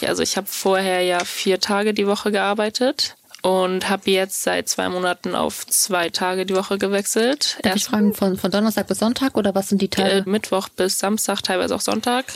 Ja, 0.00 0.08
Also 0.08 0.22
ich 0.22 0.36
habe 0.36 0.46
vorher 0.46 1.02
ja 1.02 1.24
vier 1.24 1.60
Tage 1.60 1.94
die 1.94 2.06
Woche 2.06 2.32
gearbeitet 2.32 3.16
und 3.42 3.88
habe 3.88 4.10
jetzt 4.10 4.42
seit 4.42 4.68
zwei 4.68 4.88
Monaten 4.88 5.34
auf 5.34 5.66
zwei 5.66 6.10
Tage 6.10 6.46
die 6.46 6.54
Woche 6.54 6.78
gewechselt. 6.78 7.58
Darf 7.62 7.76
ich 7.76 7.84
fragen, 7.84 8.14
von, 8.14 8.36
von 8.36 8.50
Donnerstag 8.50 8.86
bis 8.86 8.98
Sonntag 8.98 9.36
oder 9.36 9.54
was 9.54 9.68
sind 9.68 9.80
die 9.82 9.86
äh, 9.86 10.20
Tage? 10.20 10.22
Mittwoch 10.26 10.68
bis 10.68 10.98
Samstag, 10.98 11.42
teilweise 11.42 11.74
auch 11.74 11.80
Sonntag. 11.80 12.26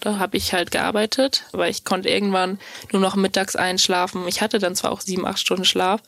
Da 0.00 0.18
habe 0.18 0.36
ich 0.36 0.52
halt 0.52 0.70
gearbeitet, 0.70 1.44
aber 1.52 1.68
ich 1.68 1.84
konnte 1.84 2.08
irgendwann 2.08 2.58
nur 2.92 3.00
noch 3.00 3.16
mittags 3.16 3.56
einschlafen. 3.56 4.26
Ich 4.28 4.40
hatte 4.40 4.58
dann 4.58 4.76
zwar 4.76 4.92
auch 4.92 5.00
sieben, 5.00 5.26
acht 5.26 5.38
Stunden 5.38 5.64
Schlaf, 5.64 6.00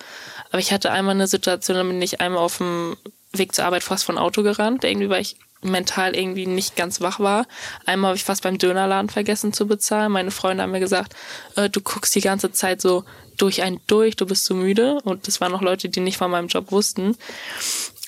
aber 0.50 0.58
ich 0.58 0.72
hatte 0.72 0.90
einmal 0.90 1.14
eine 1.14 1.26
Situation, 1.26 1.76
da 1.76 1.82
bin 1.82 2.02
ich 2.02 2.20
einmal 2.20 2.42
auf 2.42 2.58
dem 2.58 2.96
Weg 3.32 3.54
zur 3.54 3.64
Arbeit 3.64 3.82
fast 3.82 4.04
von 4.04 4.18
Auto 4.18 4.42
gerannt, 4.42 4.84
irgendwie 4.84 5.10
weil 5.10 5.22
ich 5.22 5.36
mental 5.62 6.14
irgendwie 6.14 6.46
nicht 6.46 6.76
ganz 6.76 7.00
wach 7.00 7.20
war. 7.20 7.46
Einmal 7.84 8.10
habe 8.10 8.16
ich 8.16 8.24
fast 8.24 8.42
beim 8.42 8.58
Dönerladen 8.58 9.10
vergessen 9.10 9.52
zu 9.52 9.66
bezahlen. 9.66 10.12
Meine 10.12 10.30
Freunde 10.30 10.62
haben 10.62 10.70
mir 10.70 10.80
gesagt, 10.80 11.14
äh, 11.56 11.68
du 11.68 11.80
guckst 11.80 12.14
die 12.14 12.20
ganze 12.20 12.52
Zeit 12.52 12.80
so 12.80 13.04
durch 13.36 13.62
einen 13.62 13.80
durch, 13.86 14.16
du 14.16 14.26
bist 14.26 14.44
so 14.44 14.54
müde. 14.54 15.00
Und 15.04 15.26
das 15.26 15.40
waren 15.40 15.52
noch 15.52 15.62
Leute, 15.62 15.88
die 15.88 16.00
nicht 16.00 16.18
von 16.18 16.30
meinem 16.30 16.48
Job 16.48 16.70
wussten. 16.72 17.16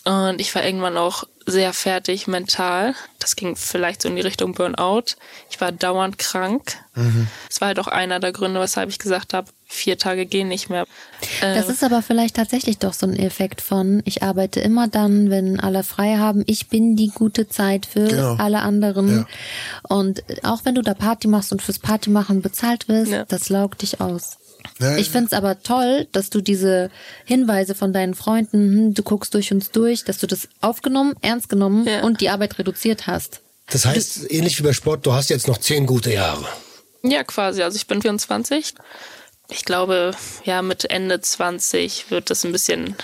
Und 0.05 0.41
ich 0.41 0.55
war 0.55 0.65
irgendwann 0.65 0.97
auch 0.97 1.25
sehr 1.47 1.73
fertig 1.73 2.27
mental. 2.27 2.95
Das 3.21 3.35
ging 3.35 3.57
vielleicht 3.57 4.03
so 4.03 4.09
in 4.09 4.15
die 4.17 4.23
Richtung 4.23 4.53
Burnout. 4.53 5.17
Ich 5.51 5.61
war 5.61 5.73
dauernd 5.73 6.19
krank. 6.19 6.77
Das 7.49 7.61
war 7.61 7.69
halt 7.69 7.79
auch 7.81 7.89
einer 7.89 8.21
der 8.21 8.33
Gründe, 8.33 8.61
weshalb 8.61 8.91
ich 8.91 8.99
gesagt 8.99 9.35
habe, 9.35 9.49
vier 9.67 9.99
Tage 9.99 10.25
gehen 10.25 10.49
nicht 10.49 10.71
mehr. 10.71 10.85
Das 11.41 11.69
Äh, 11.69 11.73
ist 11.73 11.83
aber 11.85 12.01
vielleicht 12.03 12.37
tatsächlich 12.37 12.79
doch 12.79 12.93
so 12.93 13.07
ein 13.07 13.17
Effekt 13.17 13.61
von, 13.61 14.03
ich 14.05 14.23
arbeite 14.23 14.61
immer 14.61 14.87
dann, 14.89 15.31
wenn 15.31 15.59
alle 15.61 15.83
frei 15.85 16.17
haben. 16.17 16.43
Ich 16.47 16.69
bin 16.69 16.97
die 16.97 17.09
gute 17.13 17.49
Zeit 17.49 17.87
für 17.87 18.07
Genau. 18.07 18.35
alle 18.37 18.61
anderen. 18.61 19.09
Ja. 19.19 19.27
Und 19.89 20.23
auch 20.45 20.65
wenn 20.65 20.75
du 20.77 20.83
da 20.83 20.95
Party 20.95 21.27
machst 21.29 21.51
und 21.53 21.61
fürs 21.61 21.79
Party 21.81 22.11
machen 22.11 22.41
bezahlt 22.41 22.89
wirst, 22.89 23.11
Ja. 23.13 23.25
das 23.25 23.49
laugt 23.49 23.83
dich 23.83 24.01
aus. 24.01 24.39
Ja, 24.81 24.97
Ich 24.97 25.11
find's 25.11 25.33
aber 25.33 25.63
toll, 25.63 26.07
dass 26.13 26.31
du 26.31 26.41
diese 26.41 26.91
Hinweise 27.25 27.75
von 27.75 27.93
deinen 27.93 28.15
Freunden, 28.15 28.75
hm, 28.77 28.95
du 28.95 29.03
guckst 29.03 29.35
durch 29.35 29.53
uns 29.53 29.71
durch, 29.71 30.05
dass 30.05 30.19
du 30.19 30.27
das 30.27 30.49
aufgenommen, 30.61 31.15
ernst 31.21 31.49
genommen 31.49 31.87
Ja. 31.87 32.03
und 32.03 32.21
die 32.21 32.29
Arbeit 32.31 32.59
reduziert 32.59 33.07
hast. 33.09 33.41
Das 33.71 33.85
heißt, 33.85 34.31
ähnlich 34.31 34.59
wie 34.59 34.63
bei 34.63 34.73
Sport, 34.73 35.05
du 35.05 35.13
hast 35.13 35.31
jetzt 35.31 35.49
noch 35.49 35.59
zehn 35.59 35.87
gute 35.87 36.13
Jahre. 36.13 36.47
Ja, 37.03 37.25
quasi. 37.25 37.63
Also 37.63 37.77
ich 37.77 37.87
bin 37.87 38.01
24. 38.01 38.75
Ich 39.51 39.65
glaube, 39.65 40.13
ja, 40.45 40.63
mit 40.63 40.91
Ende 40.91 41.21
20 41.21 42.11
wird 42.11 42.31
es 42.31 42.45
ein 42.45 42.53
bisschen 42.53 42.97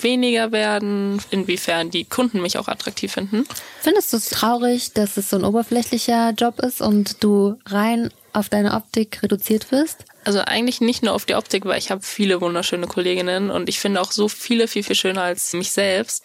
weniger 0.00 0.52
werden, 0.52 1.20
inwiefern 1.30 1.90
die 1.90 2.04
Kunden 2.04 2.40
mich 2.40 2.58
auch 2.58 2.68
attraktiv 2.68 3.12
finden. 3.12 3.46
Findest 3.80 4.12
du 4.12 4.16
es 4.16 4.28
traurig, 4.30 4.92
dass 4.94 5.16
es 5.16 5.30
so 5.30 5.36
ein 5.36 5.44
oberflächlicher 5.44 6.30
Job 6.30 6.58
ist 6.60 6.80
und 6.80 7.22
du 7.22 7.58
rein 7.66 8.10
auf 8.32 8.48
deine 8.48 8.74
Optik 8.74 9.22
reduziert 9.22 9.70
wirst? 9.72 10.04
Also 10.24 10.40
eigentlich 10.40 10.80
nicht 10.80 11.02
nur 11.02 11.14
auf 11.14 11.26
die 11.26 11.34
Optik, 11.34 11.64
weil 11.64 11.78
ich 11.78 11.90
habe 11.90 12.02
viele 12.02 12.40
wunderschöne 12.40 12.86
Kolleginnen 12.86 13.50
und 13.50 13.68
ich 13.68 13.80
finde 13.80 14.00
auch 14.00 14.12
so 14.12 14.28
viele 14.28 14.68
viel, 14.68 14.82
viel 14.82 14.94
schöner 14.94 15.22
als 15.22 15.52
mich 15.52 15.72
selbst. 15.72 16.24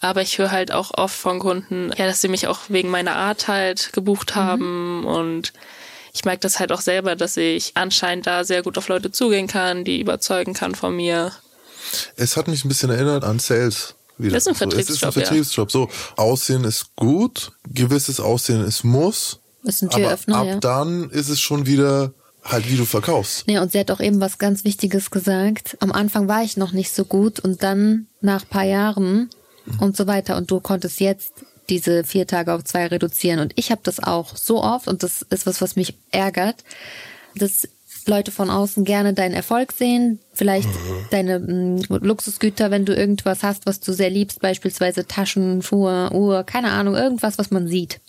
Aber 0.00 0.22
ich 0.22 0.38
höre 0.38 0.50
halt 0.50 0.72
auch 0.72 0.92
oft 0.94 1.14
von 1.14 1.38
Kunden, 1.38 1.92
ja, 1.96 2.06
dass 2.06 2.20
sie 2.20 2.28
mich 2.28 2.48
auch 2.48 2.60
wegen 2.68 2.90
meiner 2.90 3.16
Art 3.16 3.48
halt 3.48 3.92
gebucht 3.92 4.34
haben 4.34 5.04
und 5.04 5.52
ich 6.12 6.24
merke 6.24 6.40
das 6.40 6.58
halt 6.58 6.72
auch 6.72 6.80
selber, 6.80 7.14
dass 7.14 7.36
ich 7.36 7.72
anscheinend 7.74 8.26
da 8.26 8.42
sehr 8.42 8.62
gut 8.62 8.78
auf 8.78 8.88
Leute 8.88 9.12
zugehen 9.12 9.46
kann, 9.46 9.84
die 9.84 10.00
überzeugen 10.00 10.54
kann 10.54 10.74
von 10.74 10.96
mir. 10.96 11.32
Es 12.16 12.36
hat 12.36 12.48
mich 12.48 12.64
ein 12.64 12.68
bisschen 12.68 12.90
erinnert 12.90 13.22
an 13.22 13.38
Sales. 13.38 13.94
Wieder. 14.18 14.32
Das 14.32 14.46
ist 14.46 14.62
ein 14.62 14.70
So, 14.70 14.78
es 14.78 14.88
ist 14.88 15.04
ein 15.04 15.12
Vertriebsjob, 15.12 15.16
ja. 15.16 15.26
Vertriebsjob. 15.26 15.70
So, 15.70 15.90
Aussehen 16.16 16.64
ist 16.64 16.96
gut, 16.96 17.52
gewisses 17.68 18.18
Aussehen 18.18 18.64
ist 18.64 18.82
Muss. 18.82 19.40
Ist 19.66 19.82
ein 19.82 19.88
Aber 19.88 19.96
Türöffner, 19.96 20.36
ab 20.36 20.46
ja. 20.46 20.56
dann 20.56 21.10
ist 21.10 21.28
es 21.28 21.40
schon 21.40 21.66
wieder 21.66 22.12
halt, 22.44 22.70
wie 22.70 22.76
du 22.76 22.84
verkaufst. 22.84 23.44
Ja, 23.48 23.62
und 23.62 23.72
sie 23.72 23.80
hat 23.80 23.90
auch 23.90 24.00
eben 24.00 24.20
was 24.20 24.38
ganz 24.38 24.64
Wichtiges 24.64 25.10
gesagt. 25.10 25.76
Am 25.80 25.90
Anfang 25.90 26.28
war 26.28 26.42
ich 26.42 26.56
noch 26.56 26.72
nicht 26.72 26.94
so 26.94 27.04
gut 27.04 27.40
und 27.40 27.62
dann 27.62 28.06
nach 28.20 28.42
ein 28.42 28.48
paar 28.48 28.64
Jahren 28.64 29.28
und 29.80 29.96
so 29.96 30.06
weiter. 30.06 30.36
Und 30.36 30.50
du 30.50 30.60
konntest 30.60 31.00
jetzt 31.00 31.32
diese 31.68 32.04
vier 32.04 32.26
Tage 32.26 32.52
auf 32.54 32.64
zwei 32.64 32.86
reduzieren. 32.86 33.40
Und 33.40 33.52
ich 33.56 33.70
habe 33.70 33.80
das 33.82 34.00
auch 34.00 34.36
so 34.36 34.62
oft 34.62 34.86
und 34.86 35.02
das 35.02 35.22
ist 35.22 35.46
was, 35.46 35.60
was 35.60 35.76
mich 35.76 35.94
ärgert, 36.12 36.62
dass 37.34 37.68
Leute 38.08 38.30
von 38.30 38.50
außen 38.50 38.84
gerne 38.84 39.14
deinen 39.14 39.34
Erfolg 39.34 39.72
sehen, 39.72 40.20
vielleicht 40.32 40.68
deine 41.10 41.38
mm, 41.38 41.84
Luxusgüter, 41.88 42.70
wenn 42.70 42.84
du 42.84 42.94
irgendwas 42.94 43.42
hast, 43.42 43.66
was 43.66 43.80
du 43.80 43.92
sehr 43.92 44.10
liebst, 44.10 44.40
beispielsweise 44.40 45.06
Taschen, 45.06 45.62
Schuhe, 45.62 46.10
Uhr, 46.12 46.44
keine 46.44 46.70
Ahnung, 46.70 46.94
irgendwas, 46.94 47.38
was 47.38 47.50
man 47.50 47.68
sieht. 47.68 48.00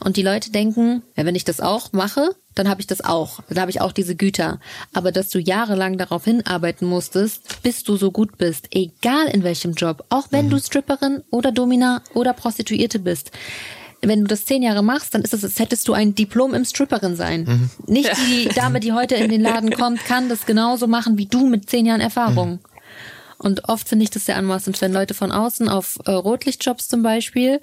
Und 0.00 0.16
die 0.16 0.22
Leute 0.22 0.50
denken, 0.50 1.02
ja, 1.16 1.24
wenn 1.24 1.34
ich 1.34 1.44
das 1.44 1.60
auch 1.60 1.92
mache, 1.92 2.30
dann 2.54 2.68
habe 2.68 2.80
ich 2.80 2.86
das 2.86 3.02
auch. 3.02 3.40
Dann 3.48 3.60
habe 3.60 3.70
ich 3.70 3.80
auch 3.80 3.92
diese 3.92 4.14
Güter. 4.14 4.60
Aber 4.92 5.12
dass 5.12 5.30
du 5.30 5.38
jahrelang 5.38 5.98
darauf 5.98 6.24
hinarbeiten 6.24 6.86
musstest, 6.86 7.62
bis 7.62 7.82
du 7.82 7.96
so 7.96 8.10
gut 8.10 8.36
bist, 8.38 8.68
egal 8.70 9.28
in 9.28 9.42
welchem 9.42 9.72
Job, 9.72 10.04
auch 10.10 10.26
wenn 10.30 10.50
du 10.50 10.58
Stripperin 10.58 11.22
oder 11.30 11.52
Domina 11.52 12.02
oder 12.14 12.32
Prostituierte 12.32 12.98
bist. 12.98 13.32
Wenn 14.04 14.22
du 14.22 14.26
das 14.26 14.44
zehn 14.44 14.62
Jahre 14.62 14.82
machst, 14.82 15.14
dann 15.14 15.22
ist 15.22 15.32
es, 15.32 15.44
als 15.44 15.58
hättest 15.60 15.86
du 15.86 15.92
ein 15.92 16.14
Diplom 16.14 16.54
im 16.54 16.64
Stripperin 16.64 17.14
sein. 17.14 17.70
Nicht 17.86 18.10
die 18.28 18.48
Dame, 18.48 18.80
die 18.80 18.92
heute 18.92 19.14
in 19.14 19.30
den 19.30 19.40
Laden 19.40 19.70
kommt, 19.70 20.04
kann 20.04 20.28
das 20.28 20.44
genauso 20.44 20.88
machen 20.88 21.18
wie 21.18 21.26
du 21.26 21.46
mit 21.46 21.70
zehn 21.70 21.86
Jahren 21.86 22.00
Erfahrung. 22.00 22.58
Und 23.38 23.68
oft 23.68 23.88
finde 23.88 24.04
ich 24.04 24.10
das 24.10 24.26
sehr 24.26 24.36
anmaßend, 24.36 24.80
wenn 24.80 24.92
Leute 24.92 25.14
von 25.14 25.32
außen 25.32 25.68
auf 25.68 25.98
äh, 26.06 26.12
Rotlichtjobs 26.12 26.88
zum 26.88 27.02
Beispiel 27.02 27.60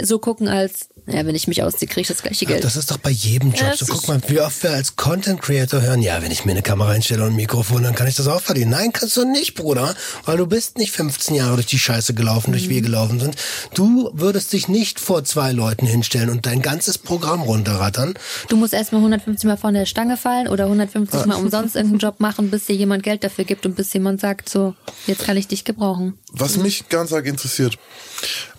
so 0.00 0.18
gucken 0.18 0.48
als, 0.48 0.88
ja, 1.06 1.24
wenn 1.26 1.34
ich 1.34 1.46
mich 1.48 1.62
ausziehe, 1.62 1.86
kriege 1.88 2.00
ich 2.02 2.08
das 2.08 2.22
gleiche 2.22 2.44
Ja, 2.44 2.52
Geld. 2.52 2.64
das 2.64 2.76
ist 2.76 2.90
doch 2.90 2.98
bei 2.98 3.10
jedem 3.10 3.52
Job. 3.52 3.70
Es 3.72 3.80
So, 3.80 3.92
guck 3.94 4.08
mal, 4.08 4.20
wie 4.28 4.40
oft 4.40 4.62
wir 4.62 4.70
als 4.72 4.96
Content 4.96 5.40
Creator 5.40 5.80
hören, 5.82 6.02
ja, 6.02 6.20
wenn 6.22 6.30
ich 6.32 6.44
mir 6.44 6.52
eine 6.52 6.62
Kamera 6.62 6.90
einstelle 6.90 7.22
und 7.24 7.30
ein 7.30 7.36
Mikrofon, 7.36 7.82
dann 7.82 7.94
kann 7.94 8.06
ich 8.08 8.16
das 8.16 8.26
auch 8.26 8.40
verdienen. 8.42 8.70
Nein, 8.72 8.92
kannst 8.92 9.16
du 9.16 9.24
nicht, 9.24 9.54
Bruder, 9.54 9.94
weil 10.24 10.36
du 10.36 10.46
bist 10.46 10.78
nicht 10.78 10.92
15 10.92 11.34
Jahre 11.36 11.54
durch 11.54 11.66
die 11.66 11.78
Scheiße 11.78 12.14
gelaufen, 12.14 12.52
durch 12.52 12.64
Mhm. 12.66 12.70
wie 12.70 12.74
wir 12.76 12.82
gelaufen 12.82 13.20
sind. 13.20 13.36
Du 13.74 14.10
würdest 14.14 14.52
dich 14.52 14.68
nicht 14.68 14.98
vor 15.00 15.24
zwei 15.24 15.52
Leuten 15.52 15.86
hinstellen 15.86 16.30
und 16.30 16.44
dein 16.46 16.60
ganzes 16.62 16.98
Programm 16.98 17.42
runterrattern. 17.42 18.14
Du 18.48 18.56
musst 18.56 18.74
erstmal 18.74 19.00
150 19.00 19.46
Mal 19.46 19.56
von 19.56 19.74
der 19.74 19.86
Stange 19.86 20.16
fallen 20.16 20.48
oder 20.48 20.64
150 20.66 21.26
Mal 21.26 21.36
umsonst 21.36 21.76
irgendeinen 21.76 22.00
Job 22.00 22.20
machen, 22.20 22.50
bis 22.50 22.66
dir 22.66 22.74
jemand 22.76 23.02
Geld 23.02 23.22
dafür 23.24 23.44
gibt 23.44 23.64
und 23.66 23.76
bis 23.76 23.92
jemand 23.92 24.20
sagt, 24.20 24.48
so, 24.48 24.74
jetzt 25.06 25.24
kann 25.24 25.36
ich 25.36 25.46
dich 25.46 25.64
gebrauchen. 25.64 26.18
Was 26.32 26.56
mich 26.56 26.88
ganz 26.88 27.12
arg 27.12 27.26
interessiert, 27.26 27.78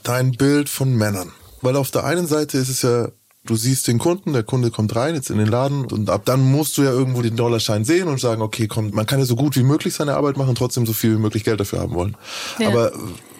dein 0.03 0.31
Bild 0.31 0.69
von 0.69 0.93
Männern. 0.95 1.31
Weil 1.61 1.75
auf 1.75 1.91
der 1.91 2.03
einen 2.05 2.27
Seite 2.27 2.57
ist 2.57 2.69
es 2.69 2.81
ja, 2.81 3.09
du 3.45 3.55
siehst 3.55 3.87
den 3.87 3.97
Kunden, 3.97 4.33
der 4.33 4.43
Kunde 4.43 4.71
kommt 4.71 4.95
rein 4.95 5.15
jetzt 5.15 5.29
in 5.29 5.37
den 5.37 5.47
Laden 5.47 5.85
und 5.85 6.09
ab 6.09 6.23
dann 6.25 6.41
musst 6.51 6.77
du 6.77 6.83
ja 6.83 6.91
irgendwo 6.91 7.21
den 7.21 7.35
Dollarschein 7.35 7.85
sehen 7.85 8.07
und 8.07 8.19
sagen, 8.19 8.41
okay, 8.41 8.67
komm, 8.67 8.91
man 8.91 9.05
kann 9.05 9.19
ja 9.19 9.25
so 9.25 9.35
gut 9.35 9.55
wie 9.55 9.63
möglich 9.63 9.93
seine 9.93 10.15
Arbeit 10.15 10.37
machen 10.37 10.49
und 10.49 10.57
trotzdem 10.57 10.85
so 10.85 10.93
viel 10.93 11.15
wie 11.15 11.21
möglich 11.21 11.43
Geld 11.43 11.59
dafür 11.59 11.79
haben 11.79 11.93
wollen. 11.93 12.15
Ja. 12.59 12.69
Aber 12.69 12.91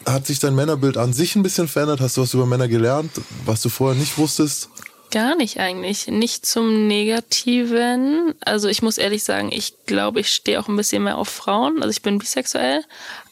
hat 0.06 0.26
sich 0.26 0.40
dein 0.40 0.56
Männerbild 0.56 0.98
an 0.98 1.14
sich 1.14 1.36
ein 1.36 1.44
bisschen 1.44 1.68
verändert? 1.68 2.00
Hast 2.00 2.18
du 2.18 2.22
was 2.22 2.34
über 2.34 2.46
Männer 2.46 2.68
gelernt, 2.68 3.12
was 3.46 3.62
du 3.62 3.70
vorher 3.70 4.00
nicht 4.00 4.18
wusstest? 4.18 4.70
Gar 5.12 5.36
nicht 5.36 5.60
eigentlich. 5.60 6.08
Nicht 6.08 6.46
zum 6.46 6.88
Negativen. 6.88 8.34
Also 8.42 8.68
ich 8.68 8.82
muss 8.82 8.98
ehrlich 8.98 9.24
sagen, 9.24 9.52
ich 9.52 9.74
glaube, 9.86 10.20
ich 10.20 10.34
stehe 10.34 10.60
auch 10.60 10.68
ein 10.68 10.76
bisschen 10.76 11.04
mehr 11.04 11.18
auf 11.18 11.30
Frauen. 11.30 11.82
Also 11.82 11.92
ich 11.92 12.02
bin 12.02 12.18
bisexuell. 12.18 12.84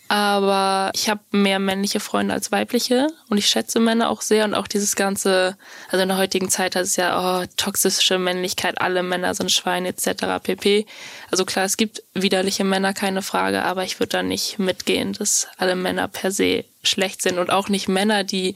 Aber 0.07 0.91
ich 0.93 1.09
habe 1.09 1.21
mehr 1.31 1.57
männliche 1.57 1.99
Freunde 1.99 2.33
als 2.33 2.51
weibliche 2.51 3.07
und 3.29 3.37
ich 3.37 3.47
schätze 3.47 3.79
Männer 3.79 4.09
auch 4.09 4.21
sehr 4.21 4.45
und 4.45 4.53
auch 4.53 4.67
dieses 4.67 4.95
ganze, 4.95 5.57
also 5.89 6.03
in 6.03 6.09
der 6.09 6.17
heutigen 6.17 6.49
Zeit 6.49 6.75
heißt 6.75 6.89
es 6.91 6.95
ja, 6.95 7.41
oh, 7.41 7.45
toxische 7.57 8.19
Männlichkeit, 8.19 8.79
alle 8.79 9.01
Männer 9.01 9.33
sind 9.33 9.51
Schweine 9.51 9.89
etc. 9.89 10.43
pp. 10.43 10.85
Also 11.31 11.43
klar, 11.43 11.65
es 11.65 11.75
gibt 11.75 12.03
widerliche 12.13 12.63
Männer, 12.63 12.93
keine 12.93 13.23
Frage, 13.23 13.63
aber 13.63 13.83
ich 13.83 13.99
würde 13.99 14.09
da 14.09 14.23
nicht 14.23 14.59
mitgehen, 14.59 15.13
dass 15.13 15.47
alle 15.57 15.75
Männer 15.75 16.07
per 16.07 16.31
se 16.31 16.65
schlecht 16.83 17.23
sind 17.23 17.39
und 17.39 17.49
auch 17.49 17.67
nicht 17.67 17.87
Männer, 17.87 18.23
die 18.23 18.53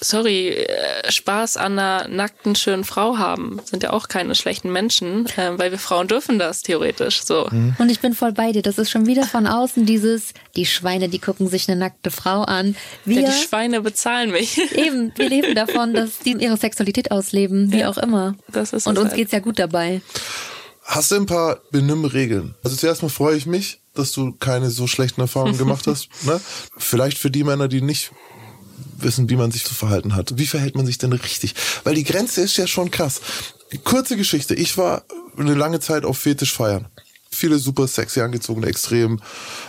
sorry, 0.00 0.48
äh, 0.50 1.10
Spaß 1.10 1.56
an 1.56 1.78
einer 1.78 2.08
nackten, 2.08 2.54
schönen 2.54 2.84
Frau 2.84 3.18
haben, 3.18 3.60
sind 3.64 3.82
ja 3.82 3.90
auch 3.92 4.08
keine 4.08 4.34
schlechten 4.34 4.70
Menschen, 4.72 5.26
äh, 5.36 5.58
weil 5.58 5.70
wir 5.70 5.78
Frauen 5.78 6.08
dürfen 6.08 6.38
das 6.38 6.62
theoretisch 6.62 7.22
so. 7.22 7.46
Und 7.46 7.90
ich 7.90 8.00
bin 8.00 8.14
voll 8.14 8.32
bei 8.32 8.52
dir. 8.52 8.62
Das 8.62 8.78
ist 8.78 8.90
schon 8.90 9.06
wieder 9.06 9.24
von 9.24 9.46
außen 9.46 9.86
dieses, 9.86 10.32
die 10.56 10.66
Schweine, 10.66 11.08
die 11.08 11.18
gucken 11.18 11.48
sich 11.48 11.68
eine 11.68 11.78
nackte 11.78 12.10
Frau 12.10 12.42
an. 12.42 12.76
Wir, 13.04 13.22
Ja, 13.22 13.30
die 13.30 13.42
Schweine 13.42 13.80
bezahlen 13.80 14.30
mich. 14.30 14.58
eben, 14.76 15.12
wir 15.16 15.28
leben 15.28 15.54
davon, 15.54 15.94
dass 15.94 16.18
die 16.20 16.32
ihre 16.32 16.56
Sexualität 16.56 17.10
ausleben, 17.10 17.72
wie 17.72 17.80
Ja. 17.80 17.88
auch 17.90 17.98
immer. 17.98 18.34
Das 18.52 18.72
ist 18.72 18.86
Und 18.86 18.98
uns 18.98 19.08
halt. 19.08 19.16
geht's 19.16 19.32
ja 19.32 19.40
gut 19.40 19.58
dabei. 19.58 20.00
Hast 20.84 21.10
du 21.10 21.16
ein 21.16 21.26
paar 21.26 21.58
Benimmregeln? 21.70 22.54
Also 22.64 22.74
zuerst 22.76 23.02
mal 23.02 23.08
freue 23.10 23.36
ich 23.36 23.44
mich, 23.44 23.80
dass 23.94 24.12
du 24.12 24.32
keine 24.32 24.70
so 24.70 24.86
schlechten 24.86 25.20
Erfahrungen 25.20 25.58
gemacht 25.58 25.86
hast. 25.86 26.08
Ne? 26.24 26.40
Vielleicht 26.78 27.18
für 27.18 27.30
die 27.30 27.44
Männer, 27.44 27.68
die 27.68 27.82
nicht 27.82 28.10
wissen, 28.98 29.28
wie 29.30 29.36
man 29.36 29.50
sich 29.50 29.64
zu 29.64 29.74
verhalten 29.74 30.14
hat. 30.14 30.38
Wie 30.38 30.46
verhält 30.46 30.74
man 30.76 30.86
sich 30.86 30.98
denn 30.98 31.12
richtig? 31.12 31.54
Weil 31.84 31.94
die 31.94 32.04
Grenze 32.04 32.42
ist 32.42 32.56
ja 32.56 32.66
schon 32.66 32.90
krass. 32.90 33.20
Kurze 33.84 34.16
Geschichte. 34.16 34.54
Ich 34.54 34.76
war 34.78 35.04
eine 35.36 35.54
lange 35.54 35.80
Zeit 35.80 36.04
auf 36.04 36.18
Fetisch 36.18 36.52
feiern. 36.52 36.88
Viele 37.38 37.58
super 37.58 37.86
sexy 37.86 38.20
angezogene, 38.20 38.66
extrem 38.66 39.20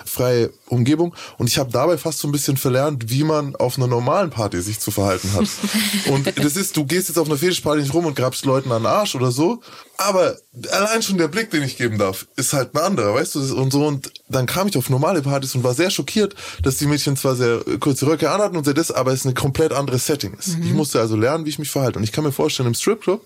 freie 0.06 0.52
Umgebung. 0.68 1.14
Und 1.38 1.48
ich 1.48 1.58
habe 1.58 1.72
dabei 1.72 1.98
fast 1.98 2.20
so 2.20 2.28
ein 2.28 2.32
bisschen 2.32 2.58
verlernt, 2.58 3.10
wie 3.10 3.24
man 3.24 3.56
auf 3.56 3.78
einer 3.78 3.88
normalen 3.88 4.30
Party 4.30 4.62
sich 4.62 4.80
zu 4.80 4.92
verhalten 4.92 5.32
hat. 5.34 5.48
und 6.12 6.38
das 6.38 6.56
ist, 6.56 6.76
du 6.76 6.86
gehst 6.86 7.10
jetzt 7.10 7.18
auf 7.18 7.28
einer 7.28 7.38
Fetischparty 7.38 7.82
nicht 7.82 7.94
rum 7.94 8.06
und 8.06 8.16
grabst 8.16 8.46
Leuten 8.46 8.72
an 8.72 8.84
den 8.84 8.88
Arsch 8.88 9.16
oder 9.16 9.32
so. 9.32 9.62
Aber 9.98 10.38
allein 10.72 11.02
schon 11.02 11.18
der 11.18 11.28
Blick, 11.28 11.52
den 11.52 11.62
ich 11.62 11.78
geben 11.78 11.98
darf, 11.98 12.28
ist 12.36 12.54
halt 12.54 12.74
ein 12.74 12.82
anderer, 12.82 13.14
weißt 13.14 13.36
du? 13.36 13.56
Und 13.56 13.72
so. 13.72 13.86
Und 13.86 14.12
dann 14.30 14.46
kam 14.46 14.68
ich 14.68 14.78
auf 14.78 14.90
normale 14.90 15.22
Partys 15.22 15.56
und 15.56 15.64
war 15.64 15.74
sehr 15.74 15.92
schockiert, 15.92 16.36
dass 16.64 16.78
die 16.78 16.88
Mädchen 16.88 17.18
zwar 17.18 17.36
sehr 17.36 17.60
kurze 17.80 18.08
Röcke 18.08 18.32
anhatten 18.32 18.58
und 18.58 18.64
sehr 18.64 18.74
das, 18.74 18.92
aber 18.92 19.12
es 19.12 19.26
ein 19.26 19.36
komplett 19.36 19.74
anderes 19.74 20.06
Setting 20.06 20.34
ist. 20.34 20.58
Ich 20.64 20.74
musste 20.74 21.00
also 21.00 21.16
lernen, 21.16 21.46
wie 21.46 21.50
ich 21.50 21.60
mich 21.60 21.70
verhalte. 21.70 22.00
Und 22.00 22.04
ich 22.04 22.12
kann 22.12 22.24
mir 22.24 22.32
vorstellen, 22.32 22.68
im 22.68 22.74
Stripclub, 22.74 23.22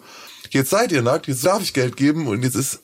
jetzt 0.50 0.70
seid 0.70 0.92
ihr 0.92 1.02
nackt, 1.02 1.28
jetzt 1.28 1.46
darf 1.46 1.62
ich 1.62 1.74
Geld 1.74 1.96
geben 1.96 2.28
und 2.28 2.44
jetzt 2.44 2.56
ist 2.56 2.80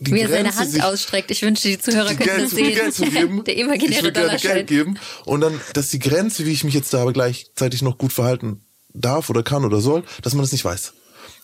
die 0.00 0.12
Wie 0.12 0.20
er 0.20 0.28
seine 0.28 0.44
Grenze 0.44 0.58
Hand 0.60 0.70
sich 0.70 0.82
ausstreckt. 0.82 1.30
Ich 1.30 1.42
wünschte, 1.42 1.68
die 1.68 1.78
Zuhörer 1.78 2.10
die 2.10 2.16
könnten 2.16 2.30
Geld 2.36 2.42
das 2.42 2.50
sehen. 2.50 2.74
Geld 2.74 2.94
zu 2.94 3.04
geben. 3.06 3.44
Der 3.46 3.54
ich 3.54 3.60
imaginäre 3.62 4.04
will 4.04 4.12
gerne 4.12 4.26
Dollarschein. 4.26 4.52
Geld 4.54 4.66
geben. 4.68 4.98
Und 5.24 5.40
dann, 5.40 5.60
dass 5.74 5.88
die 5.88 5.98
Grenze, 5.98 6.46
wie 6.46 6.52
ich 6.52 6.64
mich 6.64 6.74
jetzt 6.74 6.94
da 6.94 7.02
aber 7.02 7.12
gleichzeitig 7.12 7.82
noch 7.82 7.98
gut 7.98 8.12
verhalten 8.12 8.64
darf 8.94 9.30
oder 9.30 9.42
kann 9.42 9.64
oder 9.64 9.80
soll, 9.80 10.04
dass 10.22 10.34
man 10.34 10.42
das 10.42 10.52
nicht 10.52 10.64
weiß. 10.64 10.92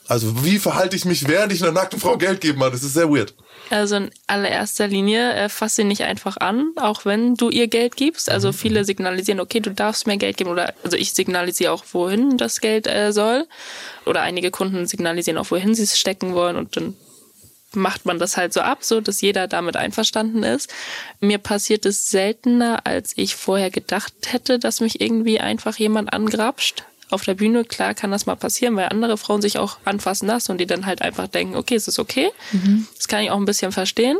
Also 0.06 0.44
wie 0.44 0.58
verhalte 0.58 0.96
ich 0.96 1.06
mich, 1.06 1.26
während 1.28 1.52
ich 1.52 1.62
einer 1.62 1.72
nackten 1.72 1.98
Frau 1.98 2.18
Geld 2.18 2.42
geben 2.42 2.60
kann? 2.60 2.72
Das 2.72 2.82
ist 2.82 2.92
sehr 2.92 3.10
weird. 3.10 3.34
Also 3.70 3.96
in 3.96 4.10
allererster 4.26 4.86
Linie 4.86 5.32
äh, 5.32 5.48
fass 5.48 5.76
sie 5.76 5.84
nicht 5.84 6.02
einfach 6.02 6.36
an, 6.36 6.72
auch 6.76 7.06
wenn 7.06 7.36
du 7.36 7.48
ihr 7.48 7.68
Geld 7.68 7.96
gibst. 7.96 8.30
Also 8.30 8.52
viele 8.52 8.84
signalisieren, 8.84 9.40
okay, 9.40 9.60
du 9.60 9.70
darfst 9.70 10.06
mir 10.06 10.18
Geld 10.18 10.36
geben 10.36 10.50
oder 10.50 10.74
also 10.84 10.98
ich 10.98 11.14
signalisiere 11.14 11.72
auch, 11.72 11.84
wohin 11.92 12.36
das 12.36 12.60
Geld 12.60 12.86
äh, 12.86 13.12
soll. 13.12 13.46
Oder 14.04 14.20
einige 14.20 14.50
Kunden 14.50 14.86
signalisieren 14.86 15.38
auch, 15.38 15.50
wohin 15.50 15.74
sie 15.74 15.84
es 15.84 15.98
stecken 15.98 16.34
wollen 16.34 16.56
und 16.56 16.76
dann 16.76 16.94
macht 17.74 18.06
man 18.06 18.18
das 18.18 18.36
halt 18.36 18.52
so 18.52 18.60
ab, 18.60 18.84
so 18.84 19.00
dass 19.00 19.20
jeder 19.20 19.46
damit 19.48 19.76
einverstanden 19.76 20.42
ist. 20.42 20.72
Mir 21.20 21.38
passiert 21.38 21.86
es 21.86 22.10
seltener, 22.10 22.86
als 22.86 23.12
ich 23.16 23.34
vorher 23.34 23.70
gedacht 23.70 24.12
hätte, 24.26 24.58
dass 24.58 24.80
mich 24.80 25.00
irgendwie 25.00 25.40
einfach 25.40 25.76
jemand 25.76 26.12
angrapscht. 26.12 26.84
Auf 27.10 27.22
der 27.24 27.34
Bühne, 27.34 27.64
klar 27.64 27.94
kann 27.94 28.10
das 28.10 28.26
mal 28.26 28.34
passieren, 28.34 28.74
weil 28.76 28.88
andere 28.88 29.18
Frauen 29.18 29.42
sich 29.42 29.58
auch 29.58 29.76
anfassen 29.84 30.26
lassen 30.26 30.52
und 30.52 30.58
die 30.58 30.66
dann 30.66 30.86
halt 30.86 31.02
einfach 31.02 31.28
denken, 31.28 31.54
okay, 31.54 31.74
es 31.74 31.86
ist 31.86 31.98
okay. 31.98 32.30
Das 32.96 33.08
kann 33.08 33.22
ich 33.22 33.30
auch 33.30 33.36
ein 33.36 33.44
bisschen 33.44 33.72
verstehen. 33.72 34.16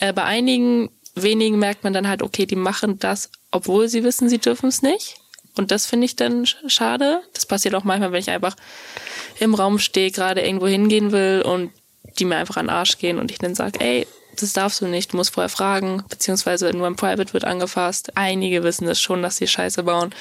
Äh, 0.00 0.12
bei 0.12 0.24
einigen 0.24 0.90
wenigen 1.14 1.58
merkt 1.58 1.84
man 1.84 1.92
dann 1.92 2.08
halt, 2.08 2.22
okay, 2.22 2.46
die 2.46 2.56
machen 2.56 2.98
das, 2.98 3.30
obwohl 3.52 3.88
sie 3.88 4.04
wissen, 4.04 4.28
sie 4.28 4.38
dürfen 4.38 4.68
es 4.68 4.82
nicht. 4.82 5.16
Und 5.56 5.70
das 5.70 5.86
finde 5.86 6.04
ich 6.04 6.14
dann 6.16 6.44
sch- 6.44 6.56
schade. 6.68 7.22
Das 7.32 7.46
passiert 7.46 7.74
auch 7.74 7.84
manchmal, 7.84 8.12
wenn 8.12 8.20
ich 8.20 8.30
einfach 8.30 8.54
im 9.38 9.54
Raum 9.54 9.78
stehe, 9.78 10.10
gerade 10.10 10.42
irgendwo 10.42 10.66
hingehen 10.68 11.12
will 11.12 11.42
und 11.44 11.70
die 12.18 12.24
mir 12.24 12.36
einfach 12.36 12.56
an 12.56 12.66
den 12.66 12.74
Arsch 12.74 12.98
gehen 12.98 13.18
und 13.18 13.30
ich 13.30 13.38
dann 13.38 13.54
sage, 13.54 13.80
ey, 13.80 14.06
das 14.36 14.52
darfst 14.52 14.80
du 14.80 14.86
nicht, 14.86 15.12
du 15.12 15.16
musst 15.16 15.34
vorher 15.34 15.48
fragen, 15.48 16.04
beziehungsweise 16.08 16.70
nur 16.70 16.86
im 16.86 16.96
Private 16.96 17.32
wird 17.32 17.44
angefasst. 17.44 18.16
Einige 18.16 18.62
wissen 18.62 18.86
das 18.86 19.00
schon, 19.00 19.22
dass 19.22 19.36
sie 19.36 19.46
Scheiße 19.46 19.82
bauen. 19.82 20.14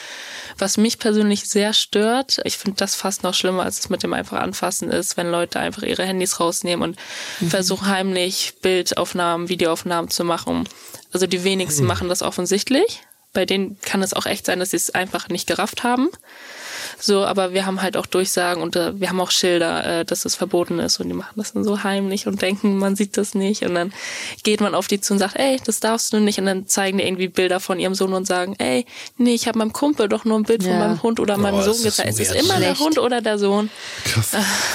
Was 0.57 0.77
mich 0.77 0.99
persönlich 0.99 1.47
sehr 1.47 1.73
stört, 1.73 2.41
ich 2.43 2.57
finde 2.57 2.77
das 2.77 2.95
fast 2.95 3.23
noch 3.23 3.33
schlimmer, 3.33 3.63
als 3.63 3.79
es 3.79 3.89
mit 3.89 4.03
dem 4.03 4.13
einfach 4.13 4.39
anfassen 4.39 4.89
ist, 4.89 5.17
wenn 5.17 5.31
Leute 5.31 5.59
einfach 5.59 5.83
ihre 5.83 6.03
Handys 6.03 6.39
rausnehmen 6.39 6.83
und 6.83 7.49
versuchen 7.49 7.87
heimlich 7.87 8.55
Bildaufnahmen, 8.61 9.49
Videoaufnahmen 9.49 10.09
zu 10.09 10.23
machen. 10.23 10.67
Also 11.13 11.27
die 11.27 11.43
wenigsten 11.43 11.85
machen 11.85 12.09
das 12.09 12.21
offensichtlich. 12.21 13.01
Bei 13.33 13.45
denen 13.45 13.79
kann 13.81 14.01
es 14.01 14.13
auch 14.13 14.25
echt 14.25 14.47
sein, 14.47 14.59
dass 14.59 14.71
sie 14.71 14.77
es 14.77 14.89
einfach 14.89 15.29
nicht 15.29 15.47
gerafft 15.47 15.83
haben. 15.83 16.09
So, 16.99 17.25
aber 17.25 17.53
wir 17.53 17.65
haben 17.65 17.81
halt 17.81 17.97
auch 17.97 18.05
Durchsagen 18.05 18.61
und 18.63 18.75
äh, 18.75 18.99
wir 18.99 19.09
haben 19.09 19.19
auch 19.19 19.31
Schilder, 19.31 19.99
äh, 19.99 20.05
dass 20.05 20.25
es 20.25 20.35
verboten 20.35 20.79
ist 20.79 20.99
und 20.99 21.07
die 21.09 21.13
machen 21.13 21.33
das 21.35 21.53
dann 21.53 21.63
so 21.63 21.83
heimlich 21.83 22.27
und 22.27 22.41
denken, 22.41 22.77
man 22.77 22.95
sieht 22.95 23.17
das 23.17 23.35
nicht 23.35 23.63
und 23.63 23.75
dann 23.75 23.93
geht 24.43 24.61
man 24.61 24.75
auf 24.75 24.87
die 24.87 25.01
zu 25.01 25.13
und 25.13 25.19
sagt, 25.19 25.35
ey, 25.37 25.59
das 25.65 25.79
darfst 25.79 26.13
du 26.13 26.19
nicht 26.19 26.39
und 26.39 26.45
dann 26.45 26.67
zeigen 26.67 26.97
die 26.97 27.03
irgendwie 27.05 27.27
Bilder 27.27 27.59
von 27.59 27.79
ihrem 27.79 27.95
Sohn 27.95 28.13
und 28.13 28.25
sagen, 28.25 28.55
ey, 28.59 28.85
nee, 29.17 29.33
ich 29.33 29.47
habe 29.47 29.57
meinem 29.59 29.73
Kumpel 29.73 30.07
doch 30.09 30.25
nur 30.25 30.37
ein 30.39 30.43
Bild 30.43 30.63
von 30.63 30.71
Ja. 30.71 30.79
meinem 30.79 31.01
Hund 31.03 31.19
oder 31.19 31.37
meinem 31.37 31.57
das 31.57 31.65
Sohn 31.65 31.75
ist 31.75 31.83
gezeigt. 31.83 32.09
Es 32.13 32.19
ist 32.19 32.35
immer 32.35 32.59
der 32.59 32.75
Schlecht. 32.75 32.79
Hund 32.81 32.97
oder 32.99 33.21
der 33.21 33.37
Sohn. 33.37 33.69
Krass. 34.05 34.29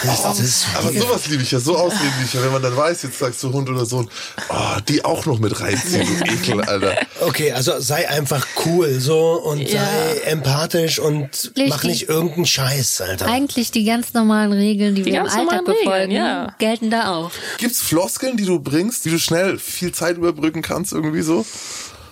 Das 0.05 0.39
ist 0.41 0.67
Aber 0.77 0.93
sowas 0.93 1.27
liebe 1.29 1.43
ich 1.43 1.51
ja, 1.51 1.59
so 1.61 1.77
Ausreden 1.77 2.05
liebe 2.17 2.27
ich 2.27 2.35
ja, 2.35 2.43
wenn 2.43 2.53
man 2.53 2.63
dann 2.63 2.77
weiß, 2.77 3.03
jetzt 3.03 3.19
sagst 3.19 3.43
du 3.43 3.53
Hund 3.53 3.69
oder 3.69 3.85
Sohn, 3.87 4.09
oh, 4.51 4.55
die 4.89 5.05
auch 5.05 5.27
noch 5.27 5.39
mit 5.39 5.59
reinziehen, 5.61 6.07
du 6.07 6.25
Ekel, 6.33 6.61
Alter. 6.63 6.97
Okay, 7.21 7.53
also 7.53 7.81
sei 7.81 8.09
einfach 8.09 8.47
cool 8.65 9.01
so 9.01 9.33
und 9.43 9.61
Ja. 9.69 9.83
sei 9.85 10.21
empathisch 10.31 10.99
und 10.99 11.25
Richtig. 11.25 11.69
mach 11.69 11.85
nicht 11.85 12.04
irgendeinen 12.09 12.47
Scheiß, 12.47 13.01
Alter. 13.01 13.27
Eigentlich 13.27 13.71
die 13.71 13.85
ganz 13.85 14.15
normalen 14.15 14.53
Regeln, 14.53 14.95
die, 14.95 15.03
Die 15.03 15.13
wir 15.13 15.21
im 15.21 15.27
Alltag 15.27 15.61
Regeln, 15.61 15.65
befolgen, 15.65 16.13
ja. 16.13 16.55
gelten 16.59 16.91
da 16.91 17.15
auch. 17.15 17.31
Gibt's 17.59 17.83
Floskeln, 17.83 18.37
die 18.37 18.45
du 18.45 18.61
bringst, 18.61 19.05
wie 19.05 19.11
du 19.11 19.19
schnell 19.19 19.59
viel 19.59 19.93
Zeit 19.93 20.17
überbrücken 20.17 20.63
kannst, 20.63 20.93
irgendwie 20.93 21.23
so? 21.23 21.45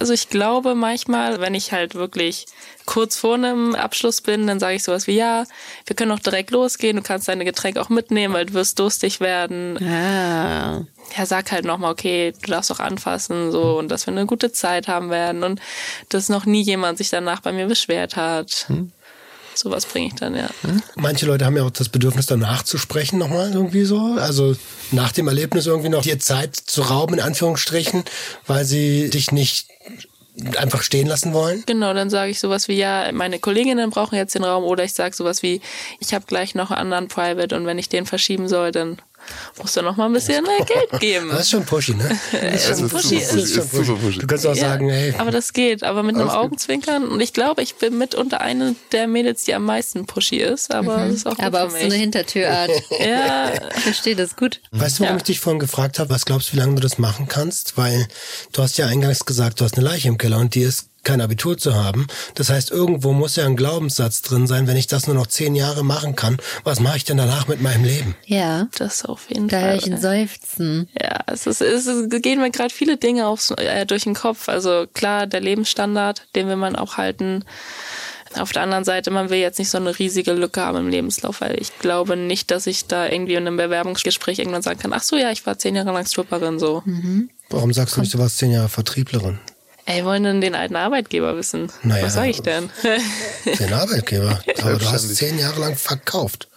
Also 0.03 0.14
ich 0.14 0.30
glaube 0.30 0.74
manchmal, 0.74 1.40
wenn 1.40 1.55
ich 1.55 1.70
halt 1.70 1.95
wirklich 1.95 2.47
kurz 2.86 3.16
vor 3.16 3.34
einem 3.34 3.76
Abschluss 3.76 4.20
bin, 4.20 4.49
dann 4.49 4.59
sage 4.59 4.74
ich 4.74 4.82
sowas 4.82 5.07
wie, 5.07 5.14
ja, 5.14 5.45
wir 5.86 5.95
können 5.95 6.11
auch 6.11 6.18
direkt 6.18 6.51
losgehen, 6.51 6.97
du 6.97 7.03
kannst 7.05 7.28
deine 7.28 7.45
Getränke 7.45 7.80
auch 7.80 7.88
mitnehmen, 7.88 8.34
weil 8.34 8.47
du 8.47 8.55
wirst 8.55 8.80
durstig 8.80 9.20
werden. 9.20 9.78
Ah. 9.80 10.84
ja, 11.16 11.26
sag 11.26 11.53
halt 11.53 11.64
nochmal, 11.64 11.93
okay, 11.93 12.32
du 12.43 12.51
darfst 12.51 12.72
auch 12.72 12.80
anfassen, 12.80 13.53
so, 13.53 13.78
und 13.78 13.90
dass 13.93 14.09
wir 14.09 14.12
eine 14.12 14.26
gute 14.26 14.51
Zeit 14.51 14.88
haben 14.88 15.09
werden 15.11 15.45
und 15.45 15.61
dass 16.09 16.28
noch 16.28 16.47
nie 16.47 16.62
jemand 16.62 16.99
sich 16.99 17.11
danach 17.11 17.40
bei 17.40 17.53
mir 17.53 17.66
beschwert 17.68 18.16
hat. 18.16 18.66
Sowas 19.55 19.86
bringe 19.86 20.09
ich 20.09 20.14
dann, 20.14 20.34
ja. 20.34 20.48
Manche 20.96 21.26
Leute 21.26 21.44
haben 21.44 21.57
ja 21.57 21.64
auch 21.64 21.70
das 21.70 21.88
Bedürfnis, 21.88 22.26
danach 22.26 22.62
zu 22.62 22.78
sprechen 22.78 23.18
nochmal 23.18 23.53
irgendwie 23.53 23.84
so. 23.84 24.16
Also 24.18 24.57
nach 24.90 25.12
dem 25.12 25.28
Erlebnis 25.28 25.66
irgendwie 25.66 25.88
noch 25.88 26.03
dir 26.03 26.18
Zeit 26.18 26.57
zu 26.57 26.82
rauben, 26.82 27.14
in 27.14 27.20
Anführungsstrichen, 27.20 28.05
weil 28.46 28.64
sie 28.64 29.11
dich 29.11 29.32
nicht 29.32 29.66
einfach 30.57 30.82
stehen 30.82 31.07
lassen 31.07 31.34
wollen. 31.34 31.62
Genau, 31.66 31.92
dann 31.92 32.09
sage 32.09 32.30
ich 32.30 32.40
sowas 32.40 32.68
wie, 32.68 32.76
ja, 32.76 33.11
meine 33.12 33.38
Kolleginnen 33.38 33.90
brauchen 33.90 34.16
jetzt 34.16 34.34
den 34.34 34.44
Raum 34.44 34.64
oder 34.64 34.82
ich 34.84 34.94
sage 34.94 35.14
sowas 35.14 35.42
wie, 35.42 35.61
ich 36.00 36.14
habe 36.14 36.24
gleich 36.26 36.55
noch 36.55 36.70
einen 36.70 36.92
anderen 36.92 37.09
Private 37.09 37.55
und 37.55 37.66
wenn 37.66 37.78
ich 37.78 37.88
den 37.88 38.07
verschieben 38.07 38.48
soll, 38.48 38.72
dann 38.72 38.96
musst 39.59 39.76
du 39.76 39.83
noch 39.83 39.97
mal 39.97 40.07
ein 40.07 40.12
bisschen 40.12 40.45
äh, 40.45 40.64
Geld 40.64 41.01
geben. 41.01 41.28
Das 41.30 41.41
ist 41.43 41.51
schon 41.51 41.64
pushy, 41.64 41.95
ne? 41.95 42.18
Das 42.33 42.68
ist 42.80 42.89
pushy, 42.91 43.20
schon 43.20 43.39
ist 43.39 43.70
pushy. 43.70 44.18
Du 44.18 44.26
kannst 44.26 44.47
auch 44.47 44.55
Ja, 44.55 44.68
sagen, 44.70 44.89
hey, 44.91 45.14
aber 45.18 45.30
das 45.30 45.53
geht, 45.53 45.83
aber 45.83 46.03
mit 46.03 46.16
einem. 46.16 46.28
Augenzwinkern. 46.28 47.09
Und 47.09 47.20
ich 47.20 47.33
glaube, 47.33 47.62
ich 47.62 47.74
bin 47.76 47.99
mitunter 47.99 48.41
eine 48.41 48.74
der 48.93 49.07
Mädels, 49.07 49.45
die 49.45 49.55
am 49.55 49.64
meisten 49.64 50.07
pushy 50.07 50.37
ist, 50.37 50.72
aber 50.72 50.97
das 51.07 51.14
ist 51.16 51.26
auch 51.26 51.37
gut 51.37 51.45
Aber 51.45 51.64
auf 51.64 51.72
so 51.72 51.76
eine 51.78 51.95
Hintertürart. 51.95 52.70
ja, 53.01 53.53
Ich 53.76 53.83
verstehe 53.83 54.16
das 54.16 54.37
gut. 54.37 54.61
Weißt 54.70 54.99
du, 54.99 55.03
warum 55.05 55.14
Ja. 55.14 55.18
ich 55.18 55.24
dich 55.24 55.41
vorhin 55.41 55.59
gefragt 55.61 55.99
habe, 55.99 56.11
was 56.11 56.24
glaubst 56.24 56.49
du, 56.49 56.53
wie 56.55 56.59
lange 56.59 56.74
du 56.76 56.80
das 56.80 56.99
machen 56.99 57.28
kannst? 57.28 57.76
Weil 57.76 58.07
du 58.53 58.62
hast 58.62 58.78
ja 58.78 58.87
eingangs 58.87 59.24
gesagt, 59.24 59.61
du 59.61 59.64
hast 59.64 59.76
eine 59.76 59.85
Leiche 59.87 60.09
im 60.09 60.18
Keller 60.18 60.39
und 60.39 60.55
die 60.55 60.62
ist 60.62 60.89
kein 61.05 61.20
Abitur 61.20 61.59
zu 61.59 61.74
haben. 61.74 62.07
Das 62.34 62.50
heißt, 62.50 62.70
irgendwo 62.70 63.12
muss 63.12 63.36
ja 63.36 63.44
ein 63.46 63.57
Glaubenssatz 63.57 64.22
drin 64.22 64.46
sein, 64.46 64.66
wenn 64.66 64.76
ich 64.76 64.86
das 64.86 65.07
nur 65.07 65.16
noch 65.16 65.26
zehn 65.26 65.55
Jahre 65.55 65.84
machen 65.84 66.16
kann, 66.16 66.38
was 66.64 66.80
mache 66.80 66.96
ich 66.96 67.05
denn 67.05 67.16
danach 67.16 67.48
mit 67.48 67.61
meinem 67.61 67.84
Leben? 67.84 68.14
Ja. 68.26 68.68
das 68.78 69.05
auf 69.05 69.28
jeden 69.28 69.48
Da 69.48 69.61
Fall. 69.61 69.76
ich 69.76 69.86
ein 69.86 70.00
Seufzen. 70.00 70.88
Ja, 71.00 71.20
es, 71.26 71.46
ist, 71.46 71.61
es, 71.61 71.86
ist, 71.86 72.12
es 72.12 72.22
gehen 72.22 72.40
mir 72.40 72.50
gerade 72.50 72.72
viele 72.72 72.96
Dinge 72.96 73.26
aufs, 73.26 73.50
äh, 73.50 73.86
durch 73.86 74.05
den 74.05 74.14
Kopf. 74.14 74.48
Also 74.48 74.86
klar, 74.92 75.26
der 75.26 75.40
Lebensstandard, 75.40 76.26
den 76.34 76.48
will 76.48 76.57
man 76.57 76.76
auch 76.76 76.96
halten. 76.96 77.44
Auf 78.38 78.53
der 78.53 78.62
anderen 78.62 78.84
Seite, 78.84 79.11
man 79.11 79.28
will 79.28 79.38
jetzt 79.38 79.59
nicht 79.59 79.68
so 79.68 79.76
eine 79.76 79.98
riesige 79.98 80.32
Lücke 80.32 80.62
haben 80.62 80.78
im 80.78 80.88
Lebenslauf, 80.88 81.42
weil 81.42 81.61
ich 81.61 81.78
glaube 81.80 82.16
nicht, 82.16 82.50
dass 82.50 82.66
ich 82.66 82.86
da 82.86 83.07
irgendwie 83.07 83.34
in 83.34 83.46
einem 83.46 83.59
Bewerbungsgespräch 83.59 84.38
irgendwann 84.38 84.62
sagen 84.62 84.78
kann, 84.80 84.92
ach 84.94 85.03
so, 85.03 85.16
ja, 85.16 85.30
ich 85.30 85.44
war 85.44 85.59
zehn 85.59 85.76
Jahre 85.76 85.92
lang 85.92 86.07
Stripperin, 86.07 86.59
so. 86.59 86.82
Warum 87.50 87.72
sagst 87.74 87.96
du 87.96 88.00
nicht, 88.00 88.14
du 88.14 88.18
warst 88.18 88.38
zehn 88.38 88.50
Jahre 88.50 88.70
Vertrieblerin? 88.70 89.38
Ey, 89.85 90.05
wollen 90.05 90.22
denn 90.22 90.41
den 90.41 90.55
alten 90.55 90.76
Arbeitgeber 90.76 91.37
wissen? 91.37 91.70
Naja. 91.83 92.05
Was 92.05 92.14
sage 92.14 92.30
ich 92.30 92.41
denn? 92.41 92.70
Den 93.59 93.72
Arbeitgeber. 93.72 94.41
Aber 94.62 94.74
du 94.74 94.91
hast 94.91 95.14
zehn 95.16 95.39
Jahre 95.39 95.61
lang 95.61 95.76
verkauft. 95.76 96.49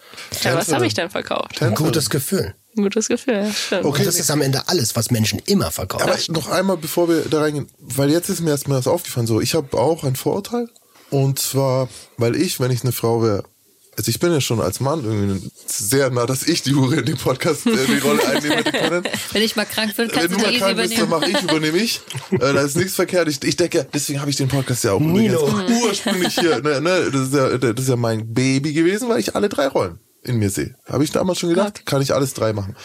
ja, 0.42 0.54
was 0.54 0.72
habe 0.72 0.86
ich 0.86 0.94
denn 0.94 1.10
verkauft? 1.10 1.60
Ein 1.60 1.74
gutes 1.74 2.08
Gefühl. 2.08 2.54
Ein 2.76 2.82
gutes 2.82 3.08
Gefühl, 3.08 3.34
ja, 3.34 3.52
stimmt. 3.52 3.84
Okay. 3.84 3.98
Und 4.00 4.06
das 4.06 4.20
ist 4.20 4.30
am 4.30 4.42
Ende 4.42 4.68
alles, 4.68 4.94
was 4.94 5.10
Menschen 5.10 5.40
immer 5.46 5.70
verkaufen. 5.70 6.04
Aber 6.04 6.18
noch 6.28 6.48
einmal, 6.48 6.76
bevor 6.76 7.08
wir 7.08 7.22
da 7.22 7.40
reingehen, 7.40 7.68
weil 7.78 8.10
jetzt 8.10 8.28
ist 8.28 8.40
mir 8.40 8.50
erstmal 8.50 8.78
das 8.78 8.86
aufgefallen, 8.86 9.26
so, 9.26 9.40
ich 9.40 9.54
habe 9.54 9.76
auch 9.76 10.04
ein 10.04 10.14
Vorurteil. 10.14 10.68
Und 11.10 11.38
zwar, 11.38 11.88
weil 12.18 12.36
ich, 12.36 12.60
wenn 12.60 12.70
ich 12.70 12.82
eine 12.82 12.92
Frau 12.92 13.22
wäre, 13.22 13.44
also 13.96 14.10
ich 14.10 14.18
bin 14.18 14.32
ja 14.32 14.40
schon 14.40 14.60
als 14.60 14.80
Mann 14.80 15.04
irgendwie 15.04 15.50
sehr 15.66 16.10
nah, 16.10 16.26
dass 16.26 16.46
ich 16.46 16.62
die 16.62 16.74
Hure 16.74 16.96
in 16.96 17.04
dem 17.06 17.16
Podcast 17.16 17.66
äh, 17.66 17.70
die 17.86 17.98
Rolle 17.98 18.26
einnehmen 18.28 18.58
hätte 18.58 18.72
können. 18.72 19.04
Wenn 19.32 19.42
ich 19.42 19.56
mal 19.56 19.64
krank 19.64 19.96
bin, 19.96 20.08
kannst 20.08 20.30
Wenn 20.30 20.38
du 20.38 20.44
mal 20.44 20.58
krank 20.58 20.76
bist, 20.76 20.98
dann 20.98 21.06
übernehmen. 21.06 21.10
mache 21.10 21.30
ich, 21.30 21.42
übernehme 21.42 21.78
ich. 21.78 22.00
Äh, 22.32 22.38
da 22.38 22.60
ist 22.60 22.76
nichts 22.76 22.94
verkehrt. 22.94 23.28
Ich, 23.28 23.42
ich 23.42 23.56
denke, 23.56 23.86
deswegen 23.92 24.20
habe 24.20 24.30
ich 24.30 24.36
den 24.36 24.48
Podcast 24.48 24.84
ja 24.84 24.92
auch 24.92 25.00
übrigens 25.00 25.40
ursprünglich 25.82 26.38
hier. 26.38 26.60
Ne, 26.60 26.80
ne, 26.80 27.10
das, 27.12 27.22
ist 27.28 27.34
ja, 27.34 27.56
das 27.56 27.82
ist 27.82 27.88
ja 27.88 27.96
mein 27.96 28.32
Baby 28.32 28.72
gewesen, 28.72 29.08
weil 29.08 29.20
ich 29.20 29.34
alle 29.34 29.48
drei 29.48 29.68
Rollen 29.68 29.98
in 30.26 30.36
mir 30.36 30.50
sehe. 30.50 30.74
Habe 30.86 31.04
ich 31.04 31.10
damals 31.10 31.38
schon 31.38 31.50
gedacht, 31.50 31.86
kann 31.86 32.02
ich 32.02 32.14
alles 32.14 32.34
drei 32.34 32.52
machen. 32.52 32.76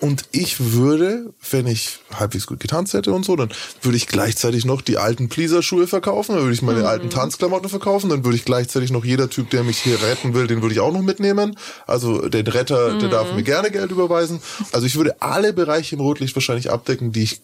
Und 0.00 0.24
ich 0.32 0.72
würde, 0.72 1.32
wenn 1.50 1.66
ich 1.66 2.00
halbwegs 2.14 2.46
gut 2.46 2.60
getanzt 2.60 2.94
hätte 2.94 3.12
und 3.12 3.24
so, 3.24 3.36
dann 3.36 3.50
würde 3.82 3.96
ich 3.96 4.06
gleichzeitig 4.06 4.64
noch 4.64 4.82
die 4.82 4.98
alten 4.98 5.28
Pleaser-Schuhe 5.28 5.86
verkaufen, 5.86 6.34
dann 6.34 6.42
würde 6.42 6.54
ich 6.54 6.62
meine 6.62 6.86
alten 6.88 7.10
Tanzklamotten 7.10 7.68
verkaufen, 7.68 8.10
dann 8.10 8.24
würde 8.24 8.36
ich 8.36 8.44
gleichzeitig 8.44 8.90
noch 8.90 9.04
jeder 9.04 9.30
Typ, 9.30 9.50
der 9.50 9.64
mich 9.64 9.78
hier 9.78 10.02
retten 10.02 10.34
will, 10.34 10.46
den 10.46 10.62
würde 10.62 10.74
ich 10.74 10.80
auch 10.80 10.92
noch 10.92 11.02
mitnehmen. 11.02 11.56
Also 11.86 12.28
den 12.28 12.46
Retter, 12.46 12.98
der 12.98 13.08
darf 13.08 13.34
mir 13.34 13.42
gerne 13.42 13.70
Geld 13.70 13.90
überweisen. 13.90 14.40
Also 14.72 14.86
ich 14.86 14.96
würde 14.96 15.20
alle 15.22 15.52
Bereiche 15.52 15.94
im 15.94 16.00
Rotlicht 16.00 16.34
wahrscheinlich 16.34 16.70
abdecken, 16.70 17.12
die 17.12 17.22
ich 17.22 17.40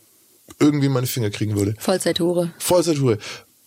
irgendwie 0.58 0.86
in 0.86 0.92
meine 0.92 1.06
Finger 1.06 1.30
kriegen 1.30 1.56
würde. 1.56 1.74
Vollzeithure. 1.78 2.52
Vollzeitruhe. 2.58 3.18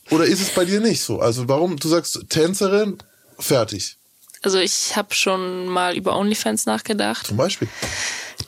Oder 0.10 0.26
ist 0.26 0.42
es 0.42 0.50
bei 0.50 0.66
dir 0.66 0.80
nicht 0.80 1.02
so? 1.02 1.20
Also 1.20 1.48
warum, 1.50 1.78
du 1.78 1.88
sagst 1.88 2.26
Tänzerin, 2.30 2.98
fertig. 3.40 3.97
Also 4.48 4.60
ich 4.60 4.95
habe 4.95 5.14
schon 5.14 5.68
mal 5.68 5.98
über 5.98 6.16
OnlyFans 6.16 6.66
nachgedacht. 6.68 7.28
Zum 7.28 7.36
Beispiel. 7.36 7.68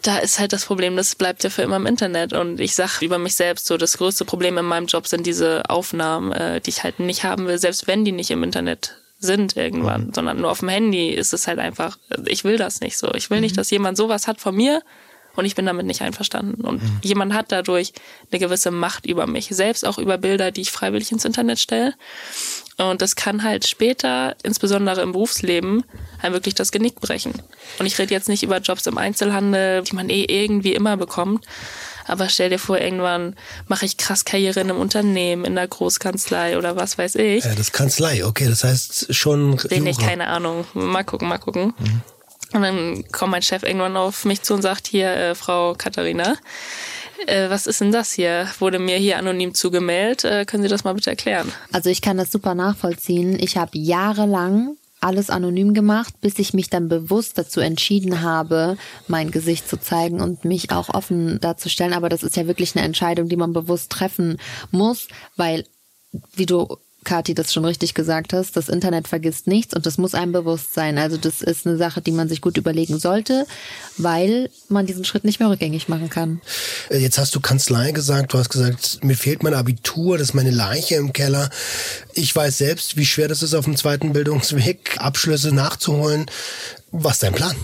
Da 0.04 0.20
ist 0.20 0.39
halt 0.39 0.54
das 0.54 0.64
Problem, 0.64 0.95
das 0.95 1.14
bleibt 1.14 1.43
ja 1.43 1.50
für 1.50 1.62
immer 1.62 1.76
im 1.76 1.86
Internet. 1.86 2.32
Und 2.32 2.62
ich 2.62 2.74
sag 2.74 3.02
über 3.02 3.18
mich 3.18 3.36
selbst 3.36 3.66
so, 3.66 3.76
das 3.76 3.97
größte 3.97 4.24
Problem 4.24 4.58
in 4.58 4.64
meinem 4.64 4.86
Job 4.86 5.08
sind 5.08 5.26
diese 5.26 5.70
Aufnahmen, 5.70 6.32
äh, 6.32 6.62
die 6.62 6.70
ich 6.70 6.84
halt 6.86 7.02
nicht 7.02 7.26
haben 7.26 7.47
will, 7.47 7.58
selbst 7.60 7.86
wenn 7.88 8.06
die 8.06 8.14
nicht 8.14 8.32
im 8.32 8.43
Internet 8.43 8.95
sind 9.20 9.58
irgendwann, 9.58 10.06
Mhm. 10.06 10.14
sondern 10.14 10.39
nur 10.39 10.52
auf 10.52 10.60
dem 10.60 10.70
Handy 10.70 11.10
ist 11.10 11.34
es 11.34 11.47
halt 11.47 11.60
einfach, 11.60 11.97
ich 12.28 12.45
will 12.45 12.56
das 12.56 12.80
nicht 12.80 12.97
so. 12.97 13.14
Ich 13.14 13.30
will 13.30 13.41
nicht, 13.41 13.58
dass 13.58 13.70
jemand 13.70 13.97
sowas 13.97 14.26
hat 14.26 14.39
von 14.39 14.56
mir 14.56 14.82
Und 15.36 15.45
ich 15.45 15.56
bin 15.56 15.66
damit 15.66 15.86
nicht 15.86 16.02
einverstanden. 16.02 16.62
Und 16.66 16.82
mhm. 16.82 17.00
jemand 17.02 17.34
hat 17.34 17.52
dadurch 17.52 17.93
eine 18.32 18.39
gewisse 18.39 18.72
Macht 18.72 19.06
über 19.06 19.28
mich, 19.28 19.47
selbst 19.50 19.86
auch 19.86 19.97
über 19.97 20.18
Bilder, 20.18 20.52
die 20.52 20.62
ich 20.62 20.72
freiwillig 20.72 21.12
ins 21.12 21.24
Internet 21.24 21.60
stelle. 21.60 21.93
Und 22.80 23.01
das 23.01 23.15
kann 23.17 23.43
halt 23.43 23.67
später, 23.67 24.36
insbesondere 24.41 25.01
im 25.01 25.11
Berufsleben, 25.11 25.84
halt 26.21 26.34
wirklich 26.34 26.55
das 26.55 26.71
Genick 26.71 27.01
brechen. 27.01 27.34
Und 27.77 27.86
ich 27.86 27.99
rede 27.99 28.13
jetzt 28.13 28.30
nicht 28.30 28.41
über 28.41 28.59
Jobs 28.59 28.86
im 28.86 28.97
Einzelhandel, 28.97 29.84
die 29.84 29.95
man 29.95 30.09
eh 30.09 30.23
irgendwie 30.23 30.73
immer 30.73 30.95
bekommt. 30.95 31.45
Aber 32.07 32.30
stell 32.30 32.49
dir 32.49 32.57
vor, 32.57 32.80
irgendwann 32.80 33.36
mache 33.67 33.86
ich 33.86 33.97
krass 33.97 34.25
Karriere 34.25 34.61
in 34.61 34.69
einem 34.69 34.80
Unternehmen, 34.80 35.45
in 35.45 35.55
der 35.55 35.67
Großkanzlei 35.67 36.57
oder 36.57 36.75
was 36.75 36.97
weiß 36.97 37.15
ich. 37.15 37.43
Ja, 37.43 37.53
das 37.53 37.71
Kanzlei, 37.71 38.25
okay, 38.25 38.47
das 38.47 38.63
heißt 38.63 39.13
schon. 39.13 39.57
Bin 39.69 39.86
ich 39.86 39.99
keine 39.99 40.27
Ahnung. 40.27 40.65
Mal 40.73 41.03
gucken, 41.03 41.27
mal 41.27 41.38
gucken. 41.38 41.73
Mhm. 41.77 42.01
Und 42.53 42.61
dann 42.63 43.03
kommt 43.11 43.32
mein 43.32 43.43
Chef 43.43 43.61
irgendwann 43.61 43.95
auf 43.95 44.25
mich 44.25 44.41
zu 44.41 44.55
und 44.55 44.63
sagt, 44.63 44.88
hier, 44.88 45.11
äh, 45.11 45.36
Frau 45.36 45.75
Katharina, 45.77 46.36
äh, 47.28 47.49
was 47.49 47.67
ist 47.67 47.82
denn 47.82 47.91
das 47.91 48.11
hier? 48.13 48.47
Wurde 48.59 48.80
mir 48.80 48.97
hier 48.97 49.17
anonym 49.17 49.53
zugemeldet. 49.53 50.24
Äh, 50.24 50.45
können 50.45 50.63
Sie 50.63 50.70
das 50.70 50.84
mal 50.84 50.93
bitte 50.93 51.09
erklären? 51.09 51.51
Also 51.72 51.89
ich 51.89 52.01
kann 52.01 52.17
das 52.17 52.32
super 52.32 52.55
nachvollziehen. 52.55 53.38
Ich 53.39 53.57
habe 53.57 53.78
jahrelang 53.78 54.76
alles 55.01 55.30
anonym 55.30 55.74
gemacht, 55.74 56.13
bis 56.22 56.39
ich 56.39 56.53
mich 56.53 56.70
dann 56.70 56.89
bewusst 56.89 57.38
dazu 57.38 57.61
entschieden 57.61 58.22
habe, 58.22 58.78
mein 59.07 59.32
Gesicht 59.32 59.67
zu 59.70 59.80
zeigen 59.80 60.22
und 60.22 60.43
mich 60.43 60.72
auch 60.72 60.89
offen 60.89 61.39
darzustellen. 61.39 61.93
Aber 61.93 62.09
das 62.09 62.24
ist 62.24 62.36
ja 62.36 62.47
wirklich 62.47 62.76
eine 62.76 62.86
Entscheidung, 62.86 63.30
die 63.30 63.38
man 63.38 63.53
bewusst 63.53 63.91
treffen 63.91 64.38
muss, 64.72 65.07
weil, 65.38 65.65
wie 66.36 66.45
du 66.45 66.78
Kathi 67.10 67.34
das 67.34 67.51
schon 67.51 67.66
richtig 67.66 67.95
gesagt 67.95 68.34
hast, 68.34 68.55
das 68.55 68.70
Internet 68.70 69.07
vergisst 69.07 69.47
nichts 69.47 69.74
und 69.74 69.88
das 69.88 69.97
muss 69.97 70.14
einem 70.14 70.32
bewusst 70.32 70.76
sein. 70.76 70.99
Also 70.99 71.18
das 71.18 71.41
ist 71.41 71.66
eine 71.66 71.76
Sache, 71.76 72.01
die 72.01 72.12
man 72.12 72.30
sich 72.30 72.39
gut 72.39 72.55
überlegen 72.55 72.99
sollte, 72.99 73.47
weil 73.97 74.51
man 74.68 74.86
diesen 74.86 75.05
Schritt 75.05 75.24
nicht 75.24 75.39
mehr 75.39 75.49
rückgängig 75.49 75.89
machen 75.89 76.12
kann. 76.12 76.39
Äh, 76.91 76.99
jetzt 76.99 77.18
hast 77.18 77.34
du 77.34 77.39
Kanzlei 77.39 77.93
gesagt, 77.93 78.34
du 78.34 78.38
hast 78.38 78.49
gesagt, 78.49 79.03
mir 79.03 79.18
fehlt 79.18 79.41
mein 79.41 79.55
Abitur, 79.55 80.20
das 80.20 80.28
ist 80.30 80.34
meine 80.36 80.51
Leiche 80.51 80.97
im 80.97 81.12
Keller. 81.12 81.49
Ich 82.14 82.36
weiß 82.36 82.60
selbst, 82.60 82.95
wie 82.95 83.07
schwer 83.07 83.28
das 83.28 83.41
ist, 83.41 83.55
auf 83.55 83.66
dem 83.66 83.76
zweiten 83.76 84.14
Bildungsweg 84.14 84.97
Abschlüsse 84.99 85.51
nachzuholen. 85.51 86.28
Was 86.91 87.14
ist 87.14 87.24
dein 87.24 87.34
Plan? 87.34 87.55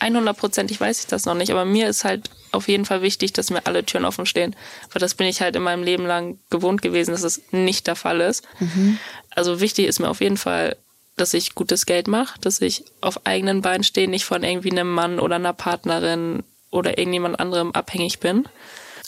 100%ig 0.00 0.80
weiß 0.80 1.00
ich 1.00 1.06
das 1.06 1.26
noch 1.26 1.34
nicht, 1.34 1.50
aber 1.50 1.64
mir 1.64 1.88
ist 1.88 2.04
halt 2.04 2.30
auf 2.52 2.68
jeden 2.68 2.84
Fall 2.84 3.02
wichtig, 3.02 3.32
dass 3.32 3.50
mir 3.50 3.66
alle 3.66 3.84
Türen 3.84 4.04
offen 4.04 4.26
stehen. 4.26 4.56
Weil 4.92 5.00
das 5.00 5.14
bin 5.14 5.26
ich 5.26 5.40
halt 5.40 5.56
in 5.56 5.62
meinem 5.62 5.82
Leben 5.82 6.06
lang 6.06 6.38
gewohnt 6.50 6.82
gewesen, 6.82 7.12
dass 7.12 7.22
es 7.22 7.40
nicht 7.52 7.86
der 7.86 7.96
Fall 7.96 8.20
ist. 8.20 8.44
Mhm. 8.58 8.98
Also 9.30 9.60
wichtig 9.60 9.86
ist 9.86 10.00
mir 10.00 10.08
auf 10.08 10.20
jeden 10.20 10.36
Fall, 10.36 10.76
dass 11.16 11.34
ich 11.34 11.54
gutes 11.54 11.86
Geld 11.86 12.08
mache, 12.08 12.38
dass 12.40 12.60
ich 12.60 12.84
auf 13.00 13.26
eigenen 13.26 13.62
Beinen 13.62 13.84
stehe, 13.84 14.08
nicht 14.08 14.24
von 14.24 14.42
irgendwie 14.42 14.70
einem 14.70 14.90
Mann 14.92 15.20
oder 15.20 15.36
einer 15.36 15.52
Partnerin 15.52 16.42
oder 16.70 16.98
irgendjemand 16.98 17.38
anderem 17.38 17.72
abhängig 17.72 18.20
bin. 18.20 18.48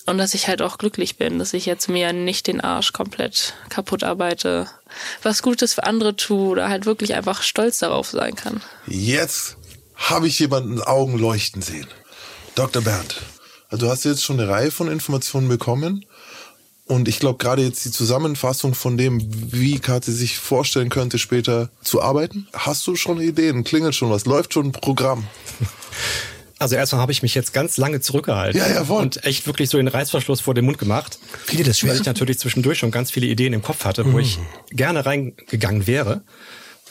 Und 0.05 0.19
dass 0.19 0.35
ich 0.35 0.49
halt 0.49 0.63
auch 0.63 0.79
glücklich 0.79 1.17
bin, 1.17 1.39
dass 1.39 1.55
ich 1.55 1.65
jetzt 1.65 1.89
mir 1.89 2.13
nicht 2.13 2.49
den 2.49 2.61
Arsch 2.61 2.93
komplett 2.93 3.55
kaputt 3.69 4.03
arbeite, 4.03 4.69
was 5.23 5.43
Gutes 5.43 5.75
für 5.75 5.85
andere 5.85 6.17
tue 6.17 6.49
oder 6.49 6.69
halt 6.69 6.87
wirklich 6.87 7.15
einfach 7.15 7.43
stolz 7.43 7.79
darauf 7.79 8.11
sein 8.11 8.35
kann. 8.35 8.61
Jetzt 8.87 9.57
habe 10.11 10.27
ich 10.27 10.39
jemanden 10.39 10.81
Augen 10.81 11.19
leuchten 11.19 11.63
sehen. 11.63 11.87
Dr. 12.55 12.83
Bernd, 12.83 13.23
also 13.69 13.87
du 13.87 13.93
hast 13.93 14.05
jetzt 14.05 14.23
schon 14.23 14.39
eine 14.39 14.49
Reihe 14.51 14.71
von 14.71 14.89
Informationen 14.89 15.49
bekommen. 15.49 16.05
Und 16.85 17.09
ich 17.09 17.21
glaube, 17.21 17.39
gerade 17.39 17.63
jetzt 17.63 17.85
die 17.85 17.91
Zusammenfassung 17.91 18.75
von 18.75 18.99
dem, 18.99 19.23
wie 19.53 19.79
Kati 19.79 20.11
sich 20.13 20.37
vorstellen 20.37 20.91
könnte, 20.91 21.19
später 21.19 21.71
zu 21.83 22.03
arbeiten. 22.03 22.49
Hast 22.53 22.87
du 22.87 22.97
schon 22.97 23.21
Ideen? 23.21 23.65
Klingelt 23.65 23.95
schon 23.95 24.11
was? 24.11 24.27
Läuft 24.27 24.53
schon 24.55 24.67
ein 24.67 24.73
Programm? 24.73 25.27
Also 26.59 26.77
erstmal 26.77 27.03
habe 27.03 27.11
ich 27.11 27.23
mich 27.23 27.35
jetzt 27.35 27.53
ganz 27.53 27.77
lange 27.77 28.01
zurückgehalten 28.01 28.61
ja, 28.61 28.69
ja, 28.69 28.83
und 28.83 29.25
echt 29.25 29.49
wirklich 29.49 29.69
so 29.69 29.79
den 29.79 29.89
Reißverschluss 29.89 30.41
vor 30.41 30.55
den 30.55 30.65
Mund 30.65 30.79
gemacht. 30.79 31.19
Viele 31.45 31.65
das 31.65 31.81
schwer. 31.81 31.91
Weil 31.91 32.01
ich 32.01 32.07
natürlich 32.07 32.39
zwischendurch 32.39 32.79
schon 32.79 32.93
ganz 32.93 33.11
viele 33.11 33.27
Ideen 33.27 33.53
im 33.53 33.63
Kopf 33.63 33.85
hatte, 33.85 34.05
wo 34.05 34.11
mhm. 34.11 34.21
ich 34.21 34.39
gerne 34.71 35.05
reingegangen 35.05 35.89
wäre 35.89 36.23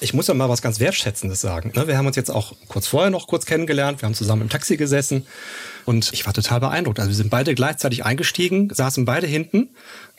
ich 0.02 0.14
muss 0.14 0.28
ja 0.28 0.34
mal 0.34 0.50
was 0.50 0.62
ganz 0.62 0.80
Wertschätzendes 0.80 1.40
sagen. 1.40 1.72
Ne? 1.76 1.88
Wir 1.88 1.98
haben 1.98 2.08
uns 2.08 2.16
jetzt 2.16 2.32
auch 2.32 2.54
kurz 2.68 2.88
vorher 2.88 3.12
noch 3.12 3.28
kurz 3.28 3.46
kennengelernt. 3.46 4.02
Wir 4.02 4.08
haben 4.08 4.16
zusammen 4.16 4.42
im 4.42 4.50
Taxi 4.50 4.76
gesessen 4.76 5.28
und 5.86 6.12
ich 6.12 6.26
war 6.26 6.34
total 6.34 6.60
beeindruckt. 6.60 7.00
Also 7.00 7.10
wir 7.10 7.16
sind 7.16 7.30
beide 7.30 7.54
gleichzeitig 7.54 8.04
eingestiegen, 8.04 8.70
saßen 8.74 9.06
beide 9.06 9.28
hinten 9.28 9.70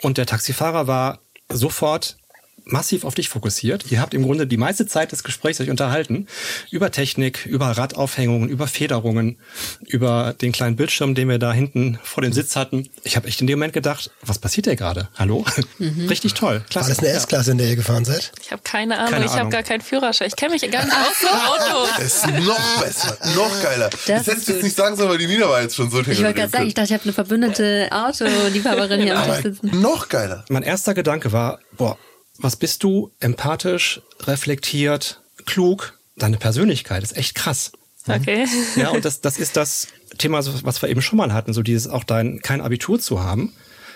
und 0.00 0.18
der 0.18 0.26
Taxifahrer 0.26 0.86
war 0.86 1.18
sofort 1.48 2.16
massiv 2.64 3.04
auf 3.04 3.14
dich 3.14 3.28
fokussiert. 3.28 3.90
Ihr 3.90 4.00
habt 4.00 4.14
im 4.14 4.22
Grunde 4.22 4.46
die 4.46 4.56
meiste 4.56 4.86
Zeit 4.86 5.12
des 5.12 5.24
Gesprächs 5.24 5.60
euch 5.60 5.70
unterhalten 5.70 6.26
über 6.70 6.90
Technik, 6.90 7.46
über 7.46 7.66
Radaufhängungen, 7.66 8.48
über 8.48 8.66
Federungen, 8.66 9.38
über 9.86 10.34
den 10.40 10.52
kleinen 10.52 10.76
Bildschirm, 10.76 11.14
den 11.14 11.28
wir 11.28 11.38
da 11.38 11.52
hinten 11.52 11.98
vor 12.02 12.22
dem 12.22 12.32
Sitz 12.32 12.56
hatten. 12.56 12.88
Ich 13.04 13.16
habe 13.16 13.28
echt 13.28 13.40
in 13.40 13.46
dem 13.46 13.58
Moment 13.58 13.72
gedacht, 13.72 14.10
was 14.22 14.38
passiert 14.38 14.66
hier 14.66 14.76
gerade? 14.76 15.08
Hallo? 15.16 15.44
Mhm. 15.78 16.08
Richtig 16.08 16.34
toll. 16.34 16.64
Klasse. 16.70 16.88
War 16.88 16.96
das 16.96 17.04
eine 17.04 17.08
S-Klasse, 17.08 17.50
in 17.52 17.58
der 17.58 17.68
ihr 17.68 17.76
gefahren 17.76 18.04
seid? 18.04 18.32
Ich 18.40 18.52
habe 18.52 18.62
keine 18.62 18.98
Ahnung. 18.98 19.10
Keine 19.10 19.24
ich 19.26 19.32
habe 19.32 19.50
gar 19.50 19.62
keinen 19.62 19.80
Führerschein. 19.80 20.28
Ich 20.28 20.36
kenne 20.36 20.52
mich 20.52 20.70
gar 20.70 20.84
nicht 20.84 20.94
aus 20.94 21.18
dem 21.20 21.28
Auto. 21.74 21.88
Das 21.98 22.04
ist 22.04 22.26
noch 22.26 22.82
besser, 22.82 23.18
noch 23.34 23.62
geiler. 23.62 23.90
Das, 23.90 24.04
das 24.06 24.26
hättest 24.26 24.48
du 24.48 24.52
jetzt 24.52 24.62
nicht 24.62 24.76
sagen 24.76 24.96
sollen, 24.96 25.10
weil 25.10 25.18
die 25.18 25.26
Nina 25.26 25.48
war 25.48 25.62
jetzt 25.62 25.76
schon 25.76 25.90
so 25.90 26.00
Ich 26.00 26.06
wollte 26.22 26.34
gerade 26.34 26.50
sagen, 26.50 26.66
ich 26.66 26.74
dachte, 26.74 26.88
ich 26.88 26.92
habe 26.94 27.04
eine 27.04 27.12
verbündete 27.12 27.88
Autoliebhaberin 27.90 29.02
hier 29.02 29.18
am 29.18 29.30
Tisch 29.30 29.42
sitzen. 29.42 29.80
Noch 29.80 30.08
geiler. 30.08 30.44
Mein 30.48 30.62
erster 30.62 30.94
Gedanke 30.94 31.32
war, 31.32 31.60
boah, 31.76 31.98
was 32.42 32.56
bist 32.56 32.82
du? 32.82 33.10
Empathisch, 33.20 34.02
reflektiert, 34.20 35.20
klug. 35.46 35.98
Deine 36.16 36.36
Persönlichkeit 36.36 37.02
ist 37.02 37.16
echt 37.16 37.34
krass. 37.34 37.72
Okay. 38.06 38.46
Ja, 38.76 38.90
und 38.90 39.04
das, 39.04 39.20
das 39.20 39.38
ist 39.38 39.56
das 39.56 39.88
Thema, 40.18 40.40
was 40.64 40.82
wir 40.82 40.88
eben 40.88 41.02
schon 41.02 41.16
mal 41.16 41.32
hatten, 41.32 41.52
so 41.52 41.62
dieses 41.62 41.88
auch 41.88 42.04
dein, 42.04 42.40
kein 42.40 42.60
Abitur 42.60 43.00
zu 43.00 43.22
haben. 43.22 43.54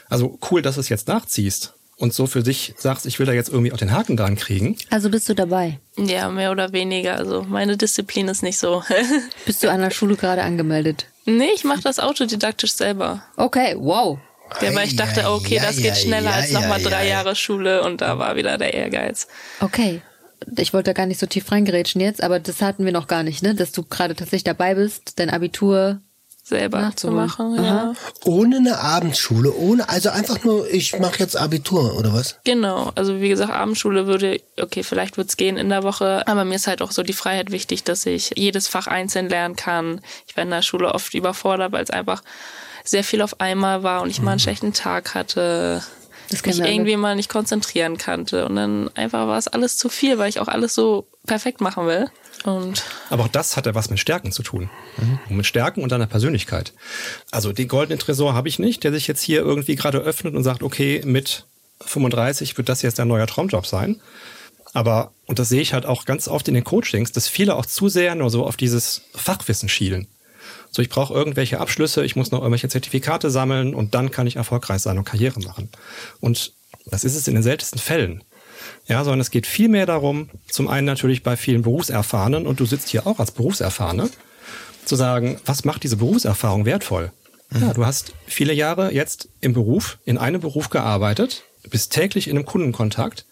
Also 0.08 0.38
cool, 0.50 0.62
dass 0.62 0.76
du 0.76 0.80
es 0.80 0.88
jetzt 0.88 1.08
nachziehst 1.08 1.74
und 1.96 2.12
so 2.14 2.26
für 2.26 2.42
dich 2.42 2.74
sagst, 2.76 3.06
ich 3.06 3.18
will 3.18 3.26
da 3.26 3.32
jetzt 3.32 3.48
irgendwie 3.48 3.72
auch 3.72 3.78
den 3.78 3.90
Haken 3.90 4.16
dran 4.16 4.36
kriegen. 4.36 4.76
Also 4.90 5.10
bist 5.10 5.28
du 5.28 5.34
dabei? 5.34 5.80
Ja, 5.96 6.28
mehr 6.28 6.52
oder 6.52 6.72
weniger. 6.72 7.16
Also 7.16 7.42
meine 7.42 7.76
Disziplin 7.76 8.28
ist 8.28 8.42
nicht 8.42 8.58
so. 8.58 8.82
bist 9.46 9.62
du 9.62 9.70
an 9.70 9.80
der 9.80 9.90
Schule 9.90 10.16
gerade 10.16 10.42
angemeldet? 10.42 11.06
Nee, 11.28 11.50
ich 11.56 11.64
mache 11.64 11.80
das 11.82 11.98
autodidaktisch 11.98 12.74
selber. 12.74 13.20
Okay, 13.36 13.74
wow. 13.76 14.20
Ja, 14.60 14.74
weil 14.74 14.86
ich 14.86 14.96
dachte, 14.96 15.30
okay, 15.30 15.60
das 15.62 15.76
geht 15.76 15.96
schneller 15.96 16.32
als 16.32 16.52
nochmal 16.52 16.82
drei 16.82 17.08
Jahre 17.08 17.34
Schule 17.36 17.82
und 17.82 18.00
da 18.00 18.18
war 18.18 18.36
wieder 18.36 18.58
der 18.58 18.74
Ehrgeiz. 18.74 19.26
Okay. 19.60 20.00
Ich 20.56 20.72
wollte 20.72 20.90
da 20.90 20.92
gar 20.92 21.06
nicht 21.06 21.18
so 21.18 21.26
tief 21.26 21.50
reingerätschen 21.50 22.00
jetzt, 22.00 22.22
aber 22.22 22.38
das 22.38 22.60
hatten 22.60 22.84
wir 22.84 22.92
noch 22.92 23.06
gar 23.06 23.22
nicht, 23.22 23.42
ne? 23.42 23.54
Dass 23.54 23.72
du 23.72 23.82
gerade 23.82 24.14
tatsächlich 24.14 24.44
dabei 24.44 24.74
bist, 24.74 25.18
dein 25.18 25.30
Abitur 25.30 26.00
selber 26.46 26.92
zu 26.94 27.10
machen. 27.10 27.56
Ja. 27.56 27.94
Ohne 28.24 28.58
eine 28.58 28.78
Abendschule, 28.78 29.52
ohne, 29.52 29.88
also 29.88 30.10
einfach 30.10 30.44
nur, 30.44 30.70
ich 30.72 30.96
mache 30.98 31.18
jetzt 31.18 31.36
Abitur 31.36 31.98
oder 31.98 32.12
was? 32.12 32.38
Genau, 32.44 32.92
also 32.94 33.20
wie 33.20 33.28
gesagt, 33.28 33.52
Abendschule 33.52 34.06
würde, 34.06 34.40
okay, 34.60 34.84
vielleicht 34.84 35.16
wird's 35.16 35.36
gehen 35.36 35.56
in 35.56 35.70
der 35.70 35.82
Woche, 35.82 36.22
aber 36.28 36.44
mir 36.44 36.54
ist 36.54 36.68
halt 36.68 36.82
auch 36.82 36.92
so 36.92 37.02
die 37.02 37.14
Freiheit 37.14 37.50
wichtig, 37.50 37.82
dass 37.82 38.06
ich 38.06 38.30
jedes 38.36 38.68
Fach 38.68 38.86
einzeln 38.86 39.28
lernen 39.28 39.56
kann. 39.56 40.00
Ich 40.28 40.36
war 40.36 40.44
in 40.44 40.50
der 40.50 40.62
Schule 40.62 40.94
oft 40.94 41.14
überfordert, 41.14 41.72
weil 41.72 41.82
es 41.82 41.90
einfach 41.90 42.22
sehr 42.88 43.04
viel 43.04 43.22
auf 43.22 43.40
einmal 43.40 43.82
war 43.82 44.02
und 44.02 44.10
ich 44.10 44.20
mal 44.20 44.32
einen 44.32 44.38
mhm. 44.38 44.42
schlechten 44.42 44.72
Tag 44.72 45.14
hatte. 45.14 45.82
Das 46.30 46.44
mich 46.44 46.58
irgendwie 46.58 46.96
mal 46.96 47.14
nicht 47.14 47.28
konzentrieren 47.28 47.98
konnte. 47.98 48.46
Und 48.46 48.56
dann 48.56 48.90
einfach 48.96 49.28
war 49.28 49.38
es 49.38 49.46
alles 49.46 49.76
zu 49.76 49.88
viel, 49.88 50.18
weil 50.18 50.28
ich 50.28 50.40
auch 50.40 50.48
alles 50.48 50.74
so 50.74 51.06
perfekt 51.24 51.60
machen 51.60 51.86
will. 51.86 52.10
Und 52.44 52.82
Aber 53.10 53.24
auch 53.24 53.28
das 53.28 53.56
hat 53.56 53.66
ja 53.66 53.74
was 53.74 53.90
mit 53.90 54.00
Stärken 54.00 54.32
zu 54.32 54.42
tun. 54.42 54.68
Mhm. 54.96 55.36
Mit 55.36 55.46
Stärken 55.46 55.82
und 55.82 55.92
deiner 55.92 56.06
Persönlichkeit. 56.06 56.72
Also 57.30 57.52
den 57.52 57.68
goldenen 57.68 57.98
Tresor 57.98 58.34
habe 58.34 58.48
ich 58.48 58.58
nicht, 58.58 58.82
der 58.82 58.92
sich 58.92 59.06
jetzt 59.06 59.22
hier 59.22 59.40
irgendwie 59.40 59.76
gerade 59.76 59.98
öffnet 59.98 60.34
und 60.34 60.42
sagt, 60.42 60.62
okay, 60.62 61.02
mit 61.04 61.46
35 61.80 62.56
wird 62.56 62.68
das 62.68 62.82
jetzt 62.82 62.98
dein 62.98 63.08
neuer 63.08 63.26
Traumjob 63.26 63.66
sein. 63.66 64.00
Aber, 64.72 65.12
und 65.26 65.38
das 65.38 65.48
sehe 65.48 65.62
ich 65.62 65.72
halt 65.72 65.86
auch 65.86 66.04
ganz 66.04 66.28
oft 66.28 66.48
in 66.48 66.54
den 66.54 66.64
Coachings, 66.64 67.12
dass 67.12 67.28
viele 67.28 67.54
auch 67.54 67.66
zu 67.66 67.88
sehr 67.88 68.14
nur 68.14 68.30
so 68.30 68.44
auf 68.44 68.56
dieses 68.56 69.02
Fachwissen 69.14 69.68
schielen. 69.68 70.06
So, 70.76 70.82
ich 70.82 70.90
brauche 70.90 71.14
irgendwelche 71.14 71.58
Abschlüsse, 71.58 72.04
ich 72.04 72.16
muss 72.16 72.32
noch 72.32 72.40
irgendwelche 72.40 72.68
Zertifikate 72.68 73.30
sammeln 73.30 73.74
und 73.74 73.94
dann 73.94 74.10
kann 74.10 74.26
ich 74.26 74.36
erfolgreich 74.36 74.82
sein 74.82 74.98
und 74.98 75.04
Karriere 75.04 75.40
machen. 75.40 75.70
Und 76.20 76.52
das 76.84 77.02
ist 77.02 77.16
es 77.16 77.26
in 77.26 77.32
den 77.32 77.42
seltensten 77.42 77.80
Fällen. 77.80 78.22
Ja, 78.86 79.02
sondern 79.02 79.20
es 79.20 79.30
geht 79.30 79.46
viel 79.46 79.70
mehr 79.70 79.86
darum, 79.86 80.28
zum 80.50 80.68
einen 80.68 80.84
natürlich 80.84 81.22
bei 81.22 81.38
vielen 81.38 81.62
Berufserfahrenen, 81.62 82.46
und 82.46 82.60
du 82.60 82.66
sitzt 82.66 82.90
hier 82.90 83.06
auch 83.06 83.20
als 83.20 83.30
Berufserfahrene, 83.30 84.10
zu 84.84 84.96
sagen, 84.96 85.40
was 85.46 85.64
macht 85.64 85.82
diese 85.82 85.96
Berufserfahrung 85.96 86.66
wertvoll? 86.66 87.10
Mhm. 87.48 87.62
Ja, 87.62 87.72
du 87.72 87.86
hast 87.86 88.12
viele 88.26 88.52
Jahre 88.52 88.92
jetzt 88.92 89.30
im 89.40 89.54
Beruf, 89.54 89.96
in 90.04 90.18
einem 90.18 90.42
Beruf 90.42 90.68
gearbeitet, 90.68 91.44
bist 91.70 91.90
täglich 91.94 92.28
in 92.28 92.36
einem 92.36 92.44
Kundenkontakt, 92.44 93.24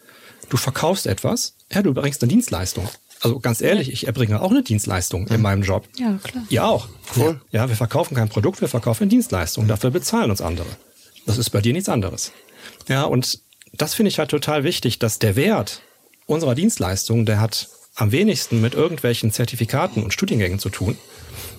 du 0.48 0.56
verkaufst 0.56 1.06
etwas, 1.06 1.56
ja, 1.70 1.82
du 1.82 1.92
bringst 1.92 2.22
eine 2.22 2.30
Dienstleistung. 2.30 2.88
Also 3.24 3.40
ganz 3.40 3.62
ehrlich, 3.62 3.90
ich 3.90 4.06
erbringe 4.06 4.42
auch 4.42 4.50
eine 4.50 4.62
Dienstleistung 4.62 5.26
in 5.28 5.40
meinem 5.40 5.62
Job. 5.62 5.88
Ja, 5.96 6.18
klar. 6.22 6.44
Ihr 6.50 6.64
auch. 6.64 6.88
Cool. 7.16 7.40
Ja, 7.50 7.68
wir 7.70 7.76
verkaufen 7.76 8.14
kein 8.14 8.28
Produkt, 8.28 8.60
wir 8.60 8.68
verkaufen 8.68 9.04
eine 9.04 9.10
Dienstleistung. 9.10 9.66
Dafür 9.66 9.90
bezahlen 9.90 10.30
uns 10.30 10.42
andere. 10.42 10.68
Das 11.24 11.38
ist 11.38 11.48
bei 11.50 11.62
dir 11.62 11.72
nichts 11.72 11.88
anderes. 11.88 12.32
Ja, 12.86 13.04
und 13.04 13.40
das 13.72 13.94
finde 13.94 14.10
ich 14.10 14.18
halt 14.18 14.30
total 14.30 14.62
wichtig, 14.62 14.98
dass 14.98 15.18
der 15.18 15.36
Wert 15.36 15.80
unserer 16.26 16.54
Dienstleistung, 16.54 17.24
der 17.24 17.40
hat 17.40 17.68
am 17.94 18.12
wenigsten 18.12 18.60
mit 18.60 18.74
irgendwelchen 18.74 19.32
Zertifikaten 19.32 20.02
und 20.02 20.12
Studiengängen 20.12 20.58
zu 20.58 20.68
tun, 20.68 20.98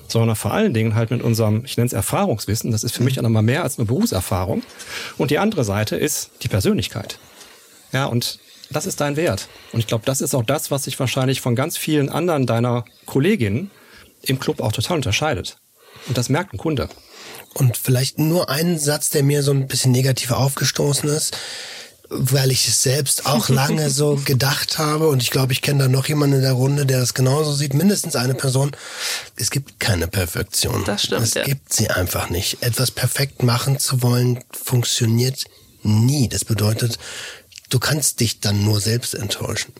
sondern 0.07 0.36
vor 0.36 0.53
allen 0.53 0.74
Dingen 0.74 0.93
halt 0.93 1.09
mit 1.09 1.24
unserem, 1.24 1.66
ich 1.66 1.78
nenne 1.78 1.88
es 1.88 1.93
Erfahrungswissen, 1.93 2.72
das 2.72 2.84
ist 2.84 2.93
für 2.93 3.03
mich 3.03 3.18
auch 3.18 3.24
nochmal 3.24 3.41
mehr 3.41 3.63
als 3.63 3.80
nur 3.80 3.88
Berufserfahrung. 3.88 4.61
Und 5.18 5.32
die 5.32 5.39
andere 5.39 5.63
Seite 5.63 5.95
ist 5.95 6.30
die 6.43 6.47
Persönlichkeit. 6.47 7.18
Ja, 7.91 8.05
und 8.05 8.39
das 8.70 8.86
ist 8.86 9.01
dein 9.01 9.16
Wert. 9.16 9.47
Und 9.72 9.80
ich 9.80 9.88
glaube, 9.88 10.05
das 10.05 10.22
ist 10.22 10.36
auch 10.36 10.43
das, 10.43 10.72
was 10.72 10.84
sich 10.84 10.99
wahrscheinlich 10.99 11.41
von 11.41 11.55
ganz 11.55 11.78
vielen 11.78 12.09
anderen 12.09 12.45
deiner 12.45 12.86
Kolleginnen 13.05 13.72
im 14.24 14.39
Club 14.39 14.61
auch 14.61 14.72
total 14.72 14.97
unterscheidet. 14.97 15.57
Und 16.07 16.18
das 16.18 16.30
merkt 16.30 16.53
ein 16.53 16.57
Kunde. 16.57 16.89
Und 17.53 17.78
vielleicht 17.78 18.20
nur 18.20 18.49
einen 18.49 18.78
Satz, 18.78 19.09
der 19.09 19.24
mir 19.24 19.43
so 19.43 19.51
ein 19.51 19.68
bisschen 19.68 19.91
negativ 19.91 20.32
aufgestoßen 20.32 21.09
ist, 21.09 21.38
weil 22.09 22.51
ich 22.51 22.68
es 22.68 22.84
selbst 22.84 23.26
auch 23.26 23.49
lange 23.49 23.89
so 23.89 24.16
gedacht 24.26 24.78
habe 24.78 25.07
und 25.07 25.24
ich 25.24 25.32
glaube, 25.32 25.53
ich 25.53 25.61
kenne 25.61 25.84
da 25.84 25.89
noch 25.89 26.07
jemanden 26.07 26.38
in 26.38 26.41
der 26.41 26.53
Runde, 26.53 26.86
der 26.86 26.99
das 26.99 27.13
genauso 27.13 27.53
sieht, 27.53 27.74
mindestens 27.74 28.16
eine 28.16 28.36
Person. 28.36 28.72
Es 29.38 29.49
gibt 29.49 29.80
keine 29.80 30.07
Perfektion. 30.07 30.84
Das 30.86 31.03
stimmt, 31.03 31.24
Es 31.24 31.34
ja. 31.34 31.43
gibt 31.43 31.74
sie 31.74 31.89
einfach 31.89 32.30
nicht. 32.30 32.61
Etwas 32.61 32.91
perfekt 32.91 33.41
machen 33.41 33.80
zu 33.80 34.01
wollen, 34.03 34.43
funktioniert 34.51 35.45
nie. 35.82 36.28
Das 36.30 36.45
bedeutet, 36.45 36.99
du 37.70 37.80
kannst 37.80 38.20
dich 38.20 38.39
dann 38.39 38.63
nur 38.63 38.80
selbst 38.82 39.13
enttäuschen. 39.16 39.74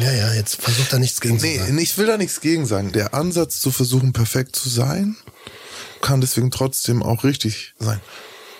Ja, 0.00 0.12
ja, 0.12 0.34
jetzt 0.34 0.60
versuch 0.60 0.86
da 0.88 0.98
nichts 0.98 1.20
gegen 1.20 1.38
zu 1.38 1.46
Nee, 1.46 1.58
sagen. 1.58 1.78
ich 1.78 1.96
will 1.96 2.06
da 2.06 2.18
nichts 2.18 2.40
gegen 2.40 2.66
sagen. 2.66 2.92
Der 2.92 3.14
Ansatz 3.14 3.60
zu 3.60 3.70
versuchen, 3.70 4.12
perfekt 4.12 4.54
zu 4.56 4.68
sein, 4.68 5.16
kann 6.02 6.20
deswegen 6.20 6.50
trotzdem 6.50 7.02
auch 7.02 7.24
richtig 7.24 7.74
sein. 7.78 8.00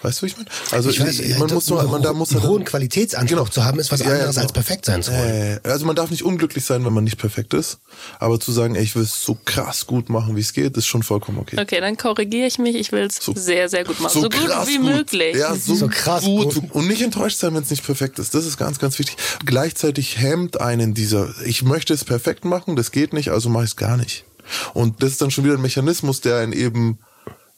Weißt 0.06 0.22
du, 0.22 0.26
wie 0.26 0.30
ich 0.30 0.36
meine? 0.36 0.48
Also 0.70 0.90
Ich 0.90 1.00
weiß, 1.00 1.18
man 1.38 1.48
das- 1.48 1.52
muss 1.52 1.66
nur, 1.68 1.82
man 1.82 2.00
da 2.00 2.12
muss 2.12 2.30
einen 2.30 2.44
hohen 2.44 2.64
Qualitätsanspruch 2.64 3.38
Genau. 3.38 3.50
zu 3.50 3.64
haben, 3.64 3.80
ist 3.80 3.90
was 3.90 3.98
Ja, 4.00 4.06
ja, 4.06 4.12
anderes 4.12 4.36
genau. 4.36 4.42
als 4.44 4.52
perfekt 4.52 4.84
sein 4.84 5.02
zu 5.02 5.10
wollen. 5.10 5.58
Äh, 5.64 5.68
also 5.68 5.84
man 5.84 5.96
darf 5.96 6.10
nicht 6.12 6.22
unglücklich 6.22 6.64
sein, 6.64 6.84
wenn 6.84 6.92
man 6.92 7.02
nicht 7.02 7.18
perfekt 7.18 7.54
ist. 7.54 7.78
Aber 8.20 8.38
zu 8.38 8.52
sagen, 8.52 8.76
ey, 8.76 8.84
ich 8.84 8.94
will 8.94 9.02
es 9.02 9.24
so 9.24 9.36
krass 9.44 9.86
gut 9.88 10.08
machen, 10.08 10.36
wie 10.36 10.40
es 10.40 10.52
geht, 10.52 10.76
ist 10.76 10.86
schon 10.86 11.02
vollkommen 11.02 11.38
okay. 11.38 11.58
Okay, 11.60 11.80
dann 11.80 11.96
korrigiere 11.96 12.46
ich 12.46 12.58
mich. 12.58 12.76
Ich 12.76 12.92
will 12.92 13.02
es 13.06 13.16
So- 13.16 13.34
sehr, 13.34 13.68
sehr 13.68 13.82
gut 13.84 13.98
machen. 13.98 14.12
So, 14.12 14.28
gut 14.28 14.46
krass 14.46 14.68
wie 14.68 14.78
möglich. 14.78 15.36
Ja, 15.36 15.54
so, 15.56 15.74
So 15.74 15.88
krass 15.88 16.22
gut. 16.22 16.54
gut. 16.54 16.70
Und 16.70 16.86
nicht 16.86 17.02
enttäuscht 17.02 17.38
sein, 17.38 17.52
wenn 17.54 17.64
es 17.64 17.70
nicht 17.70 17.84
perfekt 17.84 18.20
ist. 18.20 18.32
Das 18.32 18.46
ist 18.46 18.56
ganz, 18.58 18.78
ganz 18.78 18.98
wichtig. 19.00 19.16
Gleichzeitig 19.44 20.18
hemmt 20.18 20.60
einen 20.60 20.94
dieser, 20.94 21.34
ich 21.44 21.62
möchte 21.64 21.92
es 21.94 22.04
perfekt 22.04 22.44
machen, 22.44 22.76
das 22.76 22.92
geht 22.92 23.12
nicht, 23.12 23.30
also 23.30 23.48
mache 23.48 23.64
ich 23.64 23.70
es 23.70 23.76
gar 23.76 23.96
nicht. 23.96 24.24
Und 24.72 25.02
das 25.02 25.10
ist 25.10 25.20
dann 25.22 25.32
schon 25.32 25.42
wieder 25.44 25.54
ein 25.54 25.62
Mechanismus, 25.62 26.20
der 26.20 26.36
einen 26.38 26.52
eben 26.52 26.98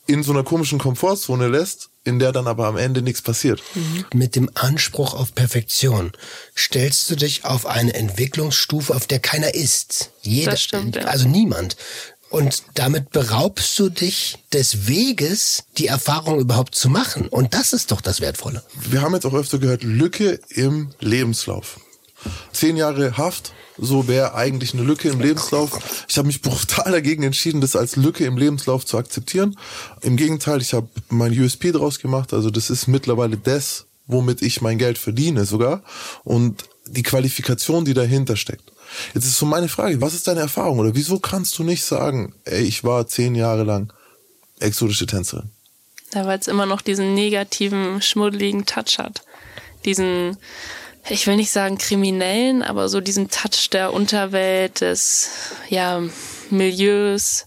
in 0.06 0.22
so 0.22 0.32
einer 0.32 0.42
komischen 0.42 0.78
Komfortzone 0.78 1.48
lässt, 1.48 1.90
in 2.08 2.18
der 2.18 2.32
dann 2.32 2.46
aber 2.46 2.66
am 2.66 2.76
Ende 2.76 3.02
nichts 3.02 3.22
passiert. 3.22 3.62
Mit 4.12 4.34
dem 4.34 4.50
Anspruch 4.54 5.14
auf 5.14 5.34
Perfektion 5.34 6.12
stellst 6.56 7.08
du 7.10 7.16
dich 7.16 7.44
auf 7.44 7.66
eine 7.66 7.94
Entwicklungsstufe, 7.94 8.94
auf 8.94 9.06
der 9.06 9.20
keiner 9.20 9.54
ist. 9.54 10.10
Jeder, 10.22 10.52
Das 10.52 10.62
stimmt, 10.62 10.96
ja. 10.96 11.02
also 11.02 11.28
niemand. 11.28 11.76
Und 12.30 12.64
damit 12.74 13.10
beraubst 13.10 13.78
du 13.78 13.88
dich 13.88 14.36
des 14.52 14.86
Weges, 14.86 15.64
die 15.78 15.86
Erfahrung 15.86 16.38
überhaupt 16.40 16.74
zu 16.74 16.90
machen. 16.90 17.26
Und 17.28 17.54
das 17.54 17.72
ist 17.72 17.90
doch 17.90 18.00
das 18.02 18.20
Wertvolle. 18.20 18.62
Wir 18.74 19.00
haben 19.00 19.14
jetzt 19.14 19.24
auch 19.24 19.32
öfter 19.34 19.58
gehört, 19.58 19.82
Lücke 19.82 20.38
im 20.50 20.90
Lebenslauf. 21.00 21.80
Zehn 22.52 22.76
Jahre 22.76 23.16
Haft, 23.16 23.52
so 23.78 24.08
wäre 24.08 24.34
eigentlich 24.34 24.74
eine 24.74 24.82
Lücke 24.82 25.08
im 25.08 25.20
Lebenslauf. 25.20 26.04
Ich 26.08 26.18
habe 26.18 26.26
mich 26.26 26.42
brutal 26.42 26.92
dagegen 26.92 27.22
entschieden, 27.22 27.60
das 27.60 27.76
als 27.76 27.96
Lücke 27.96 28.24
im 28.24 28.36
Lebenslauf 28.36 28.84
zu 28.84 28.98
akzeptieren. 28.98 29.56
Im 30.00 30.16
Gegenteil, 30.16 30.60
ich 30.60 30.74
habe 30.74 30.88
mein 31.08 31.38
USP 31.38 31.72
draus 31.72 31.98
gemacht. 31.98 32.32
Also 32.32 32.50
das 32.50 32.70
ist 32.70 32.88
mittlerweile 32.88 33.36
das, 33.36 33.86
womit 34.06 34.42
ich 34.42 34.60
mein 34.60 34.78
Geld 34.78 34.98
verdiene 34.98 35.44
sogar. 35.44 35.82
Und 36.24 36.64
die 36.86 37.02
Qualifikation, 37.02 37.84
die 37.84 37.94
dahinter 37.94 38.36
steckt. 38.36 38.72
Jetzt 39.14 39.26
ist 39.26 39.38
so 39.38 39.46
meine 39.46 39.68
Frage, 39.68 40.00
was 40.00 40.14
ist 40.14 40.26
deine 40.26 40.40
Erfahrung? 40.40 40.78
Oder 40.78 40.94
wieso 40.94 41.18
kannst 41.18 41.58
du 41.58 41.62
nicht 41.62 41.84
sagen, 41.84 42.34
ey, 42.44 42.62
ich 42.62 42.84
war 42.84 43.06
zehn 43.06 43.34
Jahre 43.34 43.64
lang 43.64 43.92
exotische 44.60 45.06
Tänzerin? 45.06 45.50
Ja, 46.14 46.26
weil 46.26 46.38
es 46.38 46.48
immer 46.48 46.66
noch 46.66 46.80
diesen 46.80 47.14
negativen, 47.14 48.00
schmuddeligen 48.00 48.64
Touch 48.64 48.98
hat. 48.98 49.22
Diesen, 49.84 50.38
ich 51.08 51.26
will 51.26 51.36
nicht 51.36 51.50
sagen 51.50 51.78
kriminellen, 51.78 52.62
aber 52.62 52.88
so 52.88 53.00
diesen 53.00 53.30
Touch 53.30 53.70
der 53.70 53.92
Unterwelt, 53.92 54.80
des 54.80 55.30
ja, 55.68 56.02
Milieus, 56.50 57.46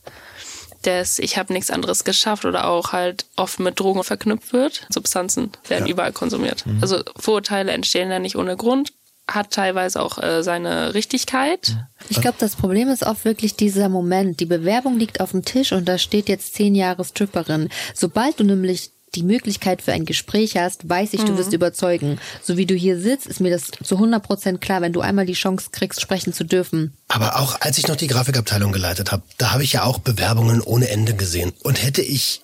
des 0.85 1.19
ich 1.19 1.37
habe 1.37 1.53
nichts 1.53 1.69
anderes 1.69 2.03
geschafft 2.03 2.45
oder 2.45 2.67
auch 2.67 2.91
halt 2.91 3.25
oft 3.35 3.59
mit 3.59 3.79
Drogen 3.79 4.03
verknüpft 4.03 4.53
wird. 4.53 4.87
Substanzen 4.89 5.51
werden 5.67 5.85
Ja. 5.85 5.91
überall 5.91 6.11
konsumiert. 6.11 6.65
Mhm. 6.65 6.79
Also 6.81 7.03
Vorurteile 7.17 7.71
entstehen 7.71 8.09
ja 8.09 8.19
nicht 8.19 8.35
ohne 8.35 8.57
Grund, 8.57 8.93
hat 9.27 9.51
teilweise 9.51 10.01
auch 10.01 10.17
äh, 10.17 10.41
seine 10.43 10.93
Richtigkeit. 10.95 11.77
Ich 12.09 12.19
glaube, 12.19 12.37
das 12.39 12.55
Problem 12.55 12.89
ist 12.89 13.03
oft 13.05 13.25
wirklich 13.25 13.55
dieser 13.55 13.89
Moment. 13.89 14.39
Die 14.39 14.45
Bewerbung 14.45 14.97
liegt 14.97 15.21
auf 15.21 15.31
dem 15.31 15.45
Tisch 15.45 15.71
und 15.71 15.85
da 15.87 15.97
steht 15.99 16.27
jetzt 16.27 16.55
zehn 16.55 16.73
Jahre 16.73 17.05
Stripperin. 17.05 17.69
Sobald 17.93 18.39
du 18.39 18.43
nämlich 18.43 18.91
die 19.16 19.24
Möglichkeit 19.24 19.82
für 19.82 19.91
ein 19.91 20.05
Gespräch 20.05 20.55
hast, 20.55 20.88
weiß 20.88 21.14
ich, 21.14 21.24
du 21.24 21.38
wirst 21.38 21.51
überzeugen. 21.51 22.20
So 22.41 22.55
wie 22.55 22.66
du 22.66 22.76
hier 22.76 22.99
sitzt, 22.99 23.28
ist 23.28 23.41
mir 23.41 23.51
das 23.51 23.64
zu 23.84 23.95
100 23.95 24.24
Prozent 24.24 24.62
klar, 24.62 24.82
wenn 24.82 24.93
du 24.93 25.01
einmal 25.01 25.26
die 25.26 25.34
Chance 25.34 25.68
kriegst, 25.72 25.99
sprechen 25.99 26.32
zu 26.34 26.45
dürfen. 26.45 26.93
Aber 27.09 27.38
auch 27.38 27.59
als 27.59 27.78
ich 27.78 27.88
noch 27.88 27.97
die 27.97 28.07
Grafikabteilung 28.07 28.72
geleitet 28.72 29.12
habe, 29.12 29.24
da 29.38 29.51
habe 29.51 29.64
ich 29.64 29.74
ja 29.74 29.84
auch 29.84 29.99
Bewerbungen 29.99 30.62
ohne 30.62 30.89
Ende 30.89 31.14
gesehen. 31.14 31.51
Und 31.64 31.84
hätte 31.84 32.01
ich 32.01 32.41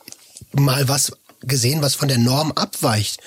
mal 0.51 0.89
was 0.89 1.13
gesehen, 1.41 1.81
was 1.81 1.95
von 1.95 2.09
der 2.09 2.17
Norm 2.17 2.51
abweicht, 2.51 3.21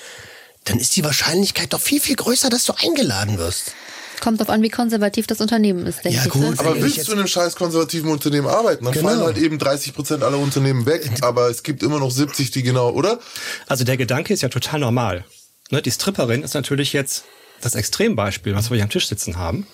dann 0.65 0.77
ist 0.77 0.95
die 0.95 1.03
Wahrscheinlichkeit 1.03 1.73
doch 1.73 1.81
viel, 1.81 1.99
viel 1.99 2.15
größer, 2.15 2.49
dass 2.49 2.65
du 2.65 2.73
eingeladen 2.73 3.39
wirst. 3.39 3.73
Kommt 4.21 4.39
drauf 4.39 4.49
an, 4.49 4.61
wie 4.61 4.69
konservativ 4.69 5.27
das 5.27 5.41
Unternehmen 5.41 5.85
ist, 5.85 6.05
denke 6.05 6.17
Ja, 6.17 6.23
ich. 6.25 6.29
gut, 6.31 6.41
ne? 6.41 6.55
Aber 6.59 6.69
Wenn 6.75 6.77
ich 6.85 6.95
willst 6.95 7.07
du 7.07 7.11
in 7.11 7.17
einem 7.19 7.27
scheiß 7.27 7.55
konservativen 7.55 8.09
Unternehmen 8.09 8.47
arbeiten? 8.47 8.85
Dann 8.85 8.93
Genau. 8.93 9.09
fallen 9.09 9.21
halt 9.21 9.37
eben 9.37 9.57
30 9.57 9.93
Prozent 9.93 10.23
aller 10.23 10.37
Unternehmen 10.37 10.85
weg, 10.85 11.09
aber 11.21 11.49
es 11.49 11.63
gibt 11.63 11.83
immer 11.83 11.99
noch 11.99 12.11
70, 12.11 12.51
die 12.51 12.63
genau, 12.63 12.91
oder? 12.91 13.19
Also 13.67 13.83
der 13.83 13.97
Gedanke 13.97 14.33
ist 14.33 14.41
ja 14.41 14.49
total 14.49 14.79
normal. 14.79 15.25
Ne, 15.71 15.81
die 15.81 15.91
Stripperin 15.91 16.43
ist 16.43 16.53
natürlich 16.53 16.93
jetzt 16.93 17.23
das 17.61 17.75
Extrembeispiel, 17.75 18.55
was 18.55 18.69
wir 18.69 18.75
hier 18.75 18.83
am 18.83 18.89
Tisch 18.89 19.07
sitzen 19.07 19.37
haben. 19.37 19.65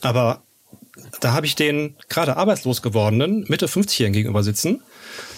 Aber 0.00 0.42
da 1.20 1.32
habe 1.32 1.46
ich 1.46 1.54
den 1.56 1.96
gerade 2.08 2.36
arbeitslos 2.36 2.82
gewordenen 2.82 3.44
Mitte 3.48 3.66
50-Jährigen 3.66 4.12
gegenüber 4.12 4.42
sitzen, 4.42 4.82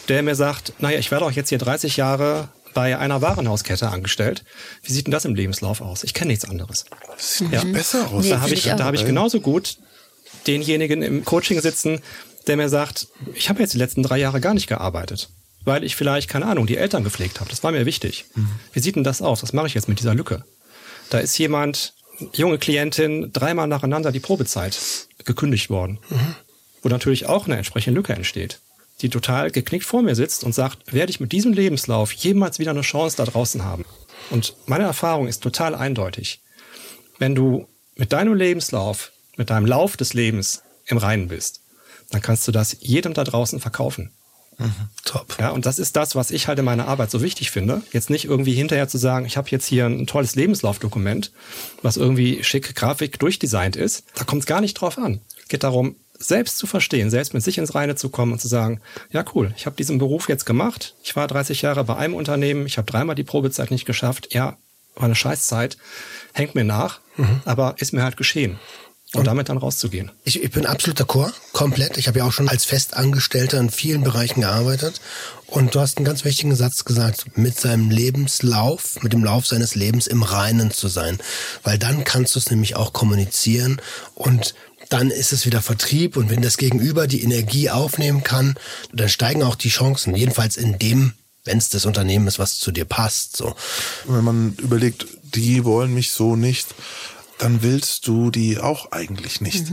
der 0.08 0.22
mir 0.22 0.34
sagt, 0.34 0.74
naja, 0.80 0.98
ich 0.98 1.10
werde 1.10 1.24
auch 1.24 1.30
jetzt 1.32 1.48
hier 1.48 1.58
30 1.58 1.96
Jahre 1.96 2.48
bei 2.74 2.98
einer 2.98 3.22
Warenhauskette 3.22 3.88
angestellt. 3.88 4.44
Wie 4.82 4.92
sieht 4.92 5.06
denn 5.06 5.12
das 5.12 5.24
im 5.24 5.34
Lebenslauf 5.34 5.80
aus? 5.80 6.04
Ich 6.04 6.14
kenne 6.14 6.28
nichts 6.28 6.44
anderes. 6.44 6.84
Das 7.06 7.38
sieht 7.38 7.50
nicht 7.50 7.72
besser 7.72 8.10
aus. 8.10 8.24
Nee, 8.24 8.30
da 8.30 8.40
habe 8.40 8.54
ich, 8.54 8.66
ich 8.66 8.72
da 8.72 8.84
habe 8.84 8.96
ich 8.96 9.04
genauso 9.04 9.40
gut 9.40 9.78
denjenigen 10.46 11.02
im 11.02 11.24
Coaching 11.24 11.60
sitzen, 11.60 12.00
der 12.46 12.56
mir 12.56 12.68
sagt, 12.68 13.08
ich 13.34 13.48
habe 13.48 13.60
jetzt 13.60 13.74
die 13.74 13.78
letzten 13.78 14.02
drei 14.02 14.18
Jahre 14.18 14.40
gar 14.40 14.54
nicht 14.54 14.66
gearbeitet, 14.66 15.28
weil 15.64 15.84
ich 15.84 15.94
vielleicht, 15.96 16.28
keine 16.28 16.46
Ahnung, 16.46 16.66
die 16.66 16.76
Eltern 16.76 17.04
gepflegt 17.04 17.40
habe. 17.40 17.50
Das 17.50 17.62
war 17.62 17.70
mir 17.72 17.86
wichtig. 17.86 18.24
Wie 18.72 18.80
sieht 18.80 18.96
denn 18.96 19.04
das 19.04 19.22
aus? 19.22 19.42
Was 19.42 19.52
mache 19.52 19.66
ich 19.68 19.74
jetzt 19.74 19.88
mit 19.88 20.00
dieser 20.00 20.14
Lücke? 20.14 20.44
Da 21.10 21.18
ist 21.18 21.38
jemand, 21.38 21.94
junge 22.34 22.58
Klientin, 22.58 23.32
dreimal 23.32 23.68
nacheinander 23.68 24.12
die 24.12 24.20
Probezeit 24.20 24.78
gekündigt 25.24 25.70
worden, 25.70 25.98
wo 26.82 26.88
natürlich 26.88 27.26
auch 27.26 27.46
eine 27.46 27.56
entsprechende 27.56 27.96
Lücke 27.98 28.14
entsteht, 28.14 28.60
die 29.02 29.10
total 29.10 29.50
geknickt 29.50 29.84
vor 29.84 30.02
mir 30.02 30.14
sitzt 30.14 30.44
und 30.44 30.54
sagt, 30.54 30.92
werde 30.92 31.10
ich 31.10 31.20
mit 31.20 31.32
diesem 31.32 31.52
Lebenslauf 31.52 32.12
jemals 32.12 32.58
wieder 32.58 32.70
eine 32.70 32.82
Chance 32.82 33.16
da 33.16 33.24
draußen 33.24 33.64
haben? 33.64 33.84
Und 34.30 34.54
meine 34.66 34.84
Erfahrung 34.84 35.28
ist 35.28 35.42
total 35.42 35.74
eindeutig 35.74 36.40
wenn 37.22 37.36
du 37.36 37.68
mit 37.94 38.12
deinem 38.12 38.34
Lebenslauf, 38.34 39.12
mit 39.36 39.48
deinem 39.48 39.64
Lauf 39.64 39.96
des 39.96 40.12
Lebens 40.12 40.62
im 40.86 40.96
Reinen 40.96 41.28
bist, 41.28 41.60
dann 42.10 42.20
kannst 42.20 42.48
du 42.48 42.52
das 42.52 42.76
jedem 42.80 43.14
da 43.14 43.22
draußen 43.22 43.60
verkaufen. 43.60 44.10
Top. 45.04 45.36
Ja, 45.38 45.50
und 45.50 45.66
das 45.66 45.78
ist 45.78 45.94
das, 45.94 46.16
was 46.16 46.32
ich 46.32 46.48
halt 46.48 46.58
in 46.58 46.64
meiner 46.64 46.88
Arbeit 46.88 47.12
so 47.12 47.22
wichtig 47.22 47.52
finde. 47.52 47.82
Jetzt 47.92 48.10
nicht 48.10 48.24
irgendwie 48.24 48.54
hinterher 48.54 48.88
zu 48.88 48.98
sagen, 48.98 49.24
ich 49.24 49.36
habe 49.36 49.48
jetzt 49.50 49.66
hier 49.66 49.86
ein 49.86 50.08
tolles 50.08 50.34
Lebenslaufdokument, 50.34 51.30
was 51.80 51.96
irgendwie 51.96 52.42
schick 52.42 52.74
Grafik 52.74 53.20
durchdesignt 53.20 53.76
ist. 53.76 54.04
Da 54.16 54.24
kommt 54.24 54.42
es 54.42 54.46
gar 54.46 54.60
nicht 54.60 54.74
drauf 54.74 54.98
an. 54.98 55.20
Es 55.40 55.48
geht 55.48 55.62
darum, 55.62 55.94
selbst 56.22 56.58
zu 56.58 56.66
verstehen, 56.66 57.10
selbst 57.10 57.34
mit 57.34 57.42
sich 57.42 57.58
ins 57.58 57.74
Reine 57.74 57.96
zu 57.96 58.08
kommen 58.08 58.32
und 58.32 58.40
zu 58.40 58.48
sagen, 58.48 58.80
ja 59.10 59.24
cool, 59.34 59.52
ich 59.56 59.66
habe 59.66 59.76
diesen 59.76 59.98
Beruf 59.98 60.28
jetzt 60.28 60.46
gemacht. 60.46 60.94
Ich 61.02 61.16
war 61.16 61.26
30 61.28 61.62
Jahre 61.62 61.84
bei 61.84 61.96
einem 61.96 62.14
Unternehmen, 62.14 62.66
ich 62.66 62.78
habe 62.78 62.90
dreimal 62.90 63.14
die 63.14 63.24
Probezeit 63.24 63.70
nicht 63.70 63.84
geschafft. 63.84 64.32
Ja, 64.32 64.56
war 64.94 65.04
eine 65.04 65.14
Scheißzeit, 65.14 65.76
hängt 66.32 66.54
mir 66.54 66.64
nach, 66.64 67.00
aber 67.44 67.76
ist 67.78 67.92
mir 67.92 68.02
halt 68.02 68.16
geschehen. 68.16 68.58
Und 69.14 69.26
damit 69.26 69.50
dann 69.50 69.58
rauszugehen. 69.58 70.10
Ich, 70.24 70.42
ich 70.42 70.50
bin 70.50 70.64
absolut 70.64 70.98
d'accord, 70.98 71.34
komplett. 71.52 71.98
Ich 71.98 72.08
habe 72.08 72.20
ja 72.20 72.24
auch 72.24 72.32
schon 72.32 72.48
als 72.48 72.64
Festangestellter 72.64 73.60
in 73.60 73.68
vielen 73.68 74.04
Bereichen 74.04 74.40
gearbeitet. 74.40 75.02
Und 75.46 75.74
du 75.74 75.80
hast 75.80 75.98
einen 75.98 76.06
ganz 76.06 76.24
wichtigen 76.24 76.56
Satz 76.56 76.86
gesagt, 76.86 77.36
mit 77.36 77.60
seinem 77.60 77.90
Lebenslauf, 77.90 79.02
mit 79.02 79.12
dem 79.12 79.22
Lauf 79.22 79.46
seines 79.46 79.74
Lebens 79.74 80.06
im 80.06 80.22
Reinen 80.22 80.70
zu 80.70 80.88
sein. 80.88 81.18
Weil 81.62 81.78
dann 81.78 82.04
kannst 82.04 82.34
du 82.34 82.38
es 82.38 82.50
nämlich 82.50 82.74
auch 82.74 82.94
kommunizieren 82.94 83.82
und 84.14 84.54
dann 84.92 85.10
ist 85.10 85.32
es 85.32 85.46
wieder 85.46 85.62
Vertrieb 85.62 86.16
und 86.16 86.28
wenn 86.28 86.42
das 86.42 86.58
Gegenüber 86.58 87.06
die 87.06 87.22
Energie 87.22 87.70
aufnehmen 87.70 88.22
kann, 88.22 88.54
dann 88.92 89.08
steigen 89.08 89.42
auch 89.42 89.54
die 89.54 89.70
Chancen. 89.70 90.14
Jedenfalls 90.14 90.58
in 90.58 90.78
dem, 90.78 91.14
wenn 91.44 91.56
es 91.56 91.70
das 91.70 91.86
Unternehmen 91.86 92.26
ist, 92.26 92.38
was 92.38 92.58
zu 92.58 92.72
dir 92.72 92.84
passt. 92.84 93.36
So. 93.36 93.54
Wenn 94.06 94.24
man 94.24 94.54
überlegt, 94.58 95.06
die 95.22 95.64
wollen 95.64 95.94
mich 95.94 96.10
so 96.10 96.36
nicht, 96.36 96.74
dann 97.42 97.62
willst 97.62 98.06
du 98.06 98.30
die 98.30 98.58
auch 98.58 98.92
eigentlich 98.92 99.40
nicht. 99.40 99.66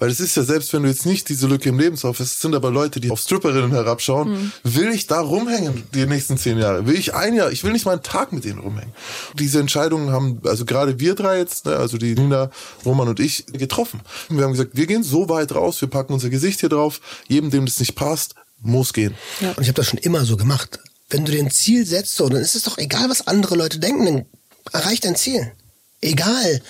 Weil 0.00 0.10
es 0.10 0.18
ist 0.18 0.36
ja 0.36 0.42
selbst, 0.42 0.72
wenn 0.72 0.82
du 0.82 0.88
jetzt 0.88 1.06
nicht 1.06 1.28
diese 1.28 1.46
Lücke 1.46 1.68
im 1.68 1.78
Lebenslauf 1.78 2.18
hast, 2.18 2.32
es 2.32 2.40
sind 2.40 2.52
aber 2.52 2.72
Leute, 2.72 2.98
die 2.98 3.12
auf 3.12 3.20
Stripperinnen 3.20 3.70
herabschauen, 3.70 4.52
will 4.64 4.88
ich 4.88 5.06
da 5.06 5.20
rumhängen 5.20 5.84
die 5.94 6.04
nächsten 6.06 6.36
zehn 6.36 6.58
Jahre? 6.58 6.84
Will 6.86 6.96
ich 6.96 7.14
ein 7.14 7.34
Jahr, 7.34 7.52
ich 7.52 7.62
will 7.62 7.70
nicht 7.70 7.84
mal 7.84 7.92
einen 7.92 8.02
Tag 8.02 8.32
mit 8.32 8.44
denen 8.44 8.58
rumhängen. 8.58 8.92
Diese 9.38 9.60
Entscheidungen 9.60 10.10
haben, 10.10 10.40
also 10.44 10.64
gerade 10.64 10.98
wir 10.98 11.14
drei 11.14 11.38
jetzt, 11.38 11.66
ne, 11.66 11.76
also 11.76 11.96
die 11.96 12.14
Nina, 12.14 12.50
Roman 12.84 13.08
und 13.08 13.20
ich, 13.20 13.46
getroffen. 13.46 14.00
Und 14.28 14.38
wir 14.38 14.44
haben 14.44 14.52
gesagt, 14.52 14.72
wir 14.74 14.88
gehen 14.88 15.04
so 15.04 15.28
weit 15.28 15.54
raus, 15.54 15.80
wir 15.80 15.88
packen 15.88 16.14
unser 16.14 16.28
Gesicht 16.28 16.58
hier 16.58 16.70
drauf, 16.70 17.00
jedem, 17.28 17.50
dem 17.50 17.66
das 17.66 17.78
nicht 17.78 17.94
passt, 17.94 18.34
muss 18.60 18.92
gehen. 18.92 19.14
Und 19.40 19.62
ich 19.62 19.68
habe 19.68 19.74
das 19.74 19.86
schon 19.86 20.00
immer 20.00 20.24
so 20.24 20.36
gemacht. 20.36 20.80
Wenn 21.08 21.24
du 21.24 21.30
dir 21.30 21.40
ein 21.40 21.52
Ziel 21.52 21.86
setzt, 21.86 22.16
so, 22.16 22.28
dann 22.28 22.40
ist 22.40 22.56
es 22.56 22.64
doch 22.64 22.78
egal, 22.78 23.08
was 23.10 23.28
andere 23.28 23.54
Leute 23.54 23.78
denken, 23.78 24.06
dann 24.06 24.26
erreich 24.72 24.98
dein 24.98 25.14
Ziel. 25.14 25.52
Egal, 26.00 26.60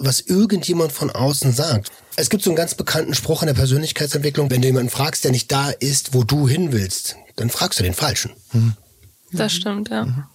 was 0.00 0.20
irgendjemand 0.20 0.92
von 0.92 1.10
außen 1.10 1.52
sagt. 1.52 1.92
Es 2.16 2.30
gibt 2.30 2.42
so 2.42 2.50
einen 2.50 2.56
ganz 2.56 2.74
bekannten 2.74 3.14
Spruch 3.14 3.42
in 3.42 3.46
der 3.46 3.54
Persönlichkeitsentwicklung, 3.54 4.50
wenn 4.50 4.62
du 4.62 4.68
jemanden 4.68 4.90
fragst, 4.90 5.24
der 5.24 5.30
nicht 5.30 5.52
da 5.52 5.70
ist, 5.70 6.14
wo 6.14 6.24
du 6.24 6.48
hin 6.48 6.72
willst, 6.72 7.16
dann 7.36 7.50
fragst 7.50 7.78
du 7.78 7.82
den 7.82 7.94
Falschen. 7.94 8.32
Das 9.32 9.52
stimmt, 9.52 9.90
ja. 9.90 10.28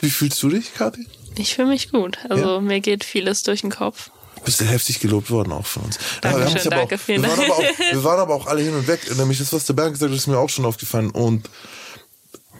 Wie 0.00 0.10
fühlst 0.10 0.42
du 0.42 0.50
dich, 0.50 0.74
Kathi? 0.74 1.06
Ich 1.36 1.54
fühle 1.54 1.68
mich 1.68 1.90
gut. 1.90 2.18
Also 2.28 2.60
mir 2.60 2.80
geht 2.80 3.04
vieles 3.04 3.42
durch 3.42 3.62
den 3.62 3.70
Kopf. 3.70 4.10
bist 4.44 4.60
du 4.60 4.64
heftig 4.64 5.00
gelobt 5.00 5.30
worden 5.30 5.52
auch 5.52 5.64
von 5.66 5.84
uns. 5.84 5.98
Dankeschön, 6.20 6.40
wir, 6.40 6.46
haben 6.46 6.54
uns 6.54 6.66
aber 6.66 6.76
danke, 6.76 6.94
auch, 6.96 7.00
vielen 7.00 7.22
wir, 7.22 7.28
waren 7.30 7.38
Dank. 7.38 7.50
aber 7.50 7.58
auch, 7.58 7.78
wir 7.92 8.04
waren 8.04 8.20
aber 8.20 8.34
auch 8.34 8.46
alle 8.46 8.62
hin 8.62 8.74
und 8.74 8.86
weg. 8.86 9.00
Nämlich 9.16 9.38
das, 9.38 9.52
was 9.52 9.64
der 9.64 9.74
Bernd 9.74 9.94
gesagt 9.94 10.10
hat, 10.10 10.18
ist 10.18 10.26
mir 10.26 10.38
auch 10.38 10.50
schon 10.50 10.64
aufgefallen. 10.64 11.10
Und 11.10 11.48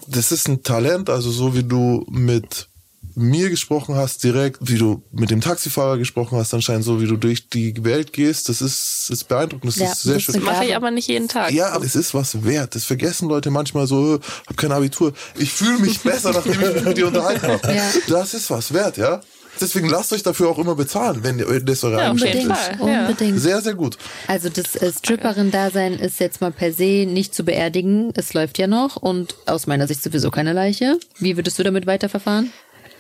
das 0.07 0.33
ist 0.33 0.49
ein 0.49 0.63
Talent, 0.63 1.11
also 1.11 1.31
so 1.31 1.55
wie 1.55 1.65
du 1.65 2.07
mit 2.09 2.69
mir 3.15 3.51
gesprochen 3.51 3.95
hast, 3.97 4.23
direkt, 4.25 4.59
wie 4.63 4.79
du 4.79 5.03
mit 5.13 5.31
dem 5.31 5.41
Taxifahrer 5.41 5.99
gesprochen 5.99 6.39
hast, 6.39 6.55
anscheinend 6.55 6.85
so, 6.85 7.01
wie 7.01 7.07
du 7.07 7.17
durch 7.17 7.49
die 7.49 7.75
Welt 7.85 8.13
gehst, 8.13 8.49
das 8.49 8.63
ist, 8.63 9.07
das 9.09 9.19
ist 9.19 9.29
beeindruckend, 9.29 9.73
das 9.73 9.77
Ja, 9.77 9.93
ist 9.93 10.03
sehr 10.03 10.15
das 10.15 10.23
schön. 10.23 10.35
eine 10.37 10.45
Mache 10.45 10.65
ich 10.65 10.77
aber 10.77 10.91
nicht 10.91 11.09
jeden 11.09 11.29
Tag. 11.29 11.51
Ja, 11.53 11.71
aber 11.71 11.85
es 11.85 11.95
ist 11.97 12.15
was 12.15 12.45
wert. 12.45 12.75
Das 12.75 12.85
vergessen 12.85 13.29
Leute 13.29 13.51
manchmal 13.51 13.87
so, 13.87 14.19
hab 14.47 14.57
kein 14.57 14.73
Abitur. 14.73 15.13
Ich 15.39 15.53
fühle 15.53 15.79
mich 15.79 16.01
besser, 16.01 16.33
nachdem 16.35 16.53
ich 16.53 16.75
mich 16.75 16.85
mit 16.85 16.97
dir 16.97 17.07
unterhalten 17.09 17.47
habe. 17.47 17.75
Ja. 17.75 17.83
Das 18.09 18.35
ist 18.35 18.51
was 18.51 18.73
wert, 18.73 18.97
ja. 18.97 19.21
Deswegen 19.61 19.87
lasst 19.91 20.15
euch 20.15 20.23
dafür 20.23 20.49
auch 20.49 20.59
immer 20.59 20.75
bezahlen, 20.75 21.19
wenn 21.23 21.39
ihr- 21.39 21.61
das 21.61 21.85
eure 21.85 21.99
Ja, 21.99 22.15
jeden 22.15 22.51
ist. 22.51 22.81
Unbedingt. 22.81 23.39
Sehr, 23.39 23.61
sehr 23.61 23.75
gut. 23.75 23.99
Also 24.27 24.49
das 24.49 24.77
äh, 24.77 24.91
Stripperin-Dasein 24.91 25.93
ist 25.99 26.21
jetzt 26.21 26.41
mal 26.41 26.51
per 26.53 26.73
se 26.73 27.05
nicht 27.07 27.35
zu 27.35 27.45
beerdigen. 27.45 28.13
Es 28.15 28.33
läuft 28.33 28.59
ja 28.59 28.67
noch 28.67 28.97
und 28.97 29.37
aus 29.45 29.67
meiner 29.67 29.87
Sicht 29.87 30.03
sowieso 30.03 30.31
keine 30.31 30.55
Leiche. 30.55 30.99
Wie 31.19 31.37
würdest 31.37 31.59
du 31.59 31.63
damit 31.65 31.87
weiterverfahren? 31.87 32.51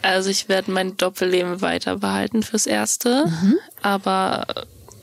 Also 0.02 0.30
ich 0.30 0.48
werde 0.48 0.70
mein 0.70 0.96
Doppelleben 0.96 1.60
weiter 1.60 1.96
behalten 1.96 2.42
fürs 2.42 2.66
Erste. 2.66 3.24
Aber 3.82 4.46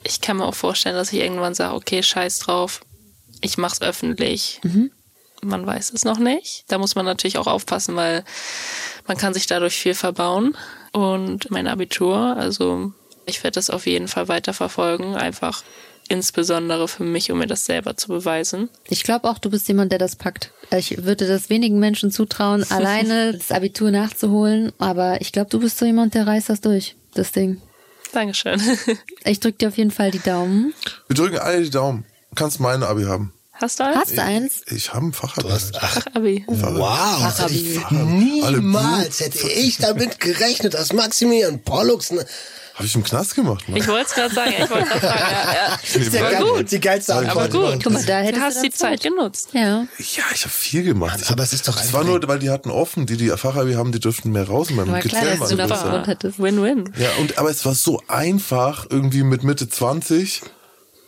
ich 0.03 0.21
kann 0.21 0.37
mir 0.37 0.45
auch 0.45 0.55
vorstellen, 0.55 0.95
dass 0.95 1.13
ich 1.13 1.19
irgendwann 1.19 1.55
sage, 1.55 1.75
okay, 1.75 2.03
scheiß 2.03 2.39
drauf, 2.39 2.81
ich 3.41 3.57
mach's 3.57 3.81
öffentlich. 3.81 4.59
Man 5.41 5.65
weiß 5.65 5.93
es 5.93 6.03
noch 6.03 6.19
nicht. 6.19 6.65
Da 6.67 6.77
muss 6.77 6.95
man 6.95 7.05
natürlich 7.05 7.37
auch 7.37 7.47
aufpassen, 7.47 7.95
weil 7.95 8.23
man 9.07 9.17
kann 9.17 9.33
sich 9.33 9.47
dadurch 9.47 9.75
viel 9.75 9.95
verbauen. 9.95 10.57
Und 10.91 11.49
mein 11.49 11.67
Abitur, 11.67 12.35
also 12.37 12.91
ich 13.25 13.43
werde 13.43 13.55
das 13.55 13.69
auf 13.69 13.85
jeden 13.85 14.07
Fall 14.07 14.27
weiter 14.27 14.53
verfolgen, 14.53 15.15
einfach 15.15 15.63
insbesondere 16.09 16.87
für 16.87 17.03
mich, 17.03 17.31
um 17.31 17.39
mir 17.39 17.47
das 17.47 17.65
selber 17.65 17.95
zu 17.95 18.09
beweisen. 18.09 18.69
Ich 18.89 19.03
glaube 19.03 19.29
auch, 19.29 19.37
du 19.37 19.49
bist 19.49 19.67
jemand, 19.67 19.91
der 19.91 19.99
das 19.99 20.15
packt. 20.15 20.51
Ich 20.75 21.03
würde 21.05 21.27
das 21.27 21.49
wenigen 21.49 21.79
Menschen 21.79 22.11
zutrauen, 22.11 22.63
alleine 22.69 23.33
das 23.33 23.51
Abitur 23.51 23.91
nachzuholen. 23.91 24.73
Aber 24.79 25.21
ich 25.21 25.31
glaube, 25.31 25.49
du 25.49 25.59
bist 25.59 25.77
so 25.77 25.85
jemand, 25.85 26.13
der 26.15 26.27
reißt 26.27 26.49
das 26.49 26.61
durch, 26.61 26.95
das 27.13 27.31
Ding. 27.31 27.61
Dankeschön. 28.11 28.59
Ich 29.25 29.39
drück 29.39 29.59
dir 29.59 29.67
auf 29.67 29.77
jeden 29.77 29.91
Fall 29.91 30.11
die 30.11 30.19
Daumen. 30.19 30.73
Wir 31.07 31.15
drücken 31.15 31.37
alle 31.37 31.61
die 31.61 31.69
Daumen. 31.69 32.05
Kannst 32.35 32.59
mein 32.59 32.83
Abi 32.83 33.03
haben. 33.03 33.33
Hast 33.61 33.79
du 33.79 33.83
eins? 33.83 33.97
Hast 33.97 34.17
du 34.17 34.23
eins? 34.23 34.61
Ich 34.67 34.93
habe 34.93 35.07
ein 35.07 35.13
Fachabi. 35.13 35.49
Ach, 35.79 36.05
Abi. 36.13 36.45
Wow, 36.47 37.19
das 37.21 37.41
hätte 37.43 37.53
ich 37.53 37.79
Fachabi. 37.79 38.05
Niemals 38.05 39.19
hätte 39.19 39.49
ich 39.49 39.77
damit 39.77 40.19
gerechnet, 40.21 40.73
dass 40.73 40.93
Maximilian 40.93 41.61
Pollux 41.61 42.13
Habe 42.79 42.87
ich 42.87 42.95
im 42.95 43.03
Knast 43.03 43.35
gemacht, 43.35 43.67
ne? 43.67 43.77
Ich 43.77 43.85
wollte 43.89 44.05
es 44.05 44.13
gerade 44.13 44.33
sagen, 44.33 44.53
ich 44.57 44.69
wollte 44.69 44.87
gerade 44.87 45.01
sagen, 45.05 45.19
ja, 45.19 45.53
ja. 45.53 46.01
ist 46.01 46.13
ja 46.13 46.39
gut. 46.39 46.71
die 46.71 46.79
geilste 46.79 47.13
Antwort. 47.13 47.53
Aber 47.53 47.73
gut. 47.73 47.83
Guck 47.83 47.91
mal, 47.91 48.05
da 48.05 48.23
Du 48.31 48.39
hast 48.39 48.59
du 48.59 48.61
die 48.61 48.69
dann 48.69 48.77
Zeit 48.77 49.03
genutzt. 49.03 49.49
Ja. 49.51 49.85
Ja, 49.97 50.23
ich 50.33 50.43
habe 50.45 50.49
viel 50.49 50.83
gemacht. 50.83 51.19
Aber 51.29 51.43
es 51.43 51.51
ist 51.51 51.67
doch 51.67 51.77
Es 51.77 51.91
war 51.91 52.05
nur, 52.05 52.25
weil 52.29 52.39
die 52.39 52.49
hatten 52.49 52.71
offen, 52.71 53.05
die 53.05 53.17
die 53.17 53.27
Fachabi 53.31 53.73
haben, 53.73 53.91
die 53.91 53.99
dürften 53.99 54.31
mehr 54.31 54.47
raus 54.47 54.69
in 54.69 54.77
meinem 54.77 54.93
War 54.93 55.01
klar, 55.01 55.25
dass 55.25 55.49
du 55.49 55.57
waren 55.57 55.57
da 55.57 55.75
größer. 55.75 55.89
Grund 55.89 56.07
hattest. 56.07 56.39
Win-win. 56.39 56.93
Ja, 56.97 57.09
und, 57.19 57.37
aber 57.37 57.49
es 57.49 57.65
war 57.65 57.75
so 57.75 58.01
einfach, 58.07 58.87
irgendwie 58.89 59.23
mit 59.23 59.43
Mitte 59.43 59.67
20 59.67 60.41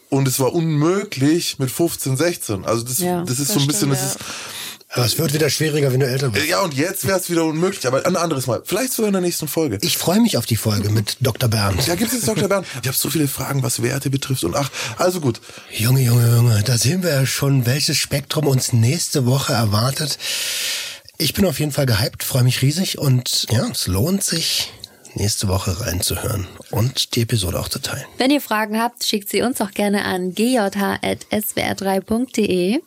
und 0.09 0.27
es 0.27 0.41
war 0.41 0.53
unmöglich 0.53 1.57
mit 1.57 1.71
15, 1.71 2.17
16. 2.17 2.65
Also 2.65 2.83
das, 2.83 2.99
Ja, 2.99 3.21
das 3.21 3.39
ist 3.39 3.47
das 3.47 3.55
so 3.55 3.61
ein 3.61 3.67
bisschen, 3.67 3.95
stimmt, 3.95 4.11
das 4.11 4.15
ist, 4.15 4.19
Aber 4.93 5.05
es 5.05 5.17
wird 5.17 5.33
wieder 5.33 5.49
schwieriger, 5.49 5.91
wenn 5.93 6.01
du 6.01 6.07
älter 6.07 6.29
bist. 6.29 6.45
ja, 6.47 6.59
und 6.61 6.73
jetzt 6.73 7.07
wäre 7.07 7.17
es 7.17 7.29
wieder 7.29 7.45
unmöglich, 7.45 7.87
aber 7.87 8.05
ein 8.05 8.17
anderes 8.17 8.47
Mal. 8.47 8.61
Vielleicht 8.65 8.91
sogar 8.91 9.07
in 9.07 9.13
der 9.13 9.21
nächsten 9.21 9.47
Folge. 9.47 9.77
Ich 9.81 9.97
freue 9.97 10.19
mich 10.19 10.37
auf 10.37 10.45
die 10.45 10.57
Folge 10.57 10.89
mit 10.89 11.17
Dr. 11.21 11.49
Bernd. 11.49 11.87
Da 11.87 11.95
gibt 11.95 12.11
es 12.11 12.25
Dr. 12.25 12.49
Bernd. 12.49 12.67
Ich 12.81 12.87
habe 12.87 12.97
so 12.97 13.09
viele 13.09 13.27
Fragen, 13.29 13.63
was 13.63 13.81
Werte 13.81 14.09
betrifft 14.09 14.43
und 14.43 14.55
ach, 14.55 14.69
also 14.97 15.21
gut. 15.21 15.39
Junge, 15.71 16.01
Junge, 16.01 16.35
Junge, 16.35 16.61
da 16.63 16.77
sehen 16.77 17.03
wir 17.03 17.11
ja 17.11 17.25
schon, 17.25 17.65
welches 17.65 17.97
Spektrum 17.97 18.47
uns 18.47 18.73
nächste 18.73 19.25
Woche 19.25 19.53
erwartet. 19.53 20.17
Ich 21.17 21.33
bin 21.33 21.45
auf 21.45 21.59
jeden 21.59 21.71
Fall 21.71 21.85
gehypt, 21.85 22.23
freue 22.23 22.43
mich 22.43 22.61
riesig 22.61 22.97
und 22.97 23.47
ja, 23.51 23.67
es 23.71 23.87
lohnt 23.87 24.23
sich, 24.23 24.71
nächste 25.15 25.47
Woche 25.47 25.81
reinzuhören 25.81 26.47
und 26.69 27.15
die 27.15 27.21
Episode 27.21 27.59
auch 27.59 27.69
zu 27.69 27.79
teilen. 27.79 28.05
Wenn 28.17 28.31
ihr 28.31 28.41
Fragen 28.41 28.81
habt, 28.81 29.03
schickt 29.03 29.29
sie 29.29 29.41
uns 29.41 29.61
auch 29.61 29.71
gerne 29.71 30.05
an 30.05 30.33
gj.swr3.de 30.33 32.81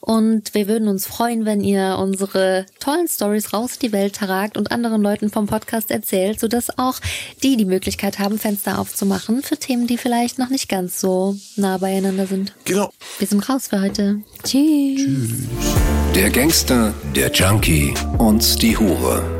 und 0.00 0.54
wir 0.54 0.68
würden 0.68 0.88
uns 0.88 1.06
freuen, 1.06 1.44
wenn 1.44 1.62
ihr 1.62 1.96
unsere 1.98 2.66
tollen 2.80 3.08
Stories 3.08 3.52
raus 3.52 3.72
in 3.74 3.88
die 3.88 3.92
Welt 3.92 4.16
tragt 4.16 4.56
und 4.56 4.72
anderen 4.72 5.02
Leuten 5.02 5.30
vom 5.30 5.46
Podcast 5.46 5.90
erzählt, 5.90 6.40
sodass 6.40 6.78
auch 6.78 7.00
die 7.42 7.56
die 7.56 7.64
Möglichkeit 7.64 8.18
haben, 8.18 8.38
Fenster 8.38 8.78
aufzumachen 8.78 9.42
für 9.42 9.56
Themen, 9.56 9.86
die 9.86 9.98
vielleicht 9.98 10.38
noch 10.38 10.50
nicht 10.50 10.68
ganz 10.68 11.00
so 11.00 11.36
nah 11.56 11.78
beieinander 11.78 12.26
sind. 12.26 12.52
Genau. 12.64 12.92
Wir 13.18 13.26
sind 13.26 13.48
raus 13.48 13.68
für 13.68 13.80
heute. 13.80 14.20
Tschüss. 14.42 15.06
Der 16.14 16.30
Gangster, 16.30 16.94
der 17.14 17.30
Junkie 17.30 17.94
und 18.18 18.62
die 18.62 18.76
Hure. 18.76 19.39